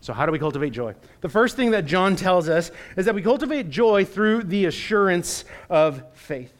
So, 0.00 0.12
how 0.14 0.24
do 0.24 0.32
we 0.32 0.38
cultivate 0.38 0.70
joy? 0.70 0.94
The 1.20 1.28
first 1.28 1.56
thing 1.56 1.72
that 1.72 1.84
John 1.84 2.16
tells 2.16 2.48
us 2.48 2.70
is 2.96 3.04
that 3.04 3.14
we 3.14 3.22
cultivate 3.22 3.68
joy 3.68 4.04
through 4.04 4.44
the 4.44 4.64
assurance 4.64 5.44
of 5.68 6.02
faith. 6.14 6.52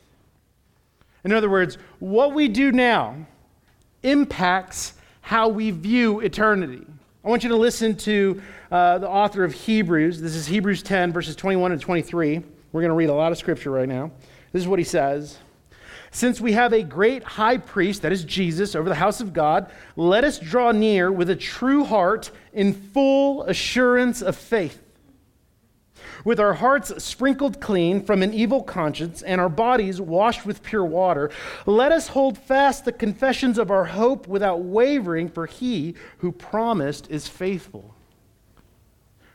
In 1.24 1.32
other 1.32 1.48
words, 1.48 1.78
what 1.98 2.34
we 2.34 2.48
do 2.48 2.70
now 2.72 3.16
impacts 4.02 4.94
how 5.20 5.48
we 5.48 5.70
view 5.70 6.20
eternity. 6.20 6.84
I 7.24 7.28
want 7.28 7.42
you 7.42 7.50
to 7.50 7.56
listen 7.56 7.96
to 7.96 8.42
uh, 8.70 8.98
the 8.98 9.08
author 9.08 9.44
of 9.44 9.52
Hebrews. 9.52 10.20
This 10.20 10.34
is 10.34 10.46
Hebrews 10.46 10.82
10, 10.82 11.12
verses 11.12 11.36
21 11.36 11.72
and 11.72 11.80
23. 11.80 12.42
We're 12.72 12.80
going 12.80 12.88
to 12.88 12.94
read 12.94 13.10
a 13.10 13.14
lot 13.14 13.32
of 13.32 13.38
scripture 13.38 13.70
right 13.70 13.88
now. 13.88 14.10
This 14.52 14.62
is 14.62 14.68
what 14.68 14.78
he 14.78 14.84
says. 14.84 15.38
Since 16.12 16.40
we 16.40 16.52
have 16.52 16.72
a 16.72 16.82
great 16.82 17.22
high 17.22 17.58
priest, 17.58 18.02
that 18.02 18.12
is 18.12 18.24
Jesus, 18.24 18.74
over 18.74 18.88
the 18.88 18.96
house 18.96 19.20
of 19.20 19.32
God, 19.32 19.70
let 19.94 20.24
us 20.24 20.38
draw 20.38 20.72
near 20.72 21.12
with 21.12 21.30
a 21.30 21.36
true 21.36 21.84
heart 21.84 22.30
in 22.52 22.72
full 22.72 23.44
assurance 23.44 24.20
of 24.20 24.36
faith. 24.36 24.82
With 26.24 26.40
our 26.40 26.54
hearts 26.54 27.02
sprinkled 27.02 27.60
clean 27.60 28.02
from 28.02 28.22
an 28.22 28.34
evil 28.34 28.62
conscience 28.62 29.22
and 29.22 29.40
our 29.40 29.48
bodies 29.48 30.00
washed 30.00 30.44
with 30.44 30.62
pure 30.62 30.84
water, 30.84 31.30
let 31.64 31.92
us 31.92 32.08
hold 32.08 32.36
fast 32.36 32.84
the 32.84 32.92
confessions 32.92 33.56
of 33.56 33.70
our 33.70 33.86
hope 33.86 34.26
without 34.26 34.62
wavering, 34.62 35.28
for 35.28 35.46
he 35.46 35.94
who 36.18 36.32
promised 36.32 37.10
is 37.10 37.28
faithful. 37.28 37.94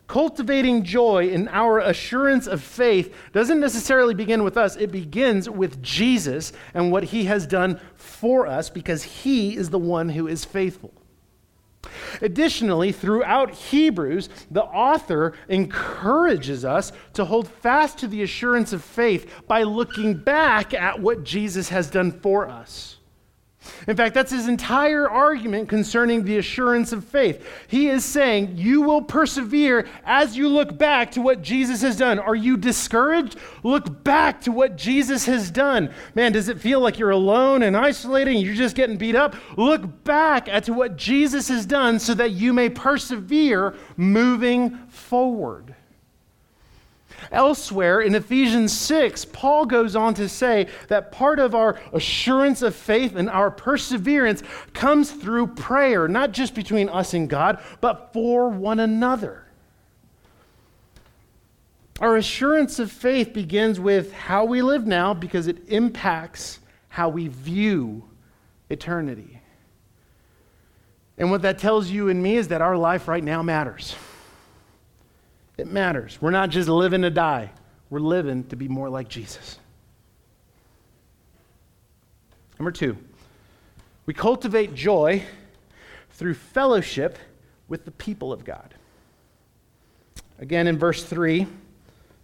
Cultivating 0.07 0.83
joy 0.83 1.29
in 1.29 1.47
our 1.47 1.79
assurance 1.79 2.45
of 2.45 2.61
faith 2.61 3.13
doesn't 3.31 3.59
necessarily 3.59 4.13
begin 4.13 4.43
with 4.43 4.55
us. 4.55 4.75
It 4.75 4.91
begins 4.91 5.49
with 5.49 5.81
Jesus 5.81 6.53
and 6.73 6.91
what 6.91 7.05
he 7.05 7.25
has 7.25 7.47
done 7.47 7.79
for 7.95 8.45
us 8.45 8.69
because 8.69 9.01
he 9.01 9.55
is 9.55 9.71
the 9.71 9.79
one 9.79 10.09
who 10.09 10.27
is 10.27 10.45
faithful. 10.45 10.93
Additionally, 12.21 12.91
throughout 12.91 13.51
Hebrews, 13.51 14.29
the 14.51 14.63
author 14.63 15.33
encourages 15.49 16.65
us 16.65 16.91
to 17.13 17.25
hold 17.25 17.47
fast 17.47 17.97
to 17.99 18.07
the 18.07 18.23
assurance 18.23 18.73
of 18.73 18.83
faith 18.83 19.47
by 19.47 19.63
looking 19.63 20.15
back 20.15 20.73
at 20.73 20.99
what 20.99 21.23
Jesus 21.23 21.69
has 21.69 21.89
done 21.89 22.11
for 22.11 22.47
us. 22.47 22.94
In 23.87 23.95
fact, 23.95 24.13
that's 24.13 24.31
his 24.31 24.47
entire 24.47 25.09
argument 25.09 25.69
concerning 25.69 26.23
the 26.23 26.37
assurance 26.37 26.91
of 26.91 27.03
faith. 27.03 27.47
He 27.67 27.87
is 27.87 28.03
saying, 28.03 28.53
You 28.55 28.81
will 28.81 29.01
persevere 29.01 29.87
as 30.03 30.35
you 30.35 30.49
look 30.49 30.77
back 30.77 31.11
to 31.11 31.21
what 31.21 31.41
Jesus 31.41 31.81
has 31.81 31.97
done. 31.97 32.19
Are 32.19 32.35
you 32.35 32.57
discouraged? 32.57 33.37
Look 33.63 34.03
back 34.03 34.41
to 34.41 34.51
what 34.51 34.75
Jesus 34.75 35.25
has 35.25 35.51
done. 35.51 35.93
Man, 36.13 36.31
does 36.31 36.49
it 36.49 36.59
feel 36.59 36.79
like 36.79 36.99
you're 36.99 37.11
alone 37.11 37.63
and 37.63 37.75
isolated 37.77 38.35
and 38.35 38.43
you're 38.43 38.55
just 38.55 38.75
getting 38.75 38.97
beat 38.97 39.15
up? 39.15 39.35
Look 39.57 40.03
back 40.03 40.47
at 40.47 40.65
to 40.65 40.73
what 40.73 40.97
Jesus 40.97 41.47
has 41.49 41.65
done 41.65 41.99
so 41.99 42.13
that 42.15 42.31
you 42.31 42.53
may 42.53 42.69
persevere 42.69 43.75
moving 43.97 44.77
forward. 44.87 45.74
Elsewhere 47.35 47.99
in 47.99 48.15
Ephesians 48.15 48.71
6, 48.71 49.25
Paul 49.25 49.65
goes 49.65 49.93
on 49.93 50.13
to 50.13 50.29
say 50.29 50.67
that 50.87 51.11
part 51.11 51.37
of 51.37 51.53
our 51.53 51.77
assurance 51.91 52.61
of 52.61 52.73
faith 52.73 53.17
and 53.17 53.29
our 53.29 53.51
perseverance 53.51 54.41
comes 54.73 55.11
through 55.11 55.47
prayer, 55.47 56.07
not 56.07 56.31
just 56.31 56.55
between 56.55 56.87
us 56.87 57.13
and 57.13 57.29
God, 57.29 57.61
but 57.81 58.13
for 58.13 58.47
one 58.49 58.79
another. 58.79 59.43
Our 61.99 62.15
assurance 62.15 62.79
of 62.79 62.89
faith 62.89 63.33
begins 63.33 63.81
with 63.81 64.13
how 64.13 64.45
we 64.45 64.61
live 64.61 64.87
now 64.87 65.13
because 65.13 65.47
it 65.47 65.67
impacts 65.67 66.59
how 66.87 67.09
we 67.09 67.27
view 67.27 68.03
eternity. 68.69 69.41
And 71.17 71.31
what 71.31 71.41
that 71.41 71.59
tells 71.59 71.89
you 71.89 72.07
and 72.07 72.23
me 72.23 72.37
is 72.37 72.47
that 72.47 72.61
our 72.61 72.77
life 72.77 73.09
right 73.09 73.23
now 73.23 73.43
matters. 73.43 73.93
It 75.57 75.67
matters. 75.67 76.17
We're 76.21 76.31
not 76.31 76.49
just 76.49 76.67
living 76.67 77.01
to 77.03 77.09
die, 77.09 77.51
we're 77.89 77.99
living 77.99 78.43
to 78.45 78.55
be 78.55 78.67
more 78.67 78.89
like 78.89 79.07
Jesus. 79.07 79.59
Number 82.59 82.71
two, 82.71 82.97
we 84.05 84.13
cultivate 84.13 84.73
joy 84.73 85.23
through 86.11 86.35
fellowship 86.35 87.17
with 87.67 87.85
the 87.85 87.91
people 87.91 88.31
of 88.31 88.45
God. 88.45 88.73
Again, 90.39 90.67
in 90.67 90.77
verse 90.77 91.03
3, 91.03 91.39
let 91.39 91.49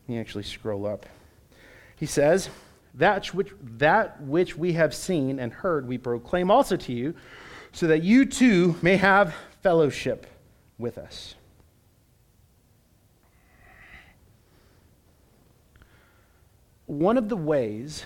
me 0.08 0.20
actually 0.20 0.44
scroll 0.44 0.86
up. 0.86 1.06
He 1.96 2.06
says, 2.06 2.50
that 2.96 3.34
which, 3.34 3.52
that 3.78 4.22
which 4.22 4.58
we 4.58 4.74
have 4.74 4.94
seen 4.94 5.40
and 5.40 5.54
heard, 5.54 5.88
we 5.88 5.98
proclaim 5.98 6.52
also 6.52 6.76
to 6.76 6.94
you, 6.94 7.14
so 7.72 7.88
that 7.88 8.04
you 8.04 8.26
too 8.26 8.76
may 8.82 8.98
have 8.98 9.34
fellowship 9.62 10.28
with 10.78 10.98
us. 10.98 11.36
One 16.92 17.18
of 17.18 17.30
the 17.30 17.38
ways 17.38 18.06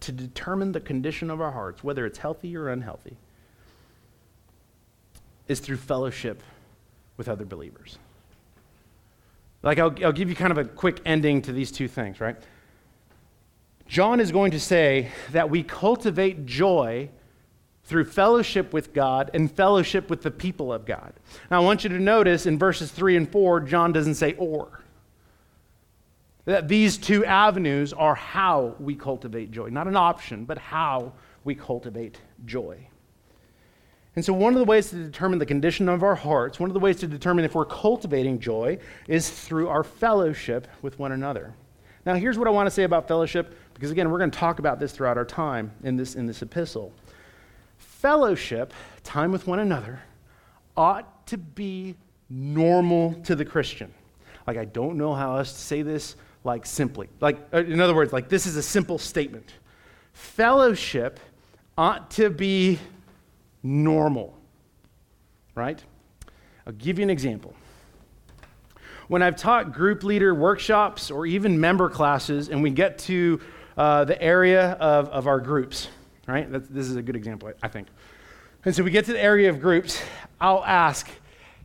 to 0.00 0.12
determine 0.12 0.72
the 0.72 0.80
condition 0.80 1.30
of 1.30 1.40
our 1.40 1.52
hearts, 1.52 1.82
whether 1.82 2.04
it's 2.04 2.18
healthy 2.18 2.54
or 2.54 2.68
unhealthy, 2.68 3.16
is 5.48 5.60
through 5.60 5.78
fellowship 5.78 6.42
with 7.16 7.26
other 7.26 7.46
believers. 7.46 7.98
Like, 9.62 9.78
I'll, 9.78 9.94
I'll 10.04 10.12
give 10.12 10.28
you 10.28 10.34
kind 10.34 10.50
of 10.50 10.58
a 10.58 10.64
quick 10.64 11.00
ending 11.06 11.40
to 11.42 11.52
these 11.52 11.72
two 11.72 11.88
things, 11.88 12.20
right? 12.20 12.36
John 13.88 14.20
is 14.20 14.30
going 14.30 14.50
to 14.50 14.60
say 14.60 15.10
that 15.32 15.48
we 15.48 15.62
cultivate 15.62 16.44
joy 16.44 17.08
through 17.84 18.04
fellowship 18.04 18.74
with 18.74 18.92
God 18.92 19.30
and 19.32 19.50
fellowship 19.50 20.10
with 20.10 20.20
the 20.20 20.30
people 20.30 20.70
of 20.70 20.84
God. 20.84 21.14
Now, 21.50 21.62
I 21.62 21.64
want 21.64 21.82
you 21.82 21.88
to 21.88 21.98
notice 21.98 22.44
in 22.44 22.58
verses 22.58 22.90
3 22.90 23.16
and 23.16 23.32
4, 23.32 23.60
John 23.60 23.92
doesn't 23.92 24.16
say 24.16 24.34
or. 24.34 24.82
That 26.46 26.68
these 26.68 26.96
two 26.96 27.24
avenues 27.24 27.92
are 27.92 28.14
how 28.14 28.74
we 28.78 28.94
cultivate 28.94 29.50
joy. 29.50 29.68
Not 29.68 29.88
an 29.88 29.96
option, 29.96 30.44
but 30.44 30.58
how 30.58 31.12
we 31.44 31.54
cultivate 31.54 32.18
joy. 32.44 32.88
And 34.14 34.24
so, 34.24 34.32
one 34.32 34.54
of 34.54 34.58
the 34.58 34.64
ways 34.64 34.88
to 34.90 34.96
determine 34.96 35.38
the 35.38 35.46
condition 35.46 35.90
of 35.90 36.02
our 36.02 36.14
hearts, 36.14 36.58
one 36.58 36.70
of 36.70 36.74
the 36.74 36.80
ways 36.80 36.96
to 37.00 37.06
determine 37.06 37.44
if 37.44 37.54
we're 37.54 37.66
cultivating 37.66 38.38
joy, 38.38 38.78
is 39.06 39.28
through 39.28 39.68
our 39.68 39.84
fellowship 39.84 40.66
with 40.80 40.98
one 40.98 41.12
another. 41.12 41.54
Now, 42.06 42.14
here's 42.14 42.38
what 42.38 42.48
I 42.48 42.50
want 42.50 42.66
to 42.66 42.70
say 42.70 42.84
about 42.84 43.08
fellowship, 43.08 43.54
because 43.74 43.90
again, 43.90 44.10
we're 44.10 44.18
going 44.18 44.30
to 44.30 44.38
talk 44.38 44.58
about 44.58 44.80
this 44.80 44.92
throughout 44.92 45.18
our 45.18 45.24
time 45.24 45.72
in 45.82 45.96
this, 45.96 46.14
in 46.14 46.24
this 46.26 46.40
epistle. 46.40 46.92
Fellowship, 47.76 48.72
time 49.02 49.32
with 49.32 49.46
one 49.46 49.58
another, 49.58 50.00
ought 50.76 51.26
to 51.26 51.36
be 51.36 51.96
normal 52.30 53.14
to 53.24 53.34
the 53.34 53.44
Christian. 53.44 53.92
Like, 54.46 54.56
I 54.56 54.64
don't 54.64 54.96
know 54.96 55.12
how 55.12 55.36
else 55.36 55.52
to 55.52 55.58
say 55.58 55.82
this 55.82 56.16
like 56.46 56.64
simply. 56.64 57.08
Like, 57.20 57.36
uh, 57.52 57.58
in 57.58 57.80
other 57.80 57.94
words, 57.94 58.12
like 58.12 58.30
this 58.30 58.46
is 58.46 58.56
a 58.56 58.62
simple 58.62 58.96
statement. 58.96 59.52
Fellowship 60.14 61.20
ought 61.76 62.10
to 62.12 62.30
be 62.30 62.78
normal, 63.62 64.38
right? 65.54 65.82
I'll 66.66 66.72
give 66.72 66.98
you 66.98 67.02
an 67.02 67.10
example. 67.10 67.54
When 69.08 69.22
I've 69.22 69.36
taught 69.36 69.72
group 69.72 70.02
leader 70.02 70.34
workshops 70.34 71.10
or 71.10 71.26
even 71.26 71.60
member 71.60 71.90
classes, 71.90 72.48
and 72.48 72.62
we 72.62 72.70
get 72.70 72.98
to 73.00 73.40
uh, 73.76 74.04
the 74.04 74.20
area 74.20 74.72
of, 74.72 75.08
of 75.10 75.26
our 75.26 75.38
groups, 75.38 75.88
right? 76.26 76.50
That's, 76.50 76.66
this 76.68 76.88
is 76.88 76.96
a 76.96 77.02
good 77.02 77.14
example, 77.14 77.52
I 77.62 77.68
think. 77.68 77.88
And 78.64 78.74
so 78.74 78.82
we 78.82 78.90
get 78.90 79.04
to 79.04 79.12
the 79.12 79.22
area 79.22 79.50
of 79.50 79.60
groups, 79.60 80.00
I'll 80.40 80.64
ask, 80.64 81.08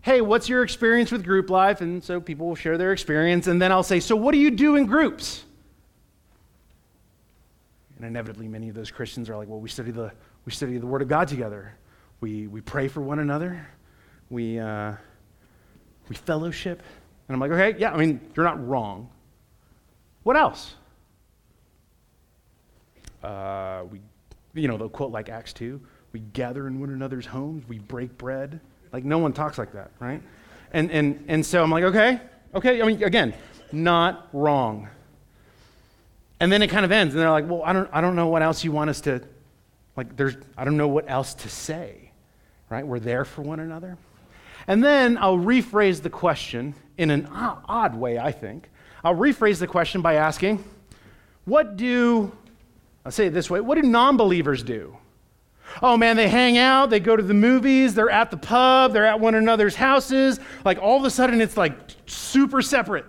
hey, 0.02 0.22
what's 0.22 0.50
your 0.50 0.64
experience 0.64 1.12
with 1.12 1.24
group 1.24 1.50
life? 1.50 1.82
And 1.82 2.04
so 2.04 2.20
people 2.20 2.48
will 2.48 2.56
share 2.56 2.78
their 2.78 2.92
experience, 2.92 3.48
and 3.48 3.62
then 3.62 3.72
I'll 3.72 3.84
say, 3.84 4.00
so 4.00 4.16
what 4.16 4.32
do 4.32 4.40
you 4.40 4.52
do 4.52 4.76
in 4.76 4.86
groups? 4.86 5.44
And 7.98 8.06
inevitably, 8.06 8.48
many 8.48 8.68
of 8.68 8.76
those 8.76 8.90
Christians 8.90 9.30
are 9.30 9.38
like, 9.38 9.48
well, 9.48 9.60
we 9.60 9.70
study 9.70 9.92
the, 9.92 10.12
we 10.46 10.52
study 10.52 10.78
the 10.80 10.88
Word 10.88 11.04
of 11.04 11.08
God 11.08 11.28
together. 11.28 11.76
We, 12.20 12.48
we 12.48 12.62
pray 12.62 12.88
for 12.88 13.02
one 13.02 13.20
another. 13.20 13.68
We, 14.30 14.58
uh, 14.58 14.94
we 16.10 16.16
fellowship. 16.16 16.82
And 17.28 17.36
I'm 17.36 17.40
like, 17.40 17.52
okay, 17.52 17.80
yeah, 17.80 17.94
I 17.94 17.98
mean, 17.98 18.20
you're 18.36 18.46
not 18.46 18.66
wrong. 18.68 19.10
What 20.24 20.36
else? 20.36 20.76
Uh, 23.24 23.84
we, 23.90 24.02
you 24.54 24.68
know, 24.68 24.78
they'll 24.78 24.90
quote 24.90 25.12
like 25.12 25.30
Acts 25.30 25.54
2. 25.54 25.80
We 26.12 26.20
gather 26.20 26.68
in 26.68 26.80
one 26.80 26.90
another's 26.90 27.28
homes. 27.28 27.68
We 27.68 27.80
break 27.80 28.18
bread. 28.18 28.60
Like, 28.94 29.04
no 29.04 29.18
one 29.18 29.34
talks 29.34 29.58
like 29.58 29.74
that, 29.74 29.92
right? 30.00 30.22
And, 30.74 30.92
and, 30.92 31.26
and 31.28 31.46
so 31.46 31.64
I'm 31.64 31.72
like, 31.72 31.84
okay, 31.86 32.20
okay. 32.54 32.82
I 32.82 32.86
mean, 32.86 33.04
again, 33.04 33.34
not 33.72 34.28
wrong. 34.34 34.90
And 36.40 36.52
then 36.52 36.62
it 36.62 36.70
kind 36.70 36.84
of 36.86 36.92
ends, 36.92 37.14
and 37.14 37.22
they're 37.22 37.30
like, 37.32 37.48
well, 37.48 37.62
I 37.64 37.72
don't, 37.72 37.90
I 37.94 38.02
don't 38.02 38.16
know 38.16 38.28
what 38.28 38.42
else 38.42 38.64
you 38.64 38.72
want 38.72 38.90
us 38.90 39.02
to, 39.02 39.22
like, 39.96 40.16
there's, 40.18 40.36
I 40.58 40.66
don't 40.66 40.78
know 40.78 40.88
what 40.88 41.10
else 41.10 41.34
to 41.36 41.50
say, 41.50 42.12
right? 42.70 42.86
We're 42.86 43.00
there 43.00 43.26
for 43.26 43.44
one 43.44 43.60
another. 43.60 43.98
And 44.68 44.84
then 44.84 45.18
I'll 45.18 45.38
rephrase 45.38 46.02
the 46.02 46.10
question 46.10 46.74
in 46.98 47.12
an 47.12 47.28
odd 47.28 47.96
way, 47.96 48.18
I 48.18 48.32
think. 48.32 48.70
I'll 49.04 49.16
rephrase 49.16 49.60
the 49.60 49.68
question 49.68 50.02
by 50.02 50.16
asking, 50.16 50.64
What 51.46 51.78
do, 51.78 52.32
I'll 53.06 53.12
say 53.12 53.28
it 53.28 53.32
this 53.32 53.50
way, 53.50 53.62
what 53.62 53.76
do 53.76 53.82
non 53.82 54.18
believers 54.18 54.64
do? 54.64 54.98
Oh 55.82 55.98
man, 55.98 56.16
they 56.16 56.28
hang 56.28 56.58
out, 56.58 56.90
they 56.90 57.00
go 57.00 57.16
to 57.16 57.24
the 57.24 57.34
movies, 57.34 57.94
they're 57.94 58.10
at 58.10 58.32
the 58.32 58.38
pub, 58.38 58.94
they're 58.94 59.06
at 59.06 59.20
one 59.20 59.36
another's 59.36 59.76
houses. 59.76 60.40
Like 60.66 60.80
all 60.80 60.98
of 60.98 61.06
a 61.06 61.10
sudden, 61.10 61.42
it's 61.42 61.58
like 61.58 61.74
super 62.06 62.62
separate. 62.62 63.06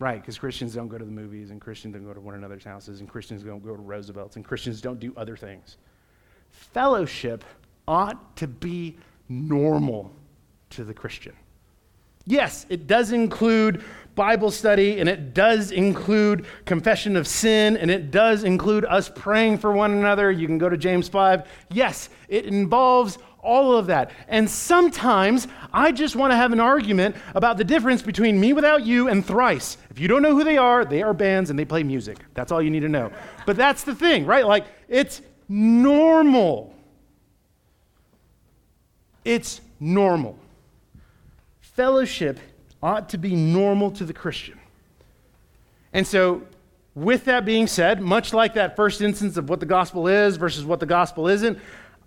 Right, 0.00 0.20
because 0.20 0.38
Christians 0.38 0.74
don't 0.74 0.88
go 0.88 0.96
to 0.96 1.04
the 1.04 1.10
movies, 1.10 1.50
and 1.50 1.60
Christians 1.60 1.94
don't 1.94 2.04
go 2.04 2.14
to 2.14 2.20
one 2.20 2.34
another's 2.34 2.64
houses, 2.64 3.00
and 3.00 3.08
Christians 3.08 3.42
don't 3.42 3.64
go 3.64 3.74
to 3.74 3.82
Roosevelt's, 3.82 4.36
and 4.36 4.44
Christians 4.44 4.80
don't 4.80 5.00
do 5.00 5.12
other 5.16 5.36
things. 5.36 5.76
Fellowship 6.50 7.44
ought 7.88 8.36
to 8.36 8.46
be 8.46 8.96
normal 9.28 10.14
to 10.70 10.84
the 10.84 10.94
Christian. 10.94 11.34
Yes, 12.28 12.66
it 12.68 12.86
does 12.86 13.12
include 13.12 13.82
Bible 14.14 14.50
study, 14.50 15.00
and 15.00 15.08
it 15.08 15.34
does 15.34 15.70
include 15.70 16.46
confession 16.64 17.16
of 17.16 17.26
sin, 17.26 17.76
and 17.76 17.90
it 17.90 18.10
does 18.10 18.44
include 18.44 18.84
us 18.84 19.10
praying 19.14 19.58
for 19.58 19.72
one 19.72 19.92
another. 19.92 20.30
You 20.30 20.46
can 20.46 20.58
go 20.58 20.68
to 20.68 20.76
James 20.76 21.08
5. 21.08 21.48
Yes, 21.70 22.10
it 22.28 22.44
involves 22.44 23.18
all 23.40 23.76
of 23.76 23.86
that. 23.86 24.10
And 24.28 24.50
sometimes 24.50 25.48
I 25.72 25.92
just 25.92 26.16
want 26.16 26.32
to 26.32 26.36
have 26.36 26.52
an 26.52 26.60
argument 26.60 27.16
about 27.34 27.56
the 27.56 27.64
difference 27.64 28.02
between 28.02 28.40
mewithoutYou 28.40 29.10
and 29.10 29.24
thrice. 29.24 29.76
If 29.90 29.98
you 29.98 30.08
don't 30.08 30.22
know 30.22 30.34
who 30.34 30.44
they 30.44 30.58
are, 30.58 30.84
they 30.84 31.02
are 31.02 31.14
bands 31.14 31.50
and 31.50 31.58
they 31.58 31.64
play 31.64 31.82
music. 31.82 32.18
That's 32.34 32.52
all 32.52 32.60
you 32.60 32.70
need 32.70 32.80
to 32.80 32.88
know. 32.88 33.12
But 33.46 33.56
that's 33.56 33.84
the 33.84 33.94
thing, 33.94 34.26
right? 34.26 34.46
Like, 34.46 34.66
it's 34.88 35.22
normal 35.48 36.74
it's 39.28 39.60
normal. 39.78 40.38
Fellowship 41.78 42.40
ought 42.82 43.08
to 43.10 43.18
be 43.18 43.36
normal 43.36 43.92
to 43.92 44.04
the 44.04 44.12
Christian. 44.12 44.58
And 45.92 46.04
so, 46.04 46.42
with 46.96 47.26
that 47.26 47.44
being 47.44 47.68
said, 47.68 48.00
much 48.00 48.34
like 48.34 48.54
that 48.54 48.74
first 48.74 49.00
instance 49.00 49.36
of 49.36 49.48
what 49.48 49.60
the 49.60 49.66
gospel 49.66 50.08
is 50.08 50.38
versus 50.38 50.64
what 50.64 50.80
the 50.80 50.86
gospel 50.86 51.28
isn't, 51.28 51.56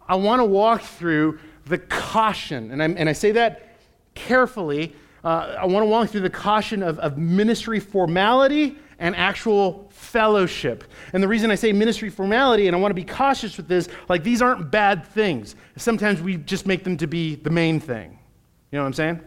I 0.10 0.16
want 0.16 0.42
to 0.42 0.44
walk 0.44 0.82
through 0.82 1.40
the 1.68 1.78
caution. 1.78 2.72
And, 2.72 2.84
i 2.84 2.88
and 2.88 3.08
I 3.08 3.14
say 3.14 3.32
that 3.32 3.78
carefully. 4.14 4.94
Uh, 5.24 5.56
I 5.62 5.66
want 5.68 5.84
to 5.84 5.88
walk 5.88 6.10
through 6.10 6.20
the 6.20 6.30
caution 6.30 6.84
of, 6.84 7.00
of 7.00 7.18
ministry 7.18 7.80
formality 7.80 8.78
and 9.00 9.16
actual 9.16 9.88
fellowship. 9.92 10.84
And 11.14 11.24
the 11.24 11.30
reason 11.30 11.50
I 11.50 11.56
say 11.56 11.72
ministry 11.72 12.10
formality, 12.10 12.68
and 12.68 12.76
I 12.76 12.80
want 12.80 12.90
to 12.90 12.96
be 12.96 13.06
cautious 13.06 13.56
with 13.56 13.70
this, 13.70 13.88
like 14.10 14.26
these 14.26 14.42
aren't 14.42 14.70
bad 14.70 15.06
things. 15.06 15.56
Sometimes 15.78 16.22
we 16.22 16.36
just 16.36 16.68
make 16.68 16.84
them 16.84 16.98
to 16.98 17.08
be 17.08 17.36
the 17.36 17.52
main 17.52 17.80
thing. 17.80 18.20
You 18.70 18.78
know 18.78 18.84
what 18.84 18.88
I'm 18.88 18.94
saying? 18.96 19.22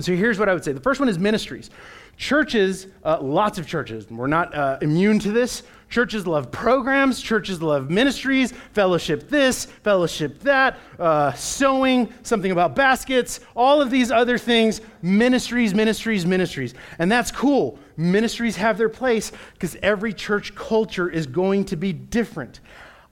So 0.00 0.14
here's 0.14 0.38
what 0.38 0.48
I 0.48 0.54
would 0.54 0.64
say. 0.64 0.72
The 0.72 0.80
first 0.80 0.98
one 0.98 1.08
is 1.08 1.18
ministries. 1.18 1.70
Churches, 2.16 2.88
uh, 3.04 3.20
lots 3.20 3.58
of 3.58 3.66
churches, 3.66 4.08
we're 4.10 4.26
not 4.26 4.54
uh, 4.54 4.78
immune 4.82 5.18
to 5.20 5.32
this. 5.32 5.62
Churches 5.88 6.26
love 6.26 6.50
programs, 6.50 7.20
churches 7.20 7.62
love 7.62 7.90
ministries, 7.90 8.52
fellowship 8.72 9.28
this, 9.28 9.66
fellowship 9.66 10.40
that, 10.40 10.78
uh, 10.98 11.32
sewing, 11.34 12.12
something 12.22 12.50
about 12.50 12.74
baskets, 12.74 13.38
all 13.54 13.80
of 13.80 13.90
these 13.90 14.10
other 14.10 14.38
things, 14.38 14.80
ministries, 15.02 15.74
ministries, 15.74 16.26
ministries. 16.26 16.74
And 16.98 17.10
that's 17.12 17.30
cool. 17.30 17.78
Ministries 17.96 18.56
have 18.56 18.76
their 18.76 18.88
place 18.88 19.30
because 19.52 19.76
every 19.82 20.12
church 20.12 20.54
culture 20.56 21.08
is 21.08 21.26
going 21.26 21.64
to 21.66 21.76
be 21.76 21.92
different. 21.92 22.58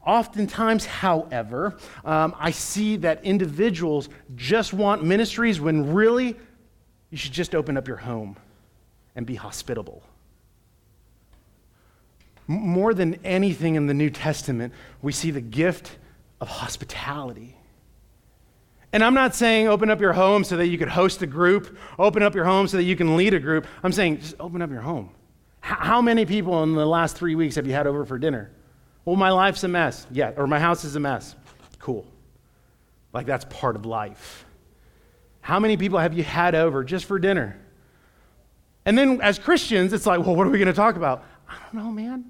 Oftentimes, 0.04 0.84
however, 0.84 1.76
um, 2.04 2.34
I 2.36 2.50
see 2.50 2.96
that 2.96 3.24
individuals 3.24 4.08
just 4.34 4.72
want 4.72 5.04
ministries 5.04 5.60
when 5.60 5.92
really 5.94 6.36
you 7.12 7.18
should 7.18 7.32
just 7.32 7.54
open 7.54 7.76
up 7.76 7.86
your 7.86 7.98
home 7.98 8.36
and 9.14 9.26
be 9.26 9.34
hospitable. 9.34 10.02
More 12.48 12.94
than 12.94 13.20
anything 13.22 13.74
in 13.74 13.86
the 13.86 13.94
New 13.94 14.08
Testament, 14.08 14.72
we 15.02 15.12
see 15.12 15.30
the 15.30 15.42
gift 15.42 15.98
of 16.40 16.48
hospitality. 16.48 17.54
And 18.94 19.04
I'm 19.04 19.12
not 19.12 19.34
saying 19.34 19.68
open 19.68 19.90
up 19.90 20.00
your 20.00 20.14
home 20.14 20.42
so 20.42 20.56
that 20.56 20.68
you 20.68 20.78
could 20.78 20.88
host 20.88 21.20
a 21.20 21.26
group, 21.26 21.76
open 21.98 22.22
up 22.22 22.34
your 22.34 22.46
home 22.46 22.66
so 22.66 22.78
that 22.78 22.84
you 22.84 22.96
can 22.96 23.14
lead 23.14 23.34
a 23.34 23.38
group. 23.38 23.66
I'm 23.82 23.92
saying 23.92 24.20
just 24.20 24.34
open 24.40 24.62
up 24.62 24.70
your 24.70 24.80
home. 24.80 25.10
How 25.60 26.00
many 26.00 26.24
people 26.24 26.62
in 26.62 26.74
the 26.74 26.86
last 26.86 27.16
three 27.16 27.34
weeks 27.34 27.56
have 27.56 27.66
you 27.66 27.74
had 27.74 27.86
over 27.86 28.06
for 28.06 28.18
dinner? 28.18 28.50
Well, 29.04 29.16
my 29.16 29.30
life's 29.30 29.62
a 29.64 29.68
mess. 29.68 30.06
Yeah, 30.10 30.32
or 30.36 30.46
my 30.46 30.58
house 30.58 30.82
is 30.84 30.96
a 30.96 31.00
mess. 31.00 31.36
Cool. 31.78 32.06
Like 33.12 33.26
that's 33.26 33.44
part 33.50 33.76
of 33.76 33.84
life. 33.84 34.46
How 35.42 35.60
many 35.60 35.76
people 35.76 35.98
have 35.98 36.14
you 36.14 36.22
had 36.22 36.54
over 36.54 36.82
just 36.82 37.04
for 37.04 37.18
dinner? 37.18 37.58
And 38.84 38.96
then 38.96 39.20
as 39.20 39.38
Christians, 39.38 39.92
it's 39.92 40.06
like, 40.06 40.20
well, 40.20 40.34
what 40.34 40.46
are 40.46 40.50
we 40.50 40.58
going 40.58 40.68
to 40.68 40.72
talk 40.72 40.96
about? 40.96 41.24
I 41.48 41.56
don't 41.64 41.84
know, 41.84 41.90
man. 41.90 42.24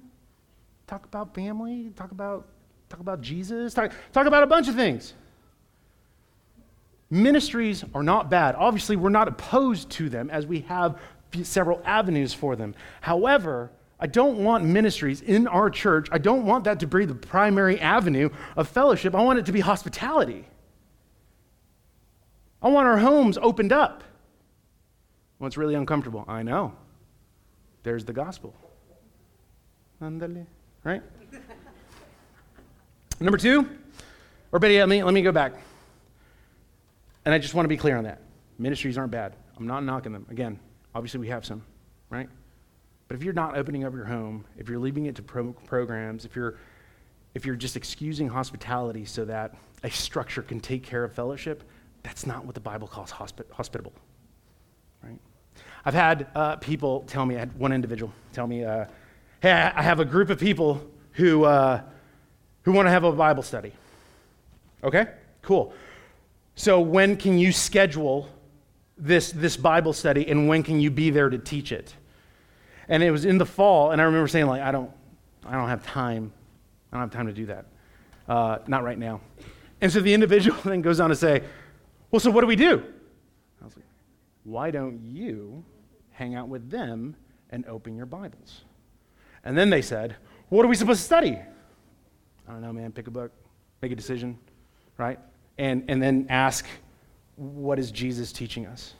Talk 0.87 1.05
about 1.05 1.33
family, 1.33 1.91
talk 1.95 2.11
about 2.11 2.49
talk 2.89 2.99
about 2.99 3.21
Jesus, 3.21 3.73
talk, 3.73 3.91
talk 4.11 4.27
about 4.27 4.43
a 4.43 4.47
bunch 4.47 4.67
of 4.67 4.75
things. 4.75 5.13
Ministries 7.09 7.83
are 7.95 8.03
not 8.03 8.29
bad. 8.29 8.55
Obviously, 8.55 8.95
we're 8.95 9.09
not 9.09 9.27
opposed 9.27 9.89
to 9.91 10.09
them 10.09 10.29
as 10.29 10.45
we 10.45 10.61
have 10.61 10.99
several 11.41 11.81
avenues 11.85 12.33
for 12.33 12.55
them. 12.55 12.75
However, 13.01 13.71
I 13.99 14.05
don't 14.07 14.43
want 14.43 14.63
ministries 14.65 15.21
in 15.21 15.47
our 15.47 15.69
church, 15.69 16.07
I 16.11 16.17
don't 16.17 16.45
want 16.45 16.65
that 16.65 16.79
to 16.81 16.87
be 16.87 17.05
the 17.05 17.15
primary 17.15 17.79
avenue 17.79 18.29
of 18.55 18.67
fellowship. 18.67 19.15
I 19.15 19.21
want 19.21 19.39
it 19.39 19.45
to 19.45 19.51
be 19.51 19.59
hospitality. 19.59 20.45
I 22.63 22.69
want 22.69 22.87
our 22.87 22.97
homes 22.97 23.37
opened 23.37 23.73
up. 23.73 24.03
Well, 25.37 25.47
it's 25.47 25.57
really 25.57 25.75
uncomfortable. 25.75 26.23
I 26.27 26.43
know. 26.43 26.73
There's 27.83 28.05
the 28.05 28.13
gospel. 28.13 28.55
Right? 30.85 31.01
Number 33.19 33.37
two, 33.37 33.69
or 34.51 34.59
Betty, 34.59 34.79
let 34.79 34.87
me, 34.87 35.03
let 35.03 35.13
me 35.13 35.21
go 35.21 35.33
back. 35.33 35.53
And 37.25 37.33
I 37.33 37.37
just 37.37 37.53
want 37.53 37.65
to 37.65 37.69
be 37.69 37.77
clear 37.77 37.97
on 37.97 38.05
that. 38.05 38.21
Ministries 38.57 38.97
aren't 38.97 39.11
bad. 39.11 39.35
I'm 39.57 39.67
not 39.67 39.83
knocking 39.83 40.13
them. 40.13 40.25
Again, 40.29 40.59
obviously 40.95 41.19
we 41.19 41.27
have 41.27 41.45
some, 41.45 41.63
right? 42.09 42.29
But 43.07 43.15
if 43.15 43.23
you're 43.23 43.33
not 43.33 43.57
opening 43.57 43.83
up 43.83 43.93
your 43.93 44.05
home, 44.05 44.45
if 44.57 44.69
you're 44.69 44.79
leaving 44.79 45.05
it 45.05 45.15
to 45.15 45.21
pro- 45.21 45.53
programs, 45.53 46.25
if 46.25 46.35
you're 46.35 46.57
if 47.33 47.45
you're 47.45 47.55
just 47.55 47.75
excusing 47.75 48.27
hospitality 48.27 49.05
so 49.05 49.25
that 49.25 49.55
a 49.83 49.89
structure 49.89 50.43
can 50.43 50.59
take 50.59 50.83
care 50.83 51.03
of 51.03 51.13
fellowship, 51.13 51.63
that's 52.03 52.25
not 52.25 52.45
what 52.45 52.53
the 52.53 52.61
Bible 52.61 52.87
calls 52.87 53.11
hospi- 53.11 53.49
hospitable, 53.51 53.93
right? 55.03 55.19
I've 55.85 55.93
had 55.93 56.27
uh, 56.35 56.57
people 56.57 57.01
tell 57.07 57.25
me, 57.25 57.35
I 57.35 57.39
had 57.39 57.57
one 57.57 57.71
individual 57.71 58.13
tell 58.33 58.47
me, 58.47 58.63
uh, 58.63 58.85
hey, 59.41 59.51
I 59.51 59.81
have 59.81 59.99
a 59.99 60.05
group 60.05 60.29
of 60.29 60.39
people 60.39 60.85
who, 61.13 61.45
uh, 61.45 61.81
who 62.63 62.71
want 62.71 62.85
to 62.87 62.91
have 62.91 63.03
a 63.03 63.11
Bible 63.11 63.43
study. 63.43 63.71
Okay, 64.83 65.07
cool. 65.41 65.73
So, 66.55 66.79
when 66.79 67.17
can 67.17 67.37
you 67.37 67.51
schedule 67.51 68.29
this, 68.97 69.31
this 69.31 69.57
Bible 69.57 69.93
study, 69.93 70.29
and 70.29 70.47
when 70.47 70.61
can 70.61 70.79
you 70.79 70.91
be 70.91 71.09
there 71.09 71.29
to 71.29 71.37
teach 71.37 71.71
it? 71.71 71.95
And 72.87 73.01
it 73.01 73.11
was 73.11 73.25
in 73.25 73.37
the 73.37 73.45
fall, 73.45 73.91
and 73.91 74.01
I 74.01 74.05
remember 74.05 74.27
saying, 74.27 74.45
like, 74.45 74.61
I 74.61 74.71
don't, 74.71 74.91
I 75.45 75.53
don't 75.53 75.69
have 75.69 75.85
time. 75.85 76.31
I 76.91 76.97
don't 76.97 77.09
have 77.09 77.11
time 77.11 77.27
to 77.27 77.33
do 77.33 77.47
that. 77.47 77.65
Uh, 78.27 78.59
not 78.67 78.83
right 78.83 78.99
now. 78.99 79.21
And 79.81 79.91
so 79.91 79.99
the 79.99 80.13
individual 80.13 80.57
then 80.63 80.81
goes 80.81 80.99
on 80.99 81.09
to 81.09 81.15
say, 81.15 81.43
Well, 82.13 82.19
so 82.19 82.29
what 82.29 82.41
do 82.41 82.47
we 82.47 82.55
do? 82.55 82.83
I 83.59 83.65
was 83.65 83.75
like, 83.75 83.85
Why 84.43 84.69
don't 84.69 85.01
you 85.01 85.65
hang 86.11 86.35
out 86.35 86.47
with 86.47 86.69
them 86.69 87.15
and 87.49 87.65
open 87.65 87.95
your 87.95 88.05
Bibles? 88.05 88.65
And 89.43 89.57
then 89.57 89.71
they 89.71 89.81
said, 89.81 90.15
What 90.49 90.63
are 90.63 90.67
we 90.67 90.75
supposed 90.75 90.99
to 90.99 91.05
study? 91.05 91.39
I 92.47 92.51
don't 92.51 92.61
know, 92.61 92.71
man. 92.71 92.91
Pick 92.91 93.07
a 93.07 93.11
book, 93.11 93.31
make 93.81 93.91
a 93.91 93.95
decision, 93.95 94.37
right? 94.99 95.17
And, 95.57 95.85
and 95.87 95.99
then 95.99 96.27
ask, 96.29 96.67
What 97.35 97.79
is 97.79 97.89
Jesus 97.89 98.31
teaching 98.31 98.67
us? 98.67 98.93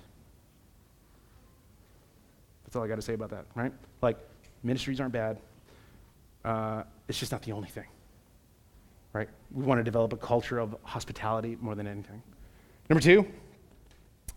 That's 2.63 2.75
all 2.75 2.81
I 2.81 2.87
got 2.87 2.95
to 2.95 3.03
say 3.03 3.13
about 3.13 3.29
that, 3.29 3.45
right? 3.53 3.73
Like, 4.01 4.17
ministries 4.63 4.99
aren't 4.99 5.13
bad. 5.13 5.37
Uh, 6.43 6.81
it's 7.07 7.19
just 7.19 7.31
not 7.31 7.43
the 7.43 7.51
only 7.51 7.69
thing, 7.69 7.85
right? 9.13 9.29
We 9.51 9.65
want 9.65 9.77
to 9.77 9.83
develop 9.83 10.13
a 10.13 10.17
culture 10.17 10.57
of 10.57 10.75
hospitality 10.81 11.59
more 11.61 11.75
than 11.75 11.85
anything. 11.85 12.23
Number 12.93 13.01
two, 13.01 13.25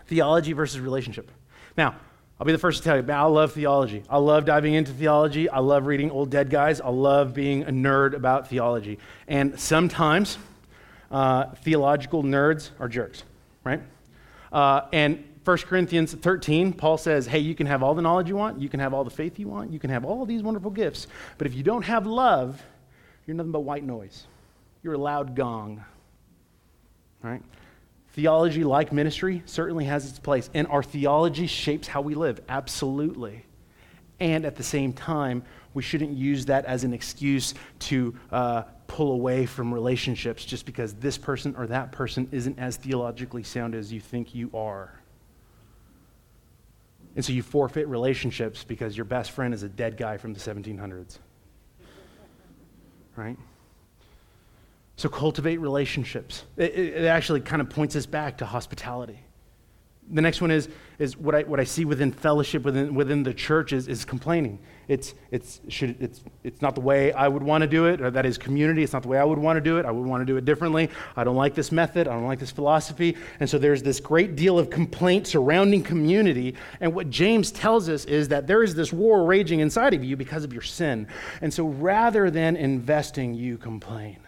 theology 0.07 0.55
versus 0.55 0.81
relationship. 0.81 1.31
Now, 1.77 1.95
I'll 2.41 2.47
be 2.47 2.53
the 2.53 2.59
first 2.59 2.79
to 2.79 2.85
tell 2.85 2.97
you, 2.97 3.13
I 3.13 3.25
love 3.25 3.53
theology. 3.53 4.03
I 4.09 4.17
love 4.17 4.47
diving 4.47 4.73
into 4.73 4.93
theology. 4.93 5.47
I 5.51 5.59
love 5.59 5.85
reading 5.85 6.11
old 6.11 6.31
dead 6.31 6.49
guys. 6.49 6.81
I 6.81 6.89
love 6.89 7.35
being 7.35 7.65
a 7.65 7.71
nerd 7.71 8.15
about 8.15 8.49
theology. 8.49 8.99
And 9.29 9.61
sometimes 9.61 10.39
uh, 11.11 11.51
theological 11.57 12.23
nerds 12.23 12.71
are 12.81 12.89
jerks, 12.89 13.25
right? 13.63 13.83
Uh, 14.51 14.89
and 14.91 15.23
1 15.45 15.59
Corinthians 15.59 16.15
13, 16.15 16.73
Paul 16.73 16.97
says, 16.97 17.27
Hey, 17.27 17.41
you 17.41 17.55
can 17.55 17.67
have 17.67 17.83
all 17.83 17.93
the 17.93 18.01
knowledge 18.01 18.31
you 18.31 18.37
want, 18.37 18.59
you 18.59 18.71
can 18.71 18.81
have 18.81 18.95
all 18.95 19.05
the 19.05 19.11
faith 19.11 19.39
you 19.39 19.49
want, 19.49 19.71
you 19.71 19.79
can 19.79 19.91
have 19.91 20.07
all 20.07 20.25
these 20.25 20.43
wonderful 20.43 20.71
gifts, 20.71 21.09
but 21.37 21.47
if 21.47 21.53
you 21.53 21.63
don't 21.63 21.85
have 21.85 22.07
love, 22.07 22.63
you're 23.27 23.37
nothing 23.37 23.53
but 23.53 23.61
white 23.61 23.85
noise. 23.85 24.27
You're 24.83 24.95
a 24.95 24.99
loud 24.99 25.37
gong. 25.37 25.85
Right? 27.23 27.43
Theology, 28.17 28.65
like 28.65 28.95
ministry, 28.95 29.43
certainly 29.45 29.85
has 29.85 30.09
its 30.09 30.19
place, 30.19 30.49
and 30.55 30.67
our 30.69 30.83
theology 30.83 31.47
shapes 31.47 31.87
how 31.87 32.01
we 32.01 32.15
live, 32.15 32.41
absolutely. 32.49 33.45
And 34.21 34.47
at 34.47 34.57
the 34.57 34.63
same 34.63 34.95
time, 34.95 35.43
we 35.75 35.83
shouldn't 35.83 36.17
use 36.17 36.47
that 36.47 36.65
as 36.65 36.83
an 36.83 36.95
excuse 36.95 37.53
to 37.81 38.17
uh, 38.33 38.63
pull 38.87 39.13
away 39.13 39.45
from 39.45 39.73
relationships 39.73 40.47
just 40.47 40.65
because 40.65 40.95
this 40.95 41.19
person 41.19 41.55
or 41.59 41.67
that 41.67 41.93
person 41.93 42.27
isn't 42.33 42.59
as 42.59 42.79
theologically 42.79 43.43
sound 43.43 43.75
as 43.75 43.93
you 43.93 44.01
think 44.01 44.35
you 44.35 44.51
are. 44.55 44.99
And 47.17 47.23
so 47.23 47.35
you 47.35 47.43
forfeit 47.43 47.87
relationships 47.87 48.65
because 48.65 48.97
your 48.97 49.05
best 49.05 49.33
friend 49.33 49.53
is 49.53 49.63
a 49.63 49.69
dead 49.69 49.99
guy 49.99 50.17
from 50.17 50.33
the 50.33 50.41
1700s. 50.41 51.19
Right? 53.15 53.37
So 54.97 55.11
cultivate 55.11 55.59
relationships. 55.59 56.45
It, 56.57 56.75
it, 56.75 57.05
actually 57.05 57.43
kind 57.43 57.61
of 57.61 57.69
points 57.69 57.95
us 57.97 58.07
back 58.07 58.39
to 58.39 58.47
hospitality. 58.47 59.21
The 60.11 60.23
next 60.23 60.41
one 60.41 60.51
is, 60.51 60.69
is 60.99 61.17
what, 61.17 61.35
I, 61.35 61.43
what 61.43 61.61
I 61.61 61.65
see 61.65 61.85
within 61.85 62.13
fellowship 62.13 62.63
within, 62.63 62.95
within 62.95 63.23
the 63.23 63.35
church 63.35 63.73
is, 63.73 63.89
is 63.89 64.05
complaining. 64.05 64.59
It's, 64.89 65.15
it's, 65.33 65.61
should, 65.69 66.01
it's, 66.01 66.23
it's 66.45 66.63
not 66.63 66.77
the 66.77 66.81
way 66.81 67.13
I 67.13 67.29
would 67.29 67.43
want 67.43 67.63
to 67.63 67.67
do 67.67 67.87
it, 67.87 68.01
or 68.01 68.11
that 68.13 68.25
is 68.25 68.39
community. 68.39 68.85
It's 68.85 68.93
not 68.93 69.03
the 69.03 69.09
way 69.09 69.19
I 69.19 69.25
would 69.25 69.39
want 69.39 69.57
to 69.59 69.61
do 69.61 69.79
it. 69.79 69.85
I 69.85 69.91
would 69.91 70.07
want 70.07 70.23
to 70.23 70.25
do 70.25 70.39
it 70.39 70.45
differently. 70.45 70.89
I 71.17 71.25
don't 71.25 71.37
like 71.37 71.55
this 71.55 71.73
method. 71.73 72.09
I 72.09 72.13
don't 72.13 72.27
like 72.27 72.39
this 72.39 72.53
philosophy. 72.53 73.17
And 73.41 73.51
so 73.51 73.59
there's 73.59 73.83
this 73.83 74.01
great 74.01 74.37
deal 74.37 74.59
of 74.59 74.71
complaint 74.71 75.27
surrounding 75.27 75.83
community. 75.83 76.55
And 76.81 76.95
what 76.95 77.11
James 77.11 77.51
tells 77.51 77.89
us 77.89 78.05
is 78.07 78.29
that 78.29 78.47
there 78.47 78.63
is 78.63 78.75
this 78.75 78.93
war 78.93 79.25
raging 79.25 79.61
inside 79.61 79.93
of 79.93 80.05
you 80.05 80.17
because 80.17 80.45
of 80.45 80.53
your 80.53 80.63
sin. 80.63 81.09
And 81.43 81.53
so 81.53 81.67
rather 81.67 82.31
than 82.31 82.57
investing, 82.57 83.35
you 83.35 83.59
complain. 83.59 84.19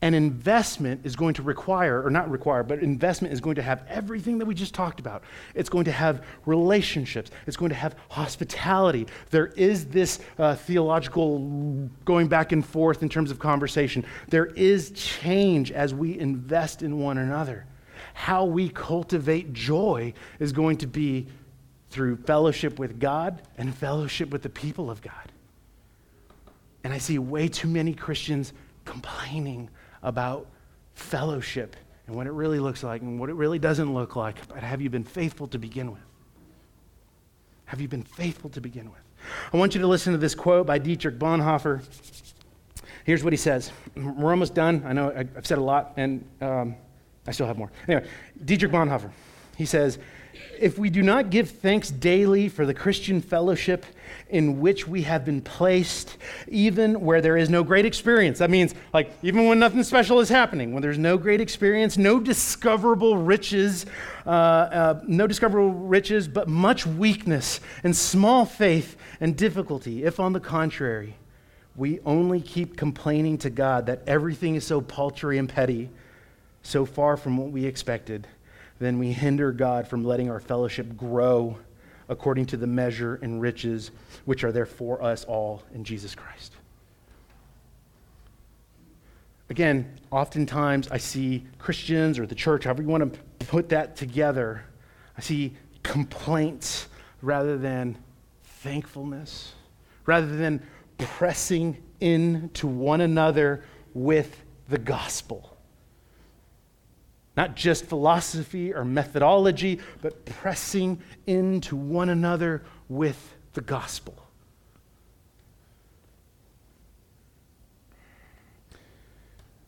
And 0.00 0.14
investment 0.14 1.00
is 1.04 1.16
going 1.16 1.34
to 1.34 1.42
require, 1.42 2.04
or 2.04 2.08
not 2.08 2.30
require, 2.30 2.62
but 2.62 2.78
investment 2.78 3.34
is 3.34 3.40
going 3.40 3.56
to 3.56 3.62
have 3.62 3.84
everything 3.88 4.38
that 4.38 4.46
we 4.46 4.54
just 4.54 4.72
talked 4.72 5.00
about. 5.00 5.24
It's 5.56 5.68
going 5.68 5.86
to 5.86 5.92
have 5.92 6.24
relationships, 6.46 7.32
it's 7.48 7.56
going 7.56 7.70
to 7.70 7.74
have 7.74 7.96
hospitality. 8.08 9.08
There 9.30 9.48
is 9.48 9.86
this 9.86 10.20
uh, 10.38 10.54
theological 10.54 11.90
going 12.04 12.28
back 12.28 12.52
and 12.52 12.64
forth 12.64 13.02
in 13.02 13.08
terms 13.08 13.32
of 13.32 13.40
conversation. 13.40 14.04
There 14.28 14.46
is 14.46 14.92
change 14.92 15.72
as 15.72 15.92
we 15.92 16.16
invest 16.16 16.82
in 16.82 17.00
one 17.00 17.18
another. 17.18 17.66
How 18.14 18.44
we 18.44 18.68
cultivate 18.68 19.52
joy 19.52 20.12
is 20.38 20.52
going 20.52 20.76
to 20.78 20.86
be 20.86 21.26
through 21.90 22.16
fellowship 22.18 22.78
with 22.78 23.00
God 23.00 23.42
and 23.56 23.74
fellowship 23.74 24.30
with 24.30 24.42
the 24.42 24.48
people 24.48 24.90
of 24.90 25.02
God. 25.02 25.32
And 26.84 26.92
I 26.92 26.98
see 26.98 27.18
way 27.18 27.48
too 27.48 27.68
many 27.68 27.94
Christians 27.94 28.52
complaining 28.84 29.68
about 30.02 30.46
fellowship 30.94 31.76
and 32.06 32.16
what 32.16 32.26
it 32.26 32.32
really 32.32 32.58
looks 32.58 32.82
like 32.82 33.02
and 33.02 33.20
what 33.20 33.28
it 33.28 33.34
really 33.34 33.58
doesn't 33.58 33.92
look 33.92 34.16
like. 34.16 34.36
But 34.48 34.62
have 34.62 34.80
you 34.80 34.90
been 34.90 35.04
faithful 35.04 35.46
to 35.48 35.58
begin 35.58 35.92
with? 35.92 36.00
Have 37.66 37.80
you 37.80 37.88
been 37.88 38.02
faithful 38.02 38.50
to 38.50 38.60
begin 38.60 38.90
with? 38.90 39.00
I 39.52 39.56
want 39.56 39.74
you 39.74 39.80
to 39.82 39.86
listen 39.86 40.12
to 40.12 40.18
this 40.18 40.34
quote 40.34 40.66
by 40.66 40.78
Dietrich 40.78 41.18
Bonhoeffer. 41.18 41.82
Here's 43.04 43.22
what 43.22 43.32
he 43.32 43.36
says. 43.36 43.72
We're 43.96 44.30
almost 44.30 44.54
done. 44.54 44.82
I 44.86 44.92
know 44.92 45.12
I've 45.14 45.46
said 45.46 45.58
a 45.58 45.62
lot, 45.62 45.92
and 45.96 46.24
um, 46.40 46.76
I 47.26 47.32
still 47.32 47.46
have 47.46 47.58
more. 47.58 47.70
Anyway, 47.86 48.06
Dietrich 48.44 48.72
Bonhoeffer. 48.72 49.10
He 49.56 49.66
says, 49.66 49.98
if 50.58 50.78
we 50.78 50.90
do 50.90 51.02
not 51.02 51.30
give 51.30 51.50
thanks 51.50 51.90
daily 51.90 52.48
for 52.48 52.66
the 52.66 52.74
Christian 52.74 53.20
fellowship 53.20 53.86
in 54.28 54.60
which 54.60 54.86
we 54.86 55.02
have 55.02 55.24
been 55.24 55.40
placed, 55.40 56.16
even 56.48 57.00
where 57.00 57.20
there 57.20 57.36
is 57.36 57.48
no 57.48 57.62
great 57.62 57.86
experience. 57.86 58.38
That 58.38 58.50
means, 58.50 58.74
like, 58.92 59.10
even 59.22 59.46
when 59.46 59.58
nothing 59.58 59.82
special 59.82 60.20
is 60.20 60.28
happening, 60.28 60.72
when 60.72 60.82
there's 60.82 60.98
no 60.98 61.16
great 61.16 61.40
experience, 61.40 61.96
no 61.96 62.20
discoverable 62.20 63.16
riches, 63.16 63.86
uh, 64.26 64.30
uh, 64.30 65.00
no 65.06 65.26
discoverable 65.26 65.72
riches, 65.72 66.28
but 66.28 66.48
much 66.48 66.86
weakness 66.86 67.60
and 67.82 67.96
small 67.96 68.44
faith 68.44 68.96
and 69.20 69.36
difficulty. 69.36 70.04
If, 70.04 70.20
on 70.20 70.32
the 70.32 70.40
contrary, 70.40 71.16
we 71.74 72.00
only 72.04 72.40
keep 72.40 72.76
complaining 72.76 73.38
to 73.38 73.50
God 73.50 73.86
that 73.86 74.02
everything 74.06 74.56
is 74.56 74.64
so 74.64 74.80
paltry 74.80 75.38
and 75.38 75.48
petty, 75.48 75.88
so 76.62 76.84
far 76.84 77.16
from 77.16 77.36
what 77.38 77.50
we 77.50 77.64
expected 77.64 78.26
then 78.78 78.98
we 78.98 79.12
hinder 79.12 79.52
God 79.52 79.88
from 79.88 80.04
letting 80.04 80.30
our 80.30 80.40
fellowship 80.40 80.96
grow 80.96 81.58
according 82.08 82.46
to 82.46 82.56
the 82.56 82.66
measure 82.66 83.18
and 83.22 83.40
riches 83.40 83.90
which 84.24 84.44
are 84.44 84.52
there 84.52 84.66
for 84.66 85.02
us 85.02 85.24
all 85.24 85.62
in 85.74 85.84
Jesus 85.84 86.14
Christ. 86.14 86.54
Again, 89.50 89.98
oftentimes 90.10 90.88
I 90.90 90.98
see 90.98 91.44
Christians 91.58 92.18
or 92.18 92.26
the 92.26 92.34
church, 92.34 92.64
however 92.64 92.82
you 92.82 92.88
want 92.88 93.12
to 93.12 93.46
put 93.46 93.70
that 93.70 93.96
together, 93.96 94.64
I 95.16 95.20
see 95.20 95.54
complaints 95.82 96.88
rather 97.22 97.56
than 97.56 97.96
thankfulness, 98.44 99.54
rather 100.06 100.36
than 100.36 100.62
pressing 100.98 101.82
into 102.00 102.66
one 102.66 103.00
another 103.00 103.64
with 103.94 104.44
the 104.68 104.78
gospel. 104.78 105.57
Not 107.38 107.54
just 107.54 107.84
philosophy 107.84 108.74
or 108.74 108.84
methodology, 108.84 109.78
but 110.02 110.26
pressing 110.26 111.00
into 111.28 111.76
one 111.76 112.08
another 112.08 112.64
with 112.88 113.36
the 113.52 113.60
gospel. 113.60 114.26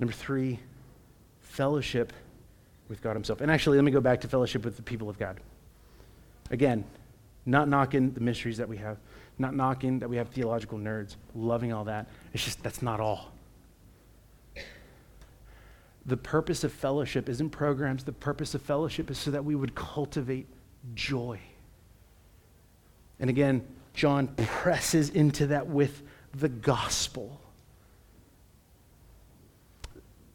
Number 0.01 0.13
three, 0.13 0.59
fellowship 1.43 2.13
with 2.89 3.01
God 3.03 3.15
Himself. 3.15 3.41
And 3.41 3.53
actually, 3.53 3.79
let 3.79 3.85
me 3.85 3.93
go 3.93 4.01
back 4.01 4.21
to 4.23 4.29
fellowship 4.29 4.65
with 4.65 4.75
the 4.75 4.83
people 4.83 5.09
of 5.09 5.17
God. 5.17 5.39
Again, 6.51 6.83
not 7.47 7.69
knocking 7.69 8.11
the 8.11 8.21
mysteries 8.21 8.57
that 8.57 8.69
we 8.69 8.79
have, 8.79 8.99
not 9.39 9.55
knocking 9.55 10.01
that 10.01 10.11
we 10.11 10.17
have 10.17 10.31
theological 10.31 10.77
nerds, 10.77 11.15
loving 11.37 11.73
all 11.73 11.85
that. 11.85 12.09
It's 12.33 12.45
just 12.45 12.65
that's 12.65 12.83
not 12.83 12.99
all 12.99 13.30
the 16.07 16.17
purpose 16.17 16.65
of 16.65 16.73
fellowship 16.73 17.29
isn't 17.29 17.51
programs. 17.51 18.05
The 18.05 18.13
purpose 18.13 18.55
of 18.55 18.63
fellowship 18.63 19.11
is 19.11 19.19
so 19.19 19.31
that 19.31 19.45
we 19.45 19.55
would 19.55 19.75
cultivate 19.75 20.47
joy. 20.95 21.39
And 23.19 23.29
again, 23.29 23.67
John 23.93 24.29
presses 24.37 25.11
into 25.11 25.49
that 25.49 25.67
with 25.67 26.03
the 26.35 26.49
gospel. 26.49 27.41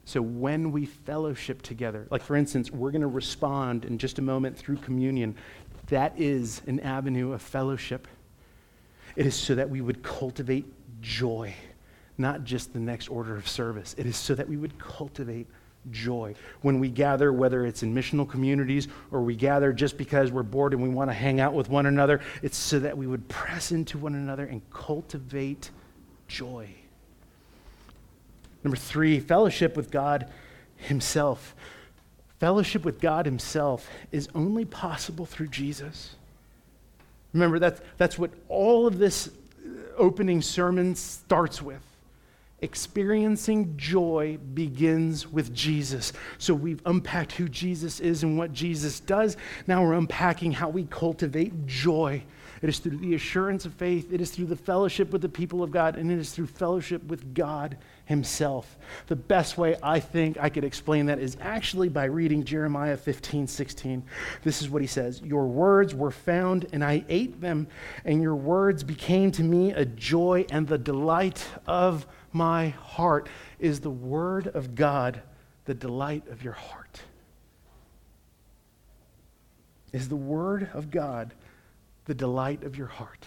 So 0.06 0.22
when 0.22 0.72
we 0.72 0.86
fellowship 0.86 1.64
together, 1.64 2.08
like 2.12 2.22
for 2.22 2.36
instance, 2.36 2.72
we're 2.72 2.92
going 2.92 3.02
to 3.02 3.08
respond 3.08 3.86
in 3.86 3.98
just 3.98 4.20
a 4.20 4.22
moment 4.22 4.56
through 4.56 4.78
communion, 4.78 5.36
that 5.88 6.14
is 6.16 6.62
an 6.68 6.80
avenue 6.82 7.34
of 7.34 7.42
fellowship. 7.42 8.08
It 9.16 9.26
is 9.26 9.36
so 9.36 9.56
that 9.56 9.70
we 9.70 9.82
would 9.82 10.04
cultivate 10.04 10.66
joy, 11.02 11.56
not 12.18 12.44
just 12.44 12.74
the 12.74 12.80
next 12.80 13.08
order 13.08 13.36
of 13.36 13.48
service. 13.48 13.96
It 13.98 14.06
is 14.06 14.16
so 14.16 14.36
that 14.36 14.48
we 14.48 14.58
would 14.58 14.78
cultivate 14.80 15.48
joy. 15.92 16.36
When 16.62 16.80
we 16.80 16.90
gather, 16.90 17.32
whether 17.32 17.66
it's 17.66 17.84
in 17.84 17.94
missional 17.94 18.28
communities 18.28 18.88
or 19.12 19.22
we 19.22 19.36
gather 19.36 19.74
just 19.74 19.98
because 19.98 20.32
we're 20.32 20.44
bored 20.44 20.74
and 20.74 20.82
we 20.82 20.90
want 20.90 21.10
to 21.10 21.14
hang 21.14 21.40
out 21.40 21.54
with 21.54 21.70
one 21.70 21.86
another, 21.86 22.22
it's 22.42 22.58
so 22.58 22.80
that 22.80 22.98
we 22.98 23.08
would 23.08 23.28
press 23.28 23.72
into 23.72 23.98
one 23.98 24.16
another 24.16 24.46
and 24.46 24.62
cultivate 24.72 25.70
joy. 26.28 26.68
Number 28.64 28.78
three, 28.78 29.20
fellowship 29.20 29.78
with 29.78 29.92
God 29.92 30.28
Himself. 30.78 31.56
Fellowship 32.40 32.84
with 32.84 33.00
God 33.00 33.26
Himself 33.26 33.88
is 34.12 34.28
only 34.34 34.66
possible 34.66 35.26
through 35.26 35.48
Jesus. 35.48 36.16
Remember, 37.34 37.60
that's, 37.60 37.82
that's 37.98 38.18
what 38.18 38.32
all 38.48 38.88
of 38.88 38.98
this 38.98 39.30
opening 39.98 40.42
sermon 40.42 40.96
starts 40.96 41.62
with. 41.62 41.82
Experiencing 42.62 43.76
joy 43.76 44.38
begins 44.54 45.28
with 45.28 45.54
Jesus. 45.54 46.14
So 46.38 46.54
we've 46.54 46.82
unpacked 46.86 47.34
who 47.34 47.50
Jesus 47.50 48.00
is 48.00 48.24
and 48.24 48.38
what 48.38 48.54
Jesus 48.54 49.02
does. 49.02 49.36
Now 49.68 49.84
we're 49.84 49.94
unpacking 49.94 50.54
how 50.54 50.70
we 50.70 50.86
cultivate 50.86 51.68
joy. 51.68 52.24
It 52.62 52.70
is 52.70 52.80
through 52.80 52.98
the 52.98 53.14
assurance 53.14 53.66
of 53.66 53.74
faith, 53.74 54.12
it 54.12 54.22
is 54.22 54.32
through 54.32 54.46
the 54.46 54.56
fellowship 54.56 55.12
with 55.12 55.22
the 55.22 55.30
people 55.30 55.62
of 55.62 55.72
God, 55.72 55.98
and 55.98 56.12
it 56.12 56.18
is 56.18 56.32
through 56.32 56.48
fellowship 56.48 57.04
with 57.04 57.34
God 57.34 57.78
Himself. 58.06 58.78
The 59.08 59.16
best 59.16 59.58
way 59.58 59.78
I 59.84 60.00
think 60.00 60.38
I 60.40 60.50
could 60.50 60.64
explain 60.64 61.06
that 61.08 61.20
is 61.20 61.38
actually 61.42 61.90
by 61.90 62.06
reading 62.06 62.44
Jeremiah 62.44 62.98
15 62.98 63.48
16. 63.48 64.02
This 64.44 64.62
is 64.62 64.70
what 64.70 64.82
he 64.82 64.88
says 64.88 65.22
Your 65.22 65.46
words 65.46 65.94
were 65.94 66.12
found, 66.12 66.68
and 66.72 66.84
I 66.84 67.04
ate 67.10 67.40
them, 67.42 67.68
and 68.06 68.22
your 68.22 68.36
words 68.36 68.84
became 68.84 69.32
to 69.34 69.44
me 69.44 69.72
a 69.74 69.86
joy 69.86 70.46
and 70.50 70.68
the 70.68 70.78
delight 70.78 71.46
of 71.68 72.08
my 72.36 72.70
heart. 72.70 73.30
Is 73.60 73.80
the 73.80 73.90
word 73.90 74.48
of 74.48 74.76
God 74.76 75.22
the 75.64 75.74
delight 75.74 76.28
of 76.30 76.44
your 76.44 76.54
heart? 76.54 77.02
Is 79.94 80.10
the 80.10 80.16
word 80.16 80.70
of 80.74 80.92
God 80.92 81.34
the 82.04 82.14
delight 82.14 82.64
of 82.64 82.78
your 82.78 82.88
heart? 82.88 83.26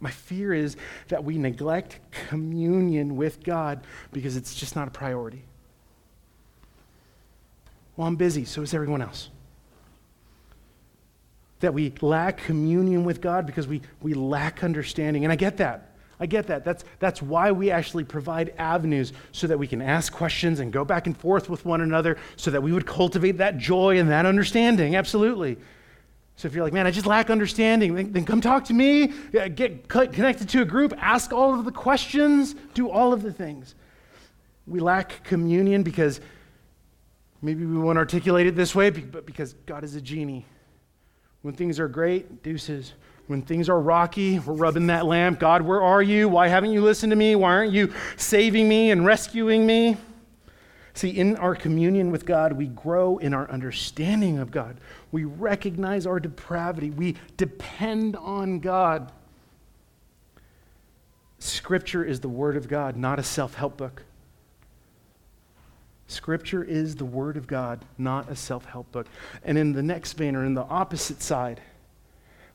My 0.00 0.10
fear 0.10 0.54
is 0.54 0.76
that 1.08 1.24
we 1.24 1.38
neglect 1.38 2.00
communion 2.28 3.16
with 3.16 3.42
God 3.42 3.80
because 4.12 4.36
it's 4.36 4.54
just 4.54 4.74
not 4.74 4.88
a 4.88 4.90
priority. 4.90 5.42
Well, 7.96 8.06
I'm 8.06 8.16
busy, 8.16 8.44
so 8.44 8.62
is 8.62 8.72
everyone 8.72 9.02
else. 9.02 9.28
That 11.60 11.74
we 11.74 11.92
lack 12.00 12.38
communion 12.38 13.04
with 13.04 13.20
God 13.20 13.44
because 13.44 13.66
we, 13.66 13.82
we 14.00 14.14
lack 14.14 14.62
understanding. 14.62 15.24
And 15.24 15.32
I 15.32 15.36
get 15.36 15.56
that. 15.56 15.87
I 16.20 16.26
get 16.26 16.48
that. 16.48 16.64
That's, 16.64 16.84
that's 16.98 17.22
why 17.22 17.52
we 17.52 17.70
actually 17.70 18.04
provide 18.04 18.52
avenues 18.58 19.12
so 19.32 19.46
that 19.46 19.58
we 19.58 19.66
can 19.66 19.80
ask 19.80 20.12
questions 20.12 20.60
and 20.60 20.72
go 20.72 20.84
back 20.84 21.06
and 21.06 21.16
forth 21.16 21.48
with 21.48 21.64
one 21.64 21.80
another 21.80 22.18
so 22.36 22.50
that 22.50 22.62
we 22.62 22.72
would 22.72 22.86
cultivate 22.86 23.38
that 23.38 23.58
joy 23.58 23.98
and 23.98 24.10
that 24.10 24.26
understanding. 24.26 24.96
Absolutely. 24.96 25.56
So 26.36 26.46
if 26.46 26.54
you're 26.54 26.64
like, 26.64 26.72
man, 26.72 26.86
I 26.86 26.90
just 26.90 27.06
lack 27.06 27.30
understanding, 27.30 27.94
then, 27.94 28.12
then 28.12 28.24
come 28.24 28.40
talk 28.40 28.64
to 28.66 28.72
me, 28.72 29.12
get 29.54 29.88
connected 29.88 30.48
to 30.50 30.62
a 30.62 30.64
group, 30.64 30.94
ask 30.98 31.32
all 31.32 31.58
of 31.58 31.64
the 31.64 31.72
questions, 31.72 32.54
do 32.74 32.88
all 32.88 33.12
of 33.12 33.22
the 33.22 33.32
things. 33.32 33.74
We 34.66 34.80
lack 34.80 35.24
communion 35.24 35.82
because 35.82 36.20
maybe 37.42 37.64
we 37.64 37.76
won't 37.76 37.98
articulate 37.98 38.46
it 38.46 38.54
this 38.54 38.74
way, 38.74 38.90
but 38.90 39.26
because 39.26 39.54
God 39.66 39.82
is 39.82 39.96
a 39.96 40.00
genie. 40.00 40.46
When 41.42 41.54
things 41.54 41.80
are 41.80 41.88
great, 41.88 42.42
deuces. 42.42 42.92
When 43.28 43.42
things 43.42 43.68
are 43.68 43.78
rocky, 43.78 44.38
we're 44.38 44.54
rubbing 44.54 44.86
that 44.86 45.04
lamp. 45.04 45.38
God, 45.38 45.60
where 45.60 45.82
are 45.82 46.00
you? 46.02 46.30
Why 46.30 46.48
haven't 46.48 46.72
you 46.72 46.80
listened 46.80 47.10
to 47.10 47.16
me? 47.16 47.36
Why 47.36 47.52
aren't 47.52 47.72
you 47.72 47.92
saving 48.16 48.66
me 48.66 48.90
and 48.90 49.04
rescuing 49.04 49.66
me? 49.66 49.98
See, 50.94 51.10
in 51.10 51.36
our 51.36 51.54
communion 51.54 52.10
with 52.10 52.24
God, 52.24 52.54
we 52.54 52.68
grow 52.68 53.18
in 53.18 53.34
our 53.34 53.48
understanding 53.50 54.38
of 54.38 54.50
God. 54.50 54.80
We 55.12 55.24
recognize 55.24 56.06
our 56.06 56.18
depravity. 56.18 56.88
We 56.88 57.16
depend 57.36 58.16
on 58.16 58.60
God. 58.60 59.12
Scripture 61.38 62.02
is 62.02 62.20
the 62.20 62.30
Word 62.30 62.56
of 62.56 62.66
God, 62.66 62.96
not 62.96 63.18
a 63.18 63.22
self 63.22 63.54
help 63.54 63.76
book. 63.76 64.04
Scripture 66.06 66.64
is 66.64 66.96
the 66.96 67.04
Word 67.04 67.36
of 67.36 67.46
God, 67.46 67.84
not 67.98 68.30
a 68.30 68.34
self 68.34 68.64
help 68.64 68.90
book. 68.90 69.06
And 69.44 69.58
in 69.58 69.74
the 69.74 69.82
next 69.82 70.14
vein, 70.14 70.34
or 70.34 70.46
in 70.46 70.54
the 70.54 70.64
opposite 70.64 71.20
side, 71.20 71.60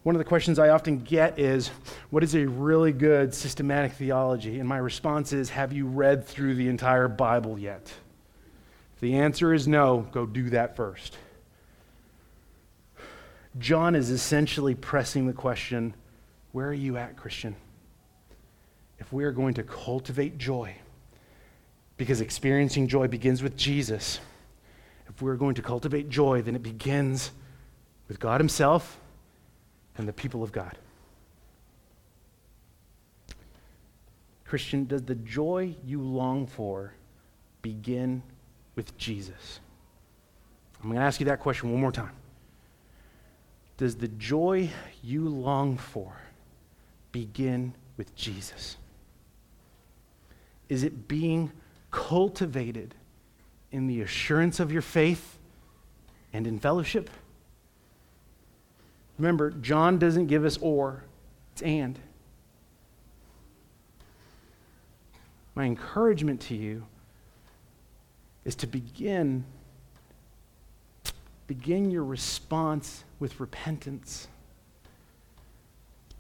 one 0.03 0.15
of 0.15 0.19
the 0.19 0.25
questions 0.25 0.59
I 0.59 0.69
often 0.69 0.99
get 0.99 1.39
is, 1.39 1.69
What 2.09 2.23
is 2.23 2.35
a 2.35 2.45
really 2.45 2.91
good 2.91 3.33
systematic 3.33 3.93
theology? 3.93 4.59
And 4.59 4.67
my 4.67 4.77
response 4.77 5.31
is, 5.31 5.49
Have 5.49 5.71
you 5.71 5.87
read 5.87 6.25
through 6.27 6.55
the 6.55 6.67
entire 6.67 7.07
Bible 7.07 7.57
yet? 7.57 7.91
If 8.95 8.99
the 8.99 9.15
answer 9.15 9.53
is 9.53 9.67
no, 9.67 10.05
go 10.11 10.25
do 10.25 10.49
that 10.51 10.75
first. 10.75 11.17
John 13.59 13.95
is 13.95 14.09
essentially 14.09 14.75
pressing 14.75 15.25
the 15.25 15.33
question 15.33 15.93
Where 16.51 16.67
are 16.67 16.73
you 16.73 16.97
at, 16.97 17.15
Christian? 17.15 17.55
If 18.99 19.11
we 19.13 19.23
are 19.23 19.31
going 19.31 19.53
to 19.55 19.63
cultivate 19.63 20.37
joy, 20.37 20.75
because 21.95 22.19
experiencing 22.19 22.89
joy 22.89 23.07
begins 23.07 23.41
with 23.41 23.55
Jesus, 23.55 24.19
if 25.07 25.21
we're 25.21 25.35
going 25.35 25.55
to 25.55 25.61
cultivate 25.61 26.09
joy, 26.09 26.41
then 26.41 26.55
it 26.55 26.63
begins 26.63 27.31
with 28.09 28.19
God 28.19 28.41
Himself 28.41 28.99
and 29.97 30.07
the 30.07 30.13
people 30.13 30.43
of 30.43 30.51
God. 30.51 30.77
Christian, 34.45 34.85
does 34.85 35.01
the 35.01 35.15
joy 35.15 35.75
you 35.85 36.01
long 36.01 36.45
for 36.45 36.93
begin 37.61 38.21
with 38.75 38.95
Jesus? 38.97 39.59
I'm 40.77 40.89
going 40.89 40.99
to 40.99 41.05
ask 41.05 41.19
you 41.19 41.25
that 41.27 41.39
question 41.39 41.71
one 41.71 41.81
more 41.81 41.91
time. 41.91 42.11
Does 43.77 43.95
the 43.95 44.09
joy 44.09 44.69
you 45.01 45.27
long 45.27 45.77
for 45.77 46.13
begin 47.11 47.73
with 47.97 48.15
Jesus? 48.15 48.77
Is 50.69 50.83
it 50.83 51.07
being 51.07 51.51
cultivated 51.89 52.95
in 53.71 53.87
the 53.87 54.01
assurance 54.01 54.59
of 54.59 54.71
your 54.71 54.81
faith 54.81 55.39
and 56.31 56.45
in 56.45 56.59
fellowship? 56.59 57.09
Remember, 59.17 59.51
John 59.51 59.99
doesn't 59.99 60.27
give 60.27 60.43
us 60.43 60.57
or, 60.57 61.03
it's 61.53 61.61
and. 61.61 61.99
My 65.55 65.65
encouragement 65.65 66.41
to 66.41 66.55
you 66.55 66.85
is 68.43 68.55
to 68.55 68.67
begin 68.67 69.45
begin 71.45 71.91
your 71.91 72.05
response 72.05 73.03
with 73.19 73.39
repentance. 73.39 74.27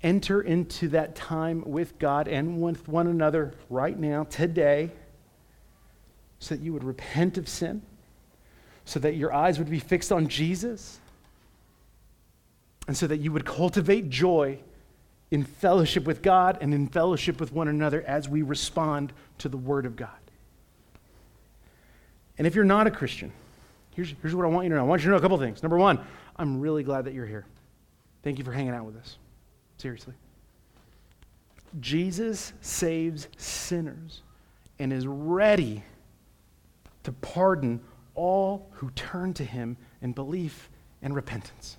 Enter 0.03 0.41
into 0.41 0.89
that 0.89 1.15
time 1.15 1.63
with 1.65 1.97
God 1.97 2.27
and 2.27 2.61
with 2.61 2.87
one 2.89 3.07
another 3.07 3.53
right 3.69 3.97
now, 3.97 4.25
today, 4.25 4.91
so 6.39 6.55
that 6.55 6.61
you 6.61 6.73
would 6.73 6.83
repent 6.83 7.37
of 7.37 7.47
sin, 7.47 7.81
so 8.83 8.99
that 8.99 9.15
your 9.15 9.33
eyes 9.33 9.57
would 9.57 9.69
be 9.69 9.79
fixed 9.79 10.11
on 10.11 10.27
Jesus 10.27 10.99
and 12.87 12.97
so 12.97 13.07
that 13.07 13.17
you 13.17 13.31
would 13.31 13.45
cultivate 13.45 14.09
joy 14.09 14.59
in 15.31 15.43
fellowship 15.43 16.05
with 16.05 16.21
God 16.21 16.57
and 16.61 16.73
in 16.73 16.87
fellowship 16.87 17.39
with 17.39 17.51
one 17.51 17.67
another 17.67 18.03
as 18.03 18.29
we 18.29 18.41
respond 18.41 19.13
to 19.39 19.49
the 19.49 19.57
Word 19.57 19.85
of 19.85 19.95
God. 19.95 20.09
And 22.37 22.45
if 22.45 22.55
you're 22.55 22.65
not 22.65 22.87
a 22.87 22.91
Christian, 22.91 23.31
here's, 23.95 24.13
here's 24.21 24.35
what 24.35 24.45
I 24.45 24.49
want 24.49 24.65
you 24.65 24.69
to 24.69 24.75
know. 24.75 24.81
I 24.81 24.85
want 24.85 25.01
you 25.01 25.05
to 25.05 25.11
know 25.11 25.17
a 25.17 25.21
couple 25.21 25.37
things. 25.37 25.63
Number 25.63 25.77
one, 25.77 25.99
I'm 26.35 26.59
really 26.59 26.83
glad 26.83 27.05
that 27.05 27.13
you're 27.13 27.25
here. 27.25 27.45
Thank 28.23 28.37
you 28.37 28.43
for 28.43 28.51
hanging 28.51 28.73
out 28.73 28.85
with 28.85 28.97
us. 28.97 29.17
Seriously. 29.77 30.13
Jesus 31.79 32.53
saves 32.61 33.27
sinners 33.37 34.21
and 34.79 34.93
is 34.93 35.07
ready 35.07 35.83
to 37.03 37.11
pardon 37.11 37.81
all 38.15 38.69
who 38.73 38.91
turn 38.91 39.33
to 39.33 39.43
him 39.43 39.77
in 40.01 40.13
belief 40.13 40.69
and 41.01 41.15
repentance. 41.15 41.77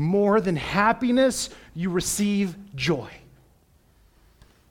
More 0.00 0.40
than 0.40 0.56
happiness, 0.56 1.50
you 1.74 1.90
receive 1.90 2.56
joy. 2.74 3.10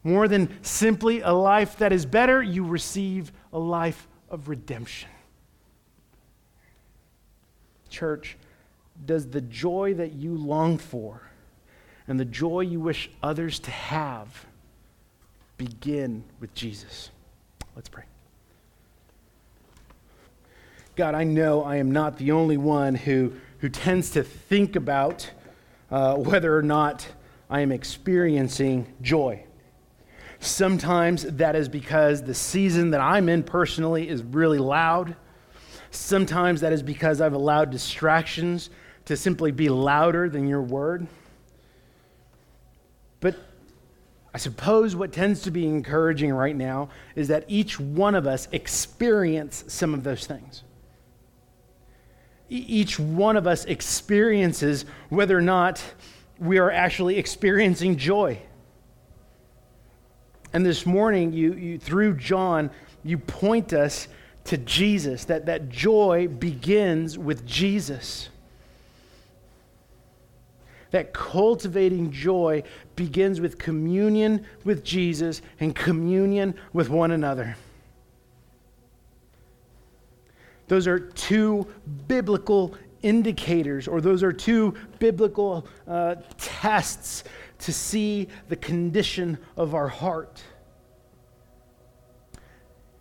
More 0.04 0.28
than 0.28 0.58
simply 0.64 1.22
a 1.22 1.32
life 1.32 1.78
that 1.78 1.94
is 1.94 2.04
better, 2.04 2.42
you 2.42 2.66
receive 2.66 3.32
a 3.54 3.60
life 3.60 4.08
of 4.32 4.50
redemption. 4.50 5.08
Church, 7.92 8.38
does 9.06 9.28
the 9.28 9.42
joy 9.42 9.94
that 9.94 10.14
you 10.14 10.34
long 10.34 10.80
for 10.80 11.22
and 12.08 12.20
the 12.20 12.26
joy 12.26 12.62
you 12.62 12.80
wish 12.80 13.12
others 13.22 13.60
to 13.60 13.70
have 13.70 14.48
begin 15.60 16.24
with 16.40 16.56
Jesus? 16.56 17.12
Let's 17.76 17.88
pray. 17.88 18.06
God, 20.96 21.14
I 21.14 21.24
know 21.24 21.62
I 21.64 21.76
am 21.76 21.92
not 21.92 22.18
the 22.18 22.32
only 22.32 22.58
one 22.58 22.96
who 22.96 23.34
who 23.60 23.70
tends 23.70 24.12
to 24.12 24.24
think 24.24 24.76
about 24.76 25.30
uh, 25.92 26.16
whether 26.16 26.56
or 26.56 26.62
not 26.62 27.08
I 27.50 27.62
am 27.62 27.72
experiencing 27.72 28.94
joy. 29.02 29.44
Sometimes 30.40 31.24
that 31.24 31.56
is 31.56 31.68
because 31.68 32.24
the 32.24 32.34
season 32.34 32.92
that 32.92 33.02
I'm 33.02 33.28
in 33.28 33.44
personally 33.44 34.08
is 34.08 34.24
really 34.24 34.60
loud. 34.60 35.16
Sometimes 35.92 36.62
that 36.62 36.72
is 36.72 36.84
because 36.84 37.20
I've 37.20 37.34
allowed 37.34 37.72
distractions 37.72 38.70
to 39.06 39.18
simply 39.18 39.52
be 39.52 39.70
louder 39.70 40.30
than 40.30 40.48
your 40.48 40.62
word. 40.62 41.08
But 43.20 43.36
I 44.34 44.38
suppose 44.38 44.96
what 44.96 45.12
tends 45.12 45.42
to 45.42 45.52
be 45.52 45.66
encouraging 45.66 46.32
right 46.32 46.56
now 46.56 46.90
is 47.16 47.28
that 47.30 47.44
each 47.48 47.80
one 47.80 48.16
of 48.16 48.28
us 48.28 48.48
experience 48.52 49.66
some 49.68 49.94
of 49.94 50.04
those 50.04 50.26
things. 50.26 50.64
Each 52.50 53.00
one 53.00 53.38
of 53.38 53.46
us 53.46 53.66
experiences 53.66 54.86
whether 55.10 55.38
or 55.38 55.42
not 55.42 55.84
we 56.40 56.58
are 56.58 56.72
actually 56.72 57.18
experiencing 57.18 57.98
joy. 57.98 58.42
And 60.52 60.66
this 60.66 60.86
morning, 60.86 61.32
you, 61.32 61.54
you, 61.54 61.78
through 61.78 62.16
John, 62.16 62.72
you 63.04 63.18
point 63.18 63.72
us 63.74 64.08
to 64.46 64.58
Jesus, 64.58 65.26
that, 65.26 65.46
that 65.46 65.70
joy 65.70 66.28
begins 66.28 67.20
with 67.20 67.46
Jesus. 67.46 68.30
That 70.90 71.14
cultivating 71.14 72.12
joy 72.12 72.64
begins 72.96 73.40
with 73.40 73.60
communion 73.60 74.46
with 74.64 74.84
Jesus 74.84 75.44
and 75.60 75.76
communion 75.76 76.56
with 76.74 76.90
one 76.90 77.12
another. 77.12 77.58
Those 80.70 80.86
are 80.88 81.00
two 81.00 81.68
biblical 82.08 82.76
indicators, 83.02 83.88
or 83.88 84.02
those 84.02 84.22
are 84.24 84.32
two 84.32 84.76
biblical 85.00 85.68
uh, 85.88 86.16
tests 86.38 87.24
to 87.60 87.74
see 87.74 88.28
the 88.50 88.56
condition 88.56 89.40
of 89.58 89.74
our 89.74 89.88
heart. 89.88 90.42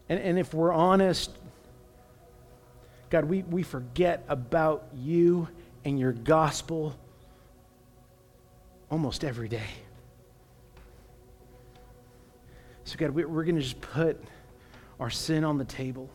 And, 0.09 0.19
and 0.19 0.39
if 0.39 0.55
we're 0.55 0.73
honest, 0.73 1.31
God, 3.11 3.27
we, 3.27 3.43
we 3.43 3.63
forget 3.63 4.25
about 4.29 4.89
you 4.95 5.47
and 5.85 5.99
your 5.99 6.13
gospel 6.13 6.99
almost 8.91 9.25
every 9.25 9.49
day. 9.49 9.69
So, 12.85 12.97
God, 12.97 13.11
we, 13.11 13.27
we're 13.27 13.45
going 13.45 13.57
to 13.57 13.63
just 13.63 13.81
put 13.83 14.19
our 14.99 15.11
sin 15.11 15.45
on 15.45 15.59
the 15.59 15.67
table. 15.67 16.09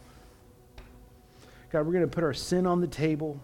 God, 1.73 1.87
we're 1.87 1.93
going 1.93 2.07
to 2.07 2.15
put 2.15 2.23
our 2.23 2.35
sin 2.35 2.67
on 2.67 2.81
the 2.81 2.87
table, 2.87 3.41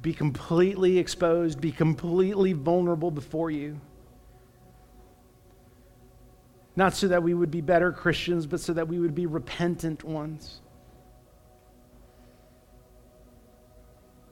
be 0.00 0.14
completely 0.14 0.98
exposed, 0.98 1.60
be 1.60 1.72
completely 1.72 2.52
vulnerable 2.52 3.10
before 3.10 3.50
you. 3.50 3.80
Not 6.76 6.94
so 6.94 7.08
that 7.08 7.24
we 7.24 7.34
would 7.34 7.50
be 7.50 7.60
better 7.60 7.90
Christians, 7.90 8.46
but 8.46 8.60
so 8.60 8.72
that 8.74 8.86
we 8.86 9.00
would 9.00 9.16
be 9.16 9.26
repentant 9.26 10.04
ones. 10.04 10.60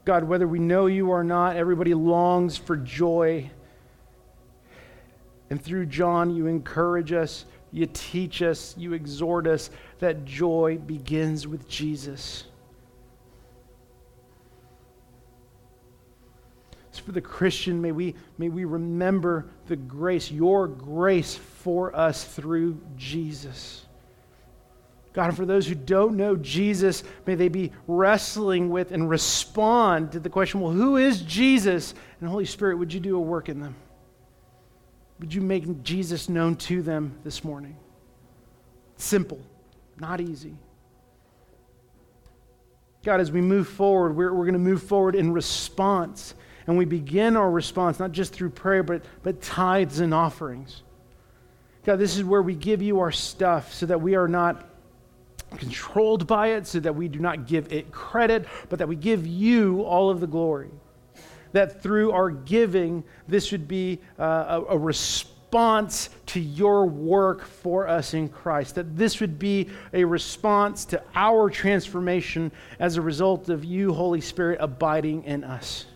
God, 0.05 0.23
whether 0.23 0.47
we 0.47 0.61
know 0.61 0.87
you 0.87 1.11
or 1.11 1.25
not, 1.25 1.57
everybody 1.57 1.93
longs 1.93 2.57
for 2.57 2.77
joy. 2.77 3.51
And 5.51 5.61
through 5.61 5.87
John, 5.87 6.37
you 6.37 6.47
encourage 6.47 7.13
us, 7.13 7.47
you 7.73 7.89
teach 7.93 8.43
us, 8.43 8.77
you 8.79 8.93
exhort 8.93 9.49
us 9.49 9.71
that 10.05 10.27
joy 10.27 10.77
begins 10.77 11.49
with 11.49 11.67
Jesus. 11.67 12.45
So 16.91 17.03
for 17.05 17.13
the 17.13 17.23
Christian, 17.23 17.81
may 17.81 17.91
we, 17.91 18.15
may 18.37 18.51
we 18.51 18.67
remember 18.67 19.47
the 19.67 19.77
grace, 19.77 20.31
your 20.31 20.69
grace 20.69 21.37
for 21.37 21.97
us 21.97 22.23
through 22.23 22.79
Jesus. 22.99 23.87
God, 25.15 25.29
and 25.29 25.37
for 25.37 25.47
those 25.47 25.67
who 25.67 25.75
don't 25.75 26.19
know 26.19 26.37
Jesus, 26.37 27.03
may 27.25 27.35
they 27.35 27.49
be 27.49 27.73
wrestling 27.87 28.69
with 28.69 28.93
and 28.93 29.09
respond 29.09 30.13
to 30.13 30.21
the 30.21 30.29
question 30.29 30.61
well, 30.61 30.73
who 30.73 30.99
is 30.99 31.23
Jesus? 31.23 31.95
And 32.21 32.29
Holy 32.29 32.45
Spirit, 32.45 32.77
would 32.77 32.93
you 32.93 33.01
do 33.01 33.17
a 33.17 33.21
work 33.21 33.49
in 33.49 33.59
them? 33.59 33.75
Would 35.21 35.33
you 35.33 35.41
make 35.41 35.83
Jesus 35.83 36.29
known 36.29 36.57
to 36.57 36.83
them 36.83 37.19
this 37.25 37.43
morning? 37.43 37.79
Simple, 38.99 39.41
not 39.99 40.21
easy. 40.21 40.57
God, 43.05 43.21
as 43.21 43.31
we 43.31 43.41
move 43.41 43.69
forward, 43.69 44.17
we're, 44.17 44.33
we're 44.33 44.45
going 44.45 44.55
to 44.55 44.59
move 44.59 44.83
forward 44.83 45.15
in 45.15 45.33
response. 45.33 46.35
And 46.67 46.79
we 46.79 46.87
begin 46.87 47.37
our 47.37 47.51
response 47.51 47.99
not 47.99 48.13
just 48.13 48.33
through 48.33 48.51
prayer, 48.51 48.83
but, 48.83 49.05
but 49.23 49.43
tithes 49.43 50.01
and 50.01 50.15
offerings. 50.15 50.83
God, 51.85 51.97
this 51.97 52.17
is 52.17 52.25
where 52.25 52.41
we 52.41 52.55
give 52.55 52.81
you 52.81 53.01
our 53.01 53.13
stuff 53.13 53.75
so 53.75 53.85
that 53.87 54.01
we 54.01 54.15
are 54.15 54.29
not 54.29 54.71
controlled 55.57 56.27
by 56.27 56.49
it 56.49 56.67
so 56.67 56.81
that 56.81 56.95
we 56.95 57.09
do 57.09 57.19
not 57.19 57.47
give 57.47 57.73
it 57.73 57.93
credit, 57.93 58.47
but 58.69 58.79
that 58.79 58.89
we 58.89 58.97
give 58.97 59.27
you 59.27 59.83
all 59.83 60.11
of 60.11 60.21
the 60.21 60.27
glory. 60.27 60.71
That 61.53 61.83
through 61.83 62.13
our 62.13 62.31
giving, 62.31 63.05
this 63.29 63.53
would 63.53 63.69
be 63.69 64.01
uh, 64.19 64.63
a, 64.69 64.75
a 64.75 64.79
response 65.55 66.11
to 66.27 66.41
your 66.41 66.85
work 66.85 67.45
for 67.45 67.87
us 67.87 68.13
in 68.13 68.29
Christ. 68.29 68.75
That 68.75 68.97
this 68.97 69.21
would 69.21 69.39
be 69.39 69.69
a 69.93 70.05
response 70.05 70.85
to 70.87 71.01
our 71.15 71.49
transformation 71.49 72.51
as 72.81 72.97
a 72.97 73.01
result 73.01 73.49
of 73.49 73.65
you, 73.65 73.93
Holy 73.93 74.21
Spirit, 74.21 74.59
abiding 74.61 75.23
in 75.23 75.45
us. 75.45 75.87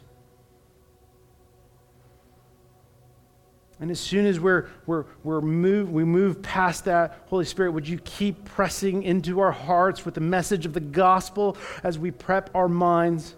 And 3.81 3.91
as 3.91 3.99
soon 3.99 4.27
as 4.27 4.39
we're, 4.39 4.69
we're, 4.87 5.07
we're 5.25 5.41
move, 5.41 5.91
we 5.91 6.05
move 6.05 6.41
past 6.41 6.85
that, 6.85 7.25
Holy 7.27 7.45
Spirit, 7.45 7.73
would 7.73 7.89
you 7.89 7.99
keep 8.05 8.45
pressing 8.45 9.03
into 9.03 9.41
our 9.41 9.53
hearts 9.53 10.05
with 10.05 10.15
the 10.15 10.21
message 10.21 10.67
of 10.67 10.73
the 10.73 10.81
gospel 10.81 11.57
as 11.83 11.99
we 11.99 12.13
prep 12.13 12.49
our 12.55 12.69
minds 12.69 13.35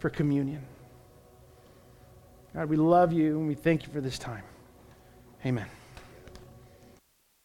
for 0.00 0.10
communion? 0.10 0.62
God, 2.56 2.68
we 2.68 2.76
love 2.76 3.12
you 3.12 3.38
and 3.38 3.46
we 3.46 3.54
thank 3.54 3.86
you 3.86 3.92
for 3.92 4.00
this 4.00 4.18
time. 4.18 4.42
Amen. 5.44 5.83